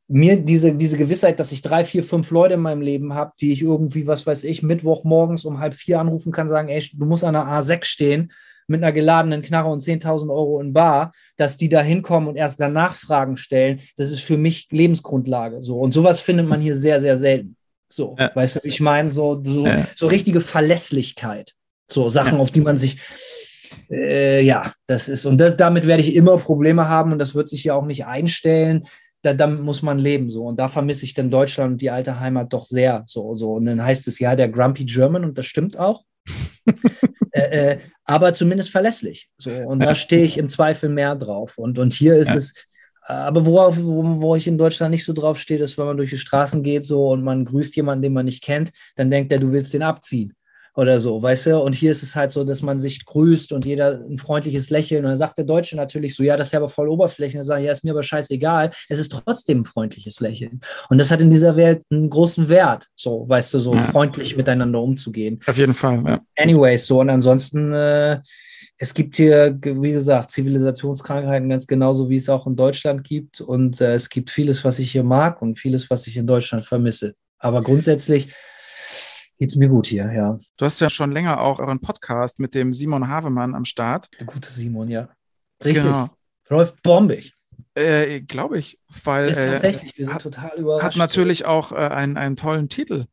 mir 0.07 0.37
diese, 0.37 0.73
diese 0.73 0.97
Gewissheit, 0.97 1.39
dass 1.39 1.51
ich 1.51 1.61
drei, 1.61 1.83
vier, 1.83 2.03
fünf 2.03 2.31
Leute 2.31 2.53
in 2.53 2.61
meinem 2.61 2.81
Leben 2.81 3.13
habe, 3.13 3.33
die 3.41 3.51
ich 3.51 3.61
irgendwie, 3.61 4.07
was 4.07 4.25
weiß 4.25 4.45
ich, 4.45 4.63
Mittwoch 4.63 5.03
morgens 5.03 5.43
um 5.43 5.59
halb 5.59 5.75
vier 5.75 5.99
anrufen 5.99 6.31
kann, 6.31 6.49
sagen, 6.49 6.69
ey, 6.69 6.83
du 6.93 7.05
musst 7.05 7.23
an 7.23 7.33
der 7.33 7.43
A6 7.43 7.83
stehen 7.83 8.31
mit 8.67 8.83
einer 8.83 8.91
geladenen 8.91 9.41
Knarre 9.41 9.69
und 9.69 9.81
10.000 9.81 10.29
Euro 10.29 10.59
in 10.59 10.73
Bar, 10.73 11.13
dass 11.37 11.57
die 11.57 11.69
da 11.69 11.81
hinkommen 11.81 12.27
und 12.27 12.35
erst 12.35 12.59
danach 12.59 12.95
Fragen 12.95 13.37
stellen, 13.37 13.79
das 13.95 14.11
ist 14.11 14.21
für 14.21 14.37
mich 14.37 14.67
Lebensgrundlage. 14.71 15.61
So. 15.61 15.79
Und 15.79 15.93
sowas 15.93 16.19
findet 16.19 16.47
man 16.47 16.61
hier 16.61 16.75
sehr, 16.75 16.99
sehr 16.99 17.17
selten. 17.17 17.55
So, 17.89 18.15
ja. 18.19 18.31
weißt 18.33 18.57
du, 18.57 18.59
ich 18.67 18.81
meine, 18.81 19.11
so, 19.11 19.41
so, 19.43 19.65
ja. 19.65 19.87
so 19.95 20.07
richtige 20.07 20.41
Verlässlichkeit. 20.41 21.53
So 21.89 22.09
Sachen, 22.09 22.35
ja. 22.35 22.39
auf 22.39 22.51
die 22.51 22.59
man 22.59 22.75
sich, 22.75 22.99
äh, 23.89 24.41
ja, 24.41 24.73
das 24.87 25.07
ist, 25.07 25.25
und 25.25 25.37
das, 25.37 25.55
damit 25.55 25.87
werde 25.87 26.03
ich 26.03 26.13
immer 26.13 26.37
Probleme 26.37 26.89
haben 26.89 27.13
und 27.13 27.19
das 27.19 27.33
wird 27.33 27.47
sich 27.47 27.63
ja 27.63 27.73
auch 27.73 27.85
nicht 27.85 28.05
einstellen. 28.05 28.85
Da, 29.21 29.33
damit 29.33 29.61
muss 29.61 29.81
man 29.81 29.97
leben 29.97 30.29
so 30.29 30.45
und 30.45 30.59
da 30.59 30.67
vermisse 30.67 31.03
ich 31.03 31.13
dann 31.15 31.31
Deutschland 31.31 31.71
und 31.73 31.81
die 31.81 31.89
alte 31.89 32.19
Heimat 32.19 32.53
doch 32.53 32.65
sehr 32.65 33.01
so 33.07 33.35
so 33.35 33.53
und 33.53 33.65
dann 33.65 33.83
heißt 33.83 34.07
es 34.07 34.19
ja 34.19 34.35
der 34.35 34.47
Grumpy 34.47 34.85
German 34.85 35.25
und 35.25 35.39
das 35.39 35.47
stimmt 35.47 35.75
auch 35.75 36.03
äh, 37.31 37.71
äh, 37.71 37.77
aber 38.05 38.33
zumindest 38.33 38.71
verlässlich. 38.71 39.29
So, 39.37 39.51
und 39.51 39.79
da 39.79 39.95
stehe 39.95 40.23
ich 40.23 40.37
im 40.37 40.49
Zweifel 40.49 40.89
mehr 40.89 41.15
drauf. 41.15 41.57
Und, 41.57 41.79
und 41.79 41.93
hier 41.93 42.15
ist 42.15 42.29
ja. 42.29 42.35
es, 42.35 42.53
aber 43.01 43.45
worauf, 43.45 43.77
wo, 43.81 44.21
wo 44.21 44.35
ich 44.35 44.47
in 44.47 44.57
Deutschland 44.57 44.91
nicht 44.91 45.05
so 45.05 45.13
drauf 45.13 45.39
stehe, 45.39 45.59
ist, 45.59 45.77
wenn 45.77 45.85
man 45.85 45.97
durch 45.97 46.09
die 46.09 46.17
Straßen 46.17 46.63
geht 46.63 46.83
so 46.83 47.09
und 47.09 47.23
man 47.23 47.45
grüßt 47.45 47.75
jemanden, 47.75 48.01
den 48.01 48.13
man 48.13 48.25
nicht 48.25 48.43
kennt, 48.43 48.71
dann 48.95 49.09
denkt 49.09 49.31
er, 49.31 49.39
du 49.39 49.51
willst 49.51 49.73
den 49.73 49.83
abziehen 49.83 50.33
oder 50.77 51.01
so, 51.01 51.19
weißt 51.19 51.47
du? 51.47 51.59
Und 51.59 51.73
hier 51.73 51.91
ist 51.91 52.03
es 52.03 52.15
halt 52.15 52.31
so, 52.31 52.43
dass 52.43 52.61
man 52.61 52.79
sich 52.79 53.03
grüßt 53.03 53.51
und 53.51 53.65
jeder 53.65 53.99
ein 54.07 54.19
freundliches 54.19 54.69
Lächeln. 54.69 55.03
Und 55.03 55.09
dann 55.09 55.17
sagt 55.17 55.39
der 55.39 55.45
Deutsche 55.45 55.75
natürlich 55.75 56.15
so, 56.15 56.21
ja, 56.21 56.37
das 56.37 56.49
ist 56.49 56.51
ja 56.53 56.59
aber 56.59 56.69
voll 56.69 56.87
Oberfläche. 56.87 57.33
Und 57.33 57.39
dann 57.39 57.45
sage 57.45 57.61
ich, 57.61 57.65
ja, 57.65 57.71
ist 57.71 57.83
mir 57.83 57.91
aber 57.91 58.03
scheißegal. 58.03 58.69
Es 58.87 58.99
ist 58.99 59.11
trotzdem 59.11 59.61
ein 59.61 59.63
freundliches 59.63 60.19
Lächeln. 60.19 60.59
Und 60.89 60.99
das 60.99 61.09
hat 61.09 61.19
in 61.19 61.31
dieser 61.31 61.55
Welt 61.55 61.83
einen 61.89 62.11
großen 62.11 62.47
Wert, 62.47 62.85
so, 62.95 63.27
weißt 63.27 63.55
du, 63.55 63.59
so 63.59 63.73
ja. 63.73 63.81
freundlich 63.81 64.37
miteinander 64.37 64.79
umzugehen. 64.79 65.39
Auf 65.47 65.57
jeden 65.57 65.73
Fall, 65.73 66.03
ja. 66.05 66.21
Anyways, 66.37 66.85
so, 66.85 66.99
und 66.99 67.09
ansonsten, 67.09 67.73
äh, 67.73 68.19
es 68.77 68.93
gibt 68.93 69.17
hier, 69.17 69.57
wie 69.59 69.91
gesagt, 69.93 70.29
Zivilisationskrankheiten 70.29 71.49
ganz 71.49 71.65
genauso, 71.65 72.07
wie 72.11 72.17
es 72.17 72.29
auch 72.29 72.45
in 72.45 72.55
Deutschland 72.55 73.03
gibt. 73.03 73.41
Und 73.41 73.81
äh, 73.81 73.95
es 73.95 74.09
gibt 74.09 74.29
vieles, 74.29 74.63
was 74.63 74.77
ich 74.77 74.91
hier 74.91 75.03
mag 75.03 75.41
und 75.41 75.57
vieles, 75.57 75.89
was 75.89 76.05
ich 76.05 76.17
in 76.17 76.27
Deutschland 76.27 76.67
vermisse. 76.67 77.15
Aber 77.39 77.63
grundsätzlich 77.63 78.27
geht's 79.37 79.55
mir 79.55 79.69
gut 79.69 79.87
hier, 79.87 80.11
ja. 80.11 80.37
Du 80.57 80.65
hast 80.65 80.79
ja 80.79 80.89
schon 80.89 81.11
länger 81.11 81.41
auch 81.41 81.59
euren 81.59 81.79
Podcast 81.79 82.39
mit 82.39 82.55
dem 82.55 82.73
Simon 82.73 83.07
Havemann 83.07 83.55
am 83.55 83.65
Start. 83.65 84.09
Der 84.19 84.25
gute 84.25 84.51
Simon, 84.51 84.89
ja. 84.89 85.09
Richtig. 85.63 85.83
Genau. 85.83 86.09
Läuft 86.49 86.81
bombig. 86.83 87.33
Äh, 87.75 88.21
Glaube 88.21 88.57
ich, 88.57 88.79
weil 89.03 89.29
ist 89.29 89.37
tatsächlich, 89.37 89.97
wir 89.97 90.05
sind 90.05 90.13
hat, 90.13 90.23
total 90.23 90.57
überrascht. 90.57 90.83
Hat 90.83 90.95
natürlich 90.95 91.45
auch 91.45 91.71
äh, 91.71 91.75
einen, 91.75 92.17
einen 92.17 92.35
tollen 92.35 92.69
Titel. 92.69 93.05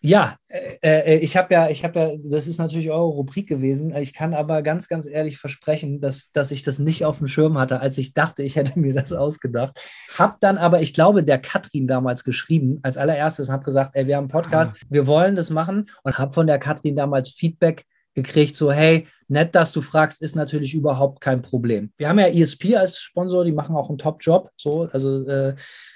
Ja, 0.00 0.36
äh, 0.48 0.78
äh, 0.82 1.18
ich 1.18 1.36
habe 1.36 1.52
ja, 1.52 1.70
ich 1.70 1.82
habe 1.82 1.98
ja, 1.98 2.12
das 2.22 2.46
ist 2.46 2.58
natürlich 2.58 2.90
eure 2.90 3.08
Rubrik 3.08 3.48
gewesen. 3.48 3.94
Ich 3.96 4.14
kann 4.14 4.32
aber 4.32 4.62
ganz, 4.62 4.86
ganz 4.86 5.06
ehrlich 5.06 5.38
versprechen, 5.38 6.00
dass, 6.00 6.30
dass 6.32 6.52
ich 6.52 6.62
das 6.62 6.78
nicht 6.78 7.04
auf 7.04 7.18
dem 7.18 7.26
Schirm 7.26 7.58
hatte, 7.58 7.80
als 7.80 7.98
ich 7.98 8.14
dachte, 8.14 8.44
ich 8.44 8.54
hätte 8.54 8.78
mir 8.78 8.94
das 8.94 9.12
ausgedacht. 9.12 9.80
Hab 10.16 10.40
dann 10.40 10.56
aber, 10.56 10.80
ich 10.82 10.94
glaube, 10.94 11.24
der 11.24 11.38
Katrin 11.38 11.88
damals 11.88 12.22
geschrieben, 12.22 12.78
als 12.82 12.96
allererstes, 12.96 13.50
habe 13.50 13.64
gesagt, 13.64 13.96
ey, 13.96 14.06
wir 14.06 14.16
haben 14.16 14.24
einen 14.24 14.30
Podcast, 14.30 14.72
ah. 14.74 14.86
wir 14.88 15.08
wollen 15.08 15.34
das 15.34 15.50
machen 15.50 15.86
und 16.04 16.16
habe 16.16 16.32
von 16.32 16.46
der 16.46 16.60
Katrin 16.60 16.94
damals 16.94 17.30
Feedback 17.30 17.84
gekriegt, 18.14 18.56
so, 18.56 18.70
hey, 18.70 19.06
nett, 19.26 19.54
dass 19.54 19.72
du 19.72 19.80
fragst, 19.80 20.22
ist 20.22 20.36
natürlich 20.36 20.74
überhaupt 20.74 21.20
kein 21.20 21.42
Problem. 21.42 21.92
Wir 21.96 22.08
haben 22.08 22.18
ja 22.18 22.28
ESP 22.28 22.76
als 22.76 22.98
Sponsor, 22.98 23.44
die 23.44 23.52
machen 23.52 23.76
auch 23.76 23.88
einen 23.88 23.98
Top-Job, 23.98 24.50
so, 24.56 24.88
also 24.92 25.26
äh, 25.26 25.54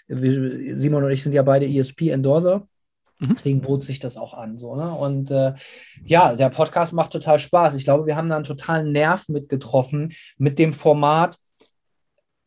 Simon 0.09 1.05
und 1.05 1.11
ich 1.11 1.22
sind 1.22 1.32
ja 1.32 1.42
beide 1.42 1.66
ESP-Endorser. 1.66 2.66
Deswegen 3.30 3.60
bot 3.60 3.84
sich 3.84 3.98
das 3.98 4.16
auch 4.16 4.34
an. 4.34 4.58
So, 4.58 4.74
ne? 4.76 4.92
Und 4.92 5.30
äh, 5.30 5.54
ja, 6.04 6.34
der 6.34 6.48
Podcast 6.50 6.92
macht 6.92 7.12
total 7.12 7.38
Spaß. 7.38 7.74
Ich 7.74 7.84
glaube, 7.84 8.06
wir 8.06 8.16
haben 8.16 8.28
da 8.28 8.36
einen 8.36 8.44
totalen 8.44 8.92
Nerv 8.92 9.28
mitgetroffen 9.28 10.14
mit 10.38 10.58
dem 10.58 10.72
Format, 10.72 11.38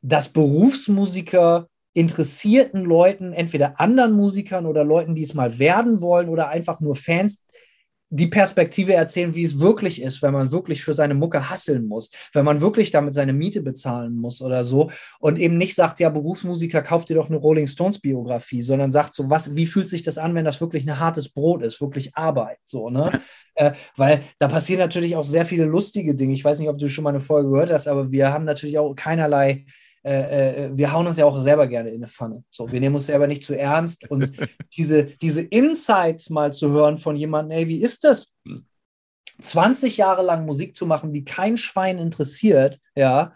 dass 0.01 0.29
Berufsmusiker 0.29 1.67
interessierten 1.93 2.83
Leuten, 2.83 3.31
entweder 3.31 3.79
anderen 3.79 4.11
Musikern 4.11 4.65
oder 4.65 4.83
Leuten, 4.83 5.15
die 5.15 5.23
es 5.23 5.33
mal 5.33 5.57
werden 5.59 6.01
wollen 6.01 6.27
oder 6.27 6.49
einfach 6.49 6.81
nur 6.81 6.95
Fans, 6.95 7.44
die 8.15 8.27
Perspektive 8.27 8.93
erzählen, 8.93 9.35
wie 9.35 9.43
es 9.43 9.59
wirklich 9.59 10.01
ist, 10.01 10.21
wenn 10.21 10.33
man 10.33 10.51
wirklich 10.51 10.83
für 10.83 10.93
seine 10.93 11.13
Mucke 11.13 11.49
hasseln 11.49 11.85
muss, 11.85 12.11
wenn 12.33 12.45
man 12.45 12.61
wirklich 12.61 12.91
damit 12.91 13.13
seine 13.13 13.33
Miete 13.33 13.61
bezahlen 13.61 14.15
muss 14.15 14.41
oder 14.41 14.63
so 14.63 14.89
und 15.19 15.37
eben 15.37 15.57
nicht 15.57 15.75
sagt, 15.75 15.99
ja, 15.99 16.09
Berufsmusiker, 16.09 16.81
kauft 16.81 17.09
dir 17.09 17.15
doch 17.15 17.29
eine 17.29 17.37
Rolling 17.37 17.67
Stones 17.67 17.99
Biografie, 17.99 18.61
sondern 18.61 18.91
sagt 18.91 19.13
so, 19.13 19.29
was, 19.29 19.55
wie 19.55 19.65
fühlt 19.65 19.89
sich 19.89 20.03
das 20.03 20.17
an, 20.17 20.33
wenn 20.33 20.45
das 20.45 20.61
wirklich 20.61 20.87
ein 20.87 20.99
hartes 20.99 21.29
Brot 21.29 21.61
ist, 21.61 21.81
wirklich 21.81 22.15
Arbeit, 22.15 22.59
so, 22.63 22.89
ne? 22.89 23.21
äh, 23.55 23.71
weil 23.97 24.23
da 24.39 24.47
passieren 24.47 24.79
natürlich 24.79 25.15
auch 25.15 25.25
sehr 25.25 25.45
viele 25.45 25.65
lustige 25.65 26.15
Dinge. 26.15 26.33
Ich 26.33 26.43
weiß 26.45 26.59
nicht, 26.59 26.69
ob 26.69 26.77
du 26.77 26.89
schon 26.89 27.03
mal 27.03 27.09
eine 27.09 27.19
Folge 27.19 27.49
gehört 27.49 27.71
hast, 27.71 27.87
aber 27.87 28.11
wir 28.11 28.31
haben 28.31 28.45
natürlich 28.45 28.77
auch 28.77 28.93
keinerlei 28.95 29.65
äh, 30.05 30.65
äh, 30.65 30.69
wir 30.77 30.93
hauen 30.93 31.07
uns 31.07 31.17
ja 31.17 31.25
auch 31.25 31.39
selber 31.41 31.65
gerne 31.65 31.89
in 31.89 31.95
eine 31.95 32.07
Pfanne. 32.07 32.43
So, 32.51 32.71
wir 32.71 32.79
nehmen 32.79 32.93
uns 32.93 33.07
selber 33.07 33.25
nicht 33.25 33.43
zu 33.43 33.57
ernst. 33.57 34.09
Und 34.09 34.31
diese, 34.77 35.05
diese 35.05 35.41
Insights 35.41 36.29
mal 36.29 36.53
zu 36.53 36.69
hören 36.69 36.99
von 36.99 37.15
jemandem, 37.15 37.57
ey, 37.57 37.67
wie 37.67 37.81
ist 37.81 38.03
das? 38.03 38.31
20 39.41 39.97
Jahre 39.97 40.21
lang 40.21 40.45
Musik 40.45 40.75
zu 40.77 40.85
machen, 40.85 41.11
die 41.11 41.25
kein 41.25 41.57
Schwein 41.57 41.97
interessiert, 41.97 42.79
ja, 42.95 43.33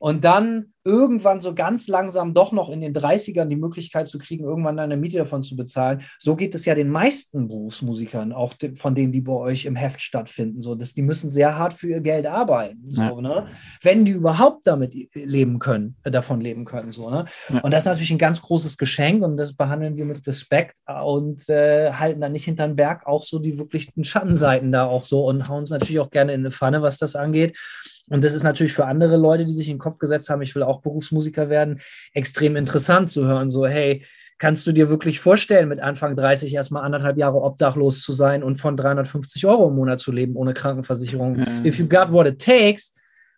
und 0.00 0.24
dann 0.24 0.72
irgendwann 0.82 1.40
so 1.40 1.54
ganz 1.54 1.88
langsam 1.88 2.32
doch 2.32 2.52
noch 2.52 2.70
in 2.70 2.80
den 2.80 2.94
30ern 2.94 3.44
die 3.44 3.56
Möglichkeit 3.56 4.08
zu 4.08 4.18
kriegen, 4.18 4.44
irgendwann 4.44 4.78
eine 4.78 4.96
Miete 4.96 5.18
davon 5.18 5.42
zu 5.42 5.54
bezahlen. 5.54 6.00
So 6.18 6.36
geht 6.36 6.54
es 6.54 6.64
ja 6.64 6.74
den 6.74 6.88
meisten 6.88 7.48
Berufsmusikern, 7.48 8.32
auch 8.32 8.54
von 8.76 8.94
denen, 8.94 9.12
die 9.12 9.20
bei 9.20 9.34
euch 9.34 9.66
im 9.66 9.76
Heft 9.76 10.00
stattfinden. 10.00 10.62
So, 10.62 10.74
dass 10.74 10.94
die 10.94 11.02
müssen 11.02 11.30
sehr 11.30 11.58
hart 11.58 11.74
für 11.74 11.88
ihr 11.88 12.00
Geld 12.00 12.26
arbeiten, 12.26 12.82
so, 12.88 13.02
ja. 13.02 13.20
ne? 13.20 13.48
wenn 13.82 14.06
die 14.06 14.12
überhaupt 14.12 14.66
damit 14.66 14.94
leben 15.12 15.58
können, 15.58 15.96
äh, 16.02 16.10
davon 16.10 16.40
leben 16.40 16.64
können. 16.64 16.92
So, 16.92 17.10
ne? 17.10 17.26
Ja. 17.52 17.60
Und 17.60 17.74
das 17.74 17.82
ist 17.82 17.88
natürlich 17.88 18.10
ein 18.10 18.18
ganz 18.18 18.40
großes 18.40 18.78
Geschenk 18.78 19.22
und 19.22 19.36
das 19.36 19.54
behandeln 19.54 19.98
wir 19.98 20.06
mit 20.06 20.26
Respekt 20.26 20.78
und 21.04 21.46
äh, 21.50 21.92
halten 21.92 22.22
dann 22.22 22.32
nicht 22.32 22.46
hinter 22.46 22.66
den 22.66 22.76
Berg 22.76 23.06
auch 23.06 23.22
so 23.22 23.38
die 23.38 23.58
wirklichen 23.58 24.02
Schattenseiten 24.02 24.72
da 24.72 24.86
auch 24.86 25.04
so 25.04 25.26
und 25.26 25.46
hauen 25.46 25.60
uns 25.60 25.70
natürlich 25.70 26.00
auch 26.00 26.10
gerne 26.10 26.32
in 26.32 26.40
eine 26.40 26.50
Pfanne, 26.50 26.80
was 26.80 26.96
das 26.96 27.16
angeht. 27.16 27.58
Und 28.10 28.22
das 28.24 28.34
ist 28.34 28.42
natürlich 28.42 28.74
für 28.74 28.84
andere 28.84 29.16
Leute, 29.16 29.46
die 29.46 29.52
sich 29.52 29.68
in 29.68 29.76
den 29.76 29.80
Kopf 29.80 29.98
gesetzt 29.98 30.28
haben, 30.28 30.42
ich 30.42 30.54
will 30.54 30.62
auch 30.62 30.82
Berufsmusiker 30.82 31.48
werden, 31.48 31.80
extrem 32.12 32.56
interessant 32.56 33.08
zu 33.08 33.24
hören. 33.24 33.48
So, 33.48 33.66
hey, 33.66 34.04
kannst 34.38 34.66
du 34.66 34.72
dir 34.72 34.90
wirklich 34.90 35.20
vorstellen, 35.20 35.68
mit 35.68 35.80
Anfang 35.80 36.16
30 36.16 36.52
erstmal 36.52 36.82
anderthalb 36.84 37.16
Jahre 37.16 37.42
obdachlos 37.42 38.02
zu 38.02 38.12
sein 38.12 38.42
und 38.42 38.56
von 38.56 38.76
350 38.76 39.46
Euro 39.46 39.68
im 39.68 39.76
Monat 39.76 40.00
zu 40.00 40.12
leben 40.12 40.34
ohne 40.34 40.54
Krankenversicherung? 40.54 41.36
Mhm. 41.36 41.64
If 41.64 41.78
you 41.78 41.86
got 41.86 42.10
what 42.10 42.26
it 42.26 42.40
takes, 42.40 42.92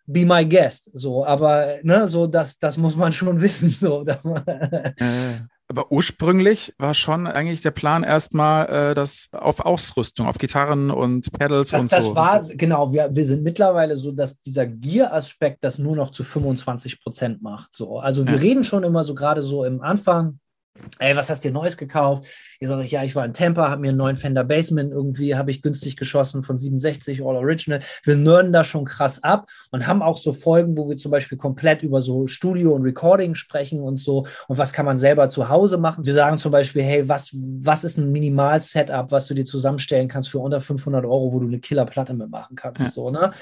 be 0.05 0.25
my 0.25 0.45
guest. 0.45 0.89
So, 0.93 1.25
aber 1.25 1.77
ne, 1.83 2.07
so 2.07 2.27
das, 2.27 2.57
das 2.57 2.77
muss 2.77 2.95
man 2.95 3.13
schon 3.13 3.39
wissen. 3.41 3.69
So, 3.69 4.03
aber 5.73 5.91
ursprünglich 5.91 6.75
war 6.77 6.93
schon 6.93 7.25
eigentlich 7.25 7.61
der 7.61 7.71
Plan 7.71 8.03
erstmal 8.03 8.91
äh, 8.91 8.93
das 8.93 9.29
auf 9.31 9.59
Ausrüstung, 9.59 10.27
auf 10.27 10.37
Gitarren 10.37 10.91
und 10.91 11.31
Pedals 11.31 11.71
das, 11.71 11.81
und 11.81 11.91
das 11.91 12.03
so. 12.03 12.15
War, 12.15 12.43
genau, 12.43 12.93
wir, 12.93 13.09
wir 13.11 13.25
sind 13.25 13.41
mittlerweile 13.41 13.97
so, 13.97 14.11
dass 14.11 14.39
dieser 14.39 14.67
Gear-Aspekt 14.67 15.63
das 15.63 15.79
nur 15.79 15.95
noch 15.95 16.11
zu 16.11 16.23
25 16.23 17.01
Prozent 17.01 17.41
macht. 17.41 17.73
So. 17.73 17.97
Also 17.97 18.23
wir 18.27 18.35
ja. 18.35 18.39
reden 18.39 18.63
schon 18.63 18.83
immer 18.83 19.03
so 19.03 19.15
gerade 19.15 19.41
so 19.41 19.65
im 19.65 19.81
Anfang, 19.81 20.37
ey, 20.99 21.15
was 21.15 21.29
hast 21.29 21.43
du 21.43 21.49
dir 21.49 21.53
Neues 21.53 21.77
gekauft? 21.77 22.27
Ich 22.59 22.67
sage, 22.67 22.83
ja, 22.83 23.03
ich 23.03 23.15
war 23.15 23.25
in 23.25 23.33
Tampa, 23.33 23.69
habe 23.69 23.81
mir 23.81 23.89
einen 23.89 23.97
neuen 23.97 24.17
Fender 24.17 24.43
Bassman 24.43 24.91
irgendwie, 24.91 25.35
habe 25.35 25.51
ich 25.51 25.61
günstig 25.61 25.97
geschossen 25.97 26.43
von 26.43 26.57
67 26.57 27.21
All 27.21 27.35
Original. 27.35 27.81
Wir 28.03 28.15
nörden 28.15 28.53
da 28.53 28.63
schon 28.63 28.85
krass 28.85 29.21
ab 29.21 29.47
und 29.71 29.85
haben 29.85 30.01
auch 30.01 30.17
so 30.17 30.33
Folgen, 30.33 30.77
wo 30.77 30.89
wir 30.89 30.95
zum 30.95 31.11
Beispiel 31.11 31.37
komplett 31.37 31.83
über 31.83 32.01
so 32.01 32.27
Studio 32.27 32.73
und 32.73 32.83
Recording 32.83 33.35
sprechen 33.35 33.81
und 33.81 33.99
so 33.99 34.25
und 34.47 34.57
was 34.57 34.73
kann 34.73 34.85
man 34.85 34.97
selber 34.97 35.29
zu 35.29 35.49
Hause 35.49 35.77
machen. 35.77 36.05
Wir 36.05 36.13
sagen 36.13 36.37
zum 36.37 36.51
Beispiel, 36.51 36.83
hey, 36.83 37.07
was, 37.07 37.31
was 37.33 37.83
ist 37.83 37.97
ein 37.97 38.11
Minimal-Setup, 38.11 39.11
was 39.11 39.27
du 39.27 39.33
dir 39.33 39.45
zusammenstellen 39.45 40.07
kannst 40.07 40.29
für 40.29 40.39
unter 40.39 40.61
500 40.61 41.05
Euro, 41.05 41.33
wo 41.33 41.39
du 41.39 41.47
eine 41.47 41.59
Killerplatte 41.59 42.13
mitmachen 42.13 42.55
kannst, 42.55 42.83
ja. 42.83 42.89
so, 42.89 43.09
ne? 43.09 43.33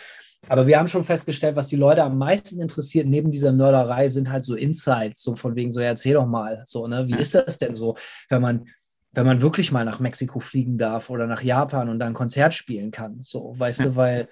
Aber 0.47 0.67
wir 0.67 0.77
haben 0.77 0.87
schon 0.87 1.03
festgestellt, 1.03 1.55
was 1.55 1.67
die 1.67 1.75
Leute 1.75 2.03
am 2.03 2.17
meisten 2.17 2.59
interessiert, 2.59 3.07
neben 3.07 3.31
dieser 3.31 3.51
Nörderei, 3.51 4.09
sind 4.09 4.31
halt 4.31 4.43
so 4.43 4.55
Insights, 4.55 5.21
so 5.21 5.35
von 5.35 5.55
wegen 5.55 5.71
so, 5.71 5.81
ja, 5.81 5.87
erzähl 5.87 6.15
doch 6.15 6.25
mal, 6.25 6.63
so, 6.65 6.87
ne, 6.87 7.07
wie 7.07 7.15
ist 7.15 7.35
das 7.35 7.57
denn 7.57 7.75
so, 7.75 7.95
wenn 8.29 8.41
man, 8.41 8.65
wenn 9.11 9.25
man 9.25 9.41
wirklich 9.41 9.71
mal 9.71 9.85
nach 9.85 9.99
Mexiko 9.99 10.39
fliegen 10.39 10.77
darf 10.77 11.09
oder 11.09 11.27
nach 11.27 11.43
Japan 11.43 11.89
und 11.89 11.99
da 11.99 12.07
ein 12.07 12.13
Konzert 12.13 12.53
spielen 12.53 12.91
kann, 12.91 13.19
so, 13.21 13.53
weißt 13.57 13.79
ja. 13.79 13.85
du, 13.85 13.95
weil 13.95 14.27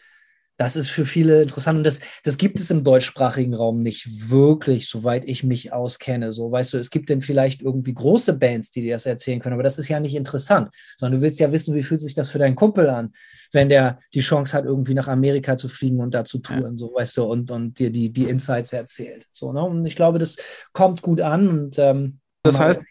das 0.59 0.75
ist 0.75 0.89
für 0.89 1.05
viele 1.05 1.41
interessant 1.41 1.77
und 1.77 1.83
das, 1.85 2.01
das 2.25 2.37
gibt 2.37 2.59
es 2.59 2.69
im 2.69 2.83
deutschsprachigen 2.83 3.53
Raum 3.53 3.79
nicht 3.79 4.29
wirklich, 4.29 4.89
soweit 4.89 5.23
ich 5.23 5.45
mich 5.45 5.71
auskenne. 5.71 6.33
So, 6.33 6.51
weißt 6.51 6.73
du, 6.73 6.77
es 6.77 6.89
gibt 6.89 7.07
denn 7.07 7.21
vielleicht 7.21 7.61
irgendwie 7.61 7.93
große 7.93 8.33
Bands, 8.33 8.69
die 8.69 8.81
dir 8.81 8.95
das 8.95 9.05
erzählen 9.05 9.39
können, 9.39 9.53
aber 9.53 9.63
das 9.63 9.79
ist 9.79 9.87
ja 9.87 10.01
nicht 10.01 10.15
interessant, 10.15 10.69
sondern 10.97 11.19
du 11.19 11.23
willst 11.23 11.39
ja 11.39 11.53
wissen, 11.53 11.75
wie 11.75 11.83
fühlt 11.83 12.01
sich 12.01 12.13
das 12.13 12.29
für 12.29 12.39
deinen 12.39 12.57
Kumpel 12.57 12.89
an, 12.89 13.13
wenn 13.53 13.69
der 13.69 13.99
die 14.13 14.19
Chance 14.19 14.51
hat, 14.57 14.65
irgendwie 14.65 14.93
nach 14.93 15.07
Amerika 15.07 15.55
zu 15.55 15.69
fliegen 15.69 16.01
und 16.01 16.13
da 16.13 16.25
zu 16.25 16.39
touren, 16.39 16.73
ja. 16.73 16.77
so, 16.77 16.93
weißt 16.93 17.15
du, 17.15 17.23
und, 17.23 17.49
und 17.51 17.79
dir 17.79 17.89
die, 17.89 18.11
die 18.11 18.25
Insights 18.25 18.73
erzählt. 18.73 19.27
So, 19.31 19.53
ne? 19.53 19.63
Und 19.63 19.85
ich 19.85 19.95
glaube, 19.95 20.19
das 20.19 20.35
kommt 20.73 21.01
gut 21.01 21.21
an 21.21 21.47
und 21.47 21.79
ähm, 21.79 22.19
das 22.51 22.59
heißt, 22.59 22.81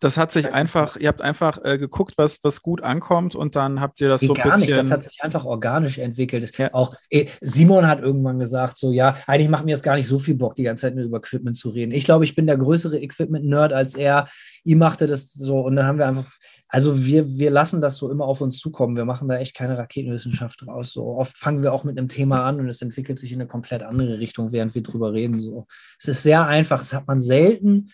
das 0.00 0.16
hat 0.16 0.32
sich 0.32 0.52
einfach, 0.52 0.96
ihr 0.96 1.08
habt 1.08 1.22
einfach 1.22 1.58
äh, 1.64 1.78
geguckt, 1.78 2.14
was, 2.16 2.38
was 2.42 2.62
gut 2.62 2.82
ankommt 2.82 3.34
und 3.34 3.56
dann 3.56 3.80
habt 3.80 4.00
ihr 4.00 4.08
das 4.08 4.22
nee, 4.22 4.28
so 4.28 4.34
ein 4.34 4.42
bisschen. 4.42 4.60
Nicht. 4.60 4.76
Das 4.76 4.90
hat 4.90 5.04
sich 5.04 5.22
einfach 5.22 5.44
organisch 5.44 5.98
entwickelt. 5.98 6.56
Ja. 6.58 6.72
Auch 6.72 6.94
eh, 7.10 7.26
Simon 7.40 7.86
hat 7.86 8.00
irgendwann 8.00 8.38
gesagt, 8.38 8.78
so 8.78 8.92
ja, 8.92 9.16
eigentlich 9.26 9.48
macht 9.48 9.64
mir 9.64 9.72
jetzt 9.72 9.82
gar 9.82 9.96
nicht 9.96 10.06
so 10.06 10.18
viel 10.18 10.34
Bock, 10.34 10.54
die 10.56 10.62
ganze 10.62 10.82
Zeit 10.82 10.94
nur 10.94 11.04
über 11.04 11.18
Equipment 11.18 11.56
zu 11.56 11.70
reden. 11.70 11.92
Ich 11.92 12.04
glaube, 12.04 12.24
ich 12.24 12.34
bin 12.34 12.46
der 12.46 12.56
größere 12.56 12.98
Equipment-Nerd 12.98 13.72
als 13.72 13.94
er. 13.94 14.28
Ihm 14.64 14.78
machte 14.78 15.06
das 15.06 15.32
so 15.32 15.60
und 15.60 15.76
dann 15.76 15.86
haben 15.86 15.98
wir 15.98 16.06
einfach, 16.06 16.30
also 16.68 17.04
wir, 17.04 17.38
wir 17.38 17.50
lassen 17.50 17.80
das 17.80 17.96
so 17.96 18.10
immer 18.10 18.24
auf 18.24 18.40
uns 18.40 18.58
zukommen. 18.58 18.96
Wir 18.96 19.04
machen 19.04 19.28
da 19.28 19.38
echt 19.38 19.54
keine 19.54 19.78
Raketenwissenschaft 19.78 20.62
draus. 20.62 20.92
So 20.92 21.06
oft 21.16 21.36
fangen 21.38 21.62
wir 21.62 21.72
auch 21.72 21.84
mit 21.84 21.96
einem 21.96 22.08
Thema 22.08 22.44
an 22.44 22.58
und 22.58 22.68
es 22.68 22.82
entwickelt 22.82 23.18
sich 23.18 23.32
in 23.32 23.40
eine 23.40 23.48
komplett 23.48 23.82
andere 23.82 24.18
Richtung, 24.18 24.52
während 24.52 24.74
wir 24.74 24.82
drüber 24.82 25.12
reden. 25.12 25.38
So, 25.38 25.66
es 25.98 26.08
ist 26.08 26.22
sehr 26.22 26.46
einfach. 26.46 26.80
Das 26.80 26.92
hat 26.92 27.06
man 27.06 27.20
selten 27.20 27.90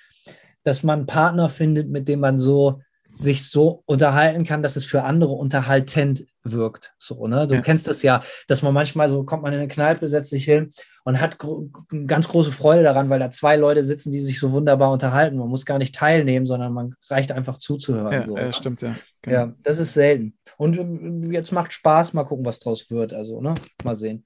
dass 0.63 0.83
man 0.83 1.01
einen 1.01 1.07
Partner 1.07 1.49
findet, 1.49 1.89
mit 1.89 2.09
dem 2.09 2.21
man 2.21 2.39
so 2.39 2.81
sich 3.15 3.49
so 3.49 3.83
unterhalten 3.87 4.45
kann, 4.45 4.63
dass 4.63 4.77
es 4.77 4.85
für 4.85 5.03
andere 5.03 5.33
unterhaltend 5.33 6.25
wirkt. 6.45 6.95
So, 6.99 7.27
ne? 7.27 7.47
Du 7.47 7.57
ja. 7.57 7.61
kennst 7.61 7.87
das 7.87 8.03
ja, 8.03 8.23
dass 8.49 8.63
man 8.63 8.75
manchmal 8.75 9.11
so 9.11 9.25
kommt 9.25 9.43
man 9.43 9.53
in 9.53 9.61
eine 9.61 9.69
Kneipe, 9.69 10.09
setzt 10.09 10.31
sich 10.31 10.45
hin 10.45 10.71
und 11.05 11.21
hat 11.21 11.39
gro 11.39 11.69
ganz 12.07 12.29
große 12.29 12.53
Freude 12.53 12.83
daran, 12.83 13.11
weil 13.11 13.19
da 13.19 13.31
zwei 13.31 13.57
Leute 13.57 13.85
sitzen, 13.85 14.11
die 14.11 14.21
sich 14.21 14.41
so 14.41 14.53
wunderbar 14.53 14.91
unterhalten. 14.91 15.37
Man 15.37 15.49
muss 15.49 15.67
gar 15.67 15.79
nicht 15.79 15.95
teilnehmen, 15.95 16.47
sondern 16.47 16.73
man 16.73 16.95
reicht 17.09 17.33
einfach 17.33 17.59
zuzuhören. 17.59 18.13
Ja, 18.13 18.27
so, 18.27 18.37
äh, 18.37 18.53
stimmt, 18.53 18.83
ja. 18.83 18.95
Genau. 19.23 19.37
Ja, 19.37 19.55
das 19.63 19.79
ist 19.79 19.93
selten. 19.93 20.37
Und 20.57 20.79
äh, 20.79 21.33
jetzt 21.35 21.53
macht 21.53 21.73
Spaß, 21.73 22.13
mal 22.13 22.25
gucken, 22.25 22.45
was 22.45 22.61
draus 22.61 22.91
wird. 22.91 23.13
Also, 23.13 23.41
ne? 23.41 23.55
Mal 23.85 23.97
sehen. 23.97 24.25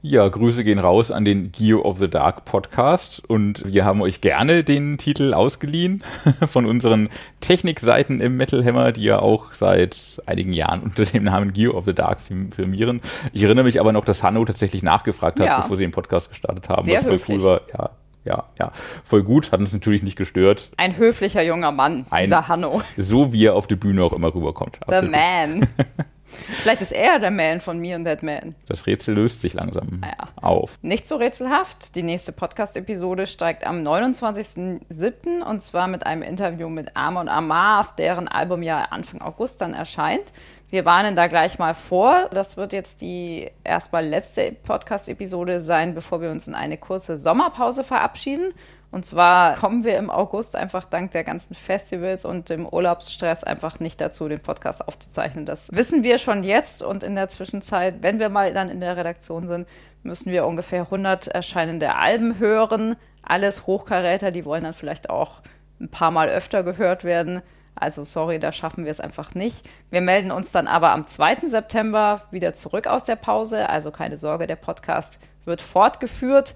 Ja, 0.00 0.28
Grüße 0.28 0.62
gehen 0.62 0.78
raus 0.78 1.10
an 1.10 1.24
den 1.24 1.50
Gear 1.50 1.84
of 1.84 1.98
the 1.98 2.08
Dark 2.08 2.44
Podcast 2.44 3.20
und 3.28 3.64
wir 3.66 3.84
haben 3.84 4.00
euch 4.00 4.20
gerne 4.20 4.62
den 4.62 4.96
Titel 4.96 5.34
ausgeliehen 5.34 6.04
von 6.48 6.66
unseren 6.66 7.08
Technikseiten 7.40 8.20
im 8.20 8.36
Metal 8.36 8.64
Hammer, 8.64 8.92
die 8.92 9.02
ja 9.02 9.18
auch 9.18 9.54
seit 9.54 10.22
einigen 10.24 10.52
Jahren 10.52 10.82
unter 10.84 11.04
dem 11.04 11.24
Namen 11.24 11.52
Gear 11.52 11.74
of 11.74 11.84
the 11.84 11.94
Dark 11.94 12.20
firmieren. 12.20 13.00
Ich 13.32 13.42
erinnere 13.42 13.64
mich 13.64 13.80
aber 13.80 13.92
noch, 13.92 14.04
dass 14.04 14.22
Hanno 14.22 14.44
tatsächlich 14.44 14.84
nachgefragt 14.84 15.40
hat, 15.40 15.46
ja. 15.46 15.60
bevor 15.62 15.76
sie 15.76 15.82
den 15.82 15.90
Podcast 15.90 16.28
gestartet 16.28 16.68
haben, 16.68 16.82
Sehr 16.82 17.00
was 17.04 17.24
voll 17.24 17.36
cool 17.36 17.42
war. 17.42 17.60
Ja, 17.76 17.90
ja, 18.24 18.44
ja, 18.56 18.72
voll 19.02 19.24
gut, 19.24 19.50
hat 19.50 19.58
uns 19.58 19.72
natürlich 19.72 20.04
nicht 20.04 20.16
gestört. 20.16 20.70
Ein 20.76 20.96
höflicher 20.96 21.42
junger 21.42 21.72
Mann, 21.72 22.06
Ein, 22.10 22.26
dieser 22.26 22.46
Hanno. 22.46 22.82
So 22.96 23.32
wie 23.32 23.46
er 23.46 23.56
auf 23.56 23.66
der 23.66 23.76
Bühne 23.76 24.04
auch 24.04 24.12
immer 24.12 24.32
rüberkommt. 24.32 24.78
Absolut. 24.80 25.04
The 25.06 25.10
Man. 25.10 25.68
Vielleicht 26.62 26.82
ist 26.82 26.92
er 26.92 27.18
der 27.18 27.30
Man 27.30 27.60
von 27.60 27.78
Me 27.78 27.94
und 27.94 28.04
That 28.04 28.22
Man. 28.22 28.54
Das 28.66 28.86
Rätsel 28.86 29.14
löst 29.14 29.40
sich 29.40 29.54
langsam 29.54 30.00
ja. 30.02 30.28
auf. 30.36 30.78
Nicht 30.82 31.06
so 31.06 31.16
rätselhaft. 31.16 31.94
Die 31.96 32.02
nächste 32.02 32.32
Podcast-Episode 32.32 33.26
steigt 33.26 33.66
am 33.66 33.86
29.07. 33.86 35.42
und 35.42 35.62
zwar 35.62 35.88
mit 35.88 36.06
einem 36.06 36.22
Interview 36.22 36.68
mit 36.68 36.96
Amon 36.96 37.28
Amarth, 37.28 37.98
deren 37.98 38.28
Album 38.28 38.62
ja 38.62 38.84
Anfang 38.90 39.20
August 39.20 39.60
dann 39.60 39.74
erscheint. 39.74 40.32
Wir 40.70 40.84
warnen 40.84 41.16
da 41.16 41.28
gleich 41.28 41.58
mal 41.58 41.72
vor. 41.72 42.28
Das 42.30 42.58
wird 42.58 42.74
jetzt 42.74 43.00
die 43.00 43.50
erstmal 43.64 44.04
letzte 44.04 44.52
Podcast-Episode 44.52 45.60
sein, 45.60 45.94
bevor 45.94 46.20
wir 46.20 46.30
uns 46.30 46.46
in 46.46 46.54
eine 46.54 46.76
kurze 46.76 47.16
Sommerpause 47.16 47.84
verabschieden. 47.84 48.52
Und 48.90 49.04
zwar 49.04 49.54
kommen 49.54 49.84
wir 49.84 49.98
im 49.98 50.08
August 50.08 50.56
einfach 50.56 50.84
dank 50.84 51.10
der 51.10 51.22
ganzen 51.22 51.54
Festivals 51.54 52.24
und 52.24 52.48
dem 52.48 52.66
Urlaubsstress 52.66 53.44
einfach 53.44 53.80
nicht 53.80 54.00
dazu, 54.00 54.28
den 54.28 54.40
Podcast 54.40 54.86
aufzuzeichnen. 54.86 55.44
Das 55.44 55.70
wissen 55.72 56.04
wir 56.04 56.16
schon 56.16 56.42
jetzt 56.42 56.82
und 56.82 57.02
in 57.02 57.14
der 57.14 57.28
Zwischenzeit, 57.28 58.02
wenn 58.02 58.18
wir 58.18 58.30
mal 58.30 58.54
dann 58.54 58.70
in 58.70 58.80
der 58.80 58.96
Redaktion 58.96 59.46
sind, 59.46 59.68
müssen 60.02 60.32
wir 60.32 60.46
ungefähr 60.46 60.82
100 60.82 61.28
erscheinende 61.28 61.96
Alben 61.96 62.38
hören. 62.38 62.96
Alles 63.22 63.66
Hochkaräter, 63.66 64.30
die 64.30 64.46
wollen 64.46 64.64
dann 64.64 64.72
vielleicht 64.72 65.10
auch 65.10 65.42
ein 65.80 65.90
paar 65.90 66.10
Mal 66.10 66.30
öfter 66.30 66.62
gehört 66.62 67.04
werden. 67.04 67.42
Also 67.74 68.04
sorry, 68.04 68.38
da 68.38 68.52
schaffen 68.52 68.84
wir 68.84 68.90
es 68.90 69.00
einfach 69.00 69.34
nicht. 69.34 69.68
Wir 69.90 70.00
melden 70.00 70.30
uns 70.30 70.50
dann 70.50 70.66
aber 70.66 70.92
am 70.92 71.06
2. 71.06 71.48
September 71.48 72.22
wieder 72.30 72.54
zurück 72.54 72.86
aus 72.86 73.04
der 73.04 73.16
Pause. 73.16 73.68
Also 73.68 73.90
keine 73.90 74.16
Sorge, 74.16 74.46
der 74.46 74.56
Podcast 74.56 75.20
wird 75.44 75.62
fortgeführt. 75.62 76.54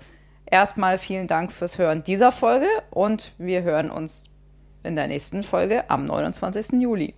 Erstmal 0.52 0.98
vielen 0.98 1.28
Dank 1.28 1.50
fürs 1.50 1.78
Hören 1.78 2.02
dieser 2.02 2.30
Folge 2.30 2.66
und 2.90 3.32
wir 3.38 3.62
hören 3.62 3.90
uns 3.90 4.24
in 4.82 4.94
der 4.94 5.08
nächsten 5.08 5.42
Folge 5.42 5.88
am 5.88 6.04
29. 6.04 6.78
Juli. 6.78 7.14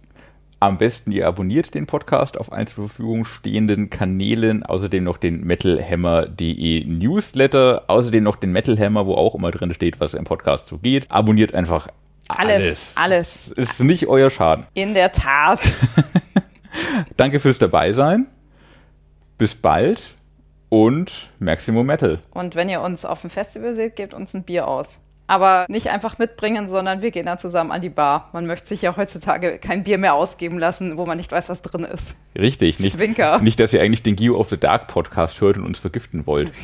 Am 0.60 0.78
besten 0.78 1.10
ihr 1.10 1.26
abonniert 1.26 1.74
den 1.74 1.88
Podcast 1.88 2.38
auf 2.38 2.52
allen 2.52 2.68
zur 2.68 2.86
Verfügung 2.86 3.24
stehenden 3.24 3.90
Kanälen, 3.90 4.62
außerdem 4.62 5.02
noch 5.02 5.18
den 5.18 5.42
metalhammer.de 5.42 6.84
Newsletter, 6.84 7.82
außerdem 7.88 8.22
noch 8.22 8.36
den 8.36 8.52
Metal 8.52 8.78
Hammer, 8.78 9.04
wo 9.04 9.14
auch 9.16 9.34
immer 9.34 9.50
drin 9.50 9.74
steht, 9.74 9.98
was 9.98 10.14
im 10.14 10.22
Podcast 10.22 10.68
so 10.68 10.78
geht. 10.78 11.10
Abonniert 11.10 11.56
einfach 11.56 11.88
Alles, 12.28 12.96
alles. 12.96 13.50
Ist 13.50 13.80
nicht 13.80 14.06
euer 14.06 14.30
Schaden. 14.30 14.68
In 14.74 14.94
der 14.94 15.10
Tat. 15.10 15.72
Danke 17.16 17.40
fürs 17.40 17.58
Dabeisein. 17.58 18.28
Bis 19.38 19.56
bald 19.56 20.14
und 20.74 21.30
Maximum 21.38 21.86
Metal. 21.86 22.18
Und 22.32 22.56
wenn 22.56 22.68
ihr 22.68 22.80
uns 22.80 23.04
auf 23.04 23.20
dem 23.20 23.30
Festival 23.30 23.74
seht, 23.74 23.94
gebt 23.94 24.12
uns 24.12 24.34
ein 24.34 24.42
Bier 24.42 24.66
aus. 24.66 24.98
Aber 25.28 25.66
nicht 25.68 25.88
einfach 25.88 26.18
mitbringen, 26.18 26.66
sondern 26.68 27.00
wir 27.00 27.12
gehen 27.12 27.26
dann 27.26 27.38
zusammen 27.38 27.70
an 27.70 27.80
die 27.80 27.88
Bar. 27.88 28.28
Man 28.32 28.46
möchte 28.46 28.66
sich 28.66 28.82
ja 28.82 28.96
heutzutage 28.96 29.58
kein 29.58 29.84
Bier 29.84 29.98
mehr 29.98 30.14
ausgeben 30.14 30.58
lassen, 30.58 30.96
wo 30.96 31.06
man 31.06 31.16
nicht 31.16 31.30
weiß, 31.30 31.48
was 31.48 31.62
drin 31.62 31.84
ist. 31.84 32.16
Richtig, 32.36 32.80
nicht, 32.80 32.96
Zwinker. 32.96 33.38
nicht, 33.38 33.60
dass 33.60 33.72
ihr 33.72 33.82
eigentlich 33.82 34.02
den 34.02 34.16
Gear 34.16 34.34
of 34.34 34.50
the 34.50 34.58
Dark 34.58 34.88
Podcast 34.88 35.40
hört 35.40 35.58
und 35.58 35.64
uns 35.64 35.78
vergiften 35.78 36.26
wollt. 36.26 36.50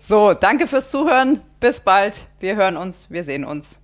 So, 0.00 0.32
danke 0.32 0.66
fürs 0.66 0.90
Zuhören. 0.90 1.42
Bis 1.60 1.80
bald. 1.80 2.24
Wir 2.40 2.56
hören 2.56 2.78
uns. 2.78 3.10
Wir 3.10 3.24
sehen 3.24 3.44
uns. 3.44 3.82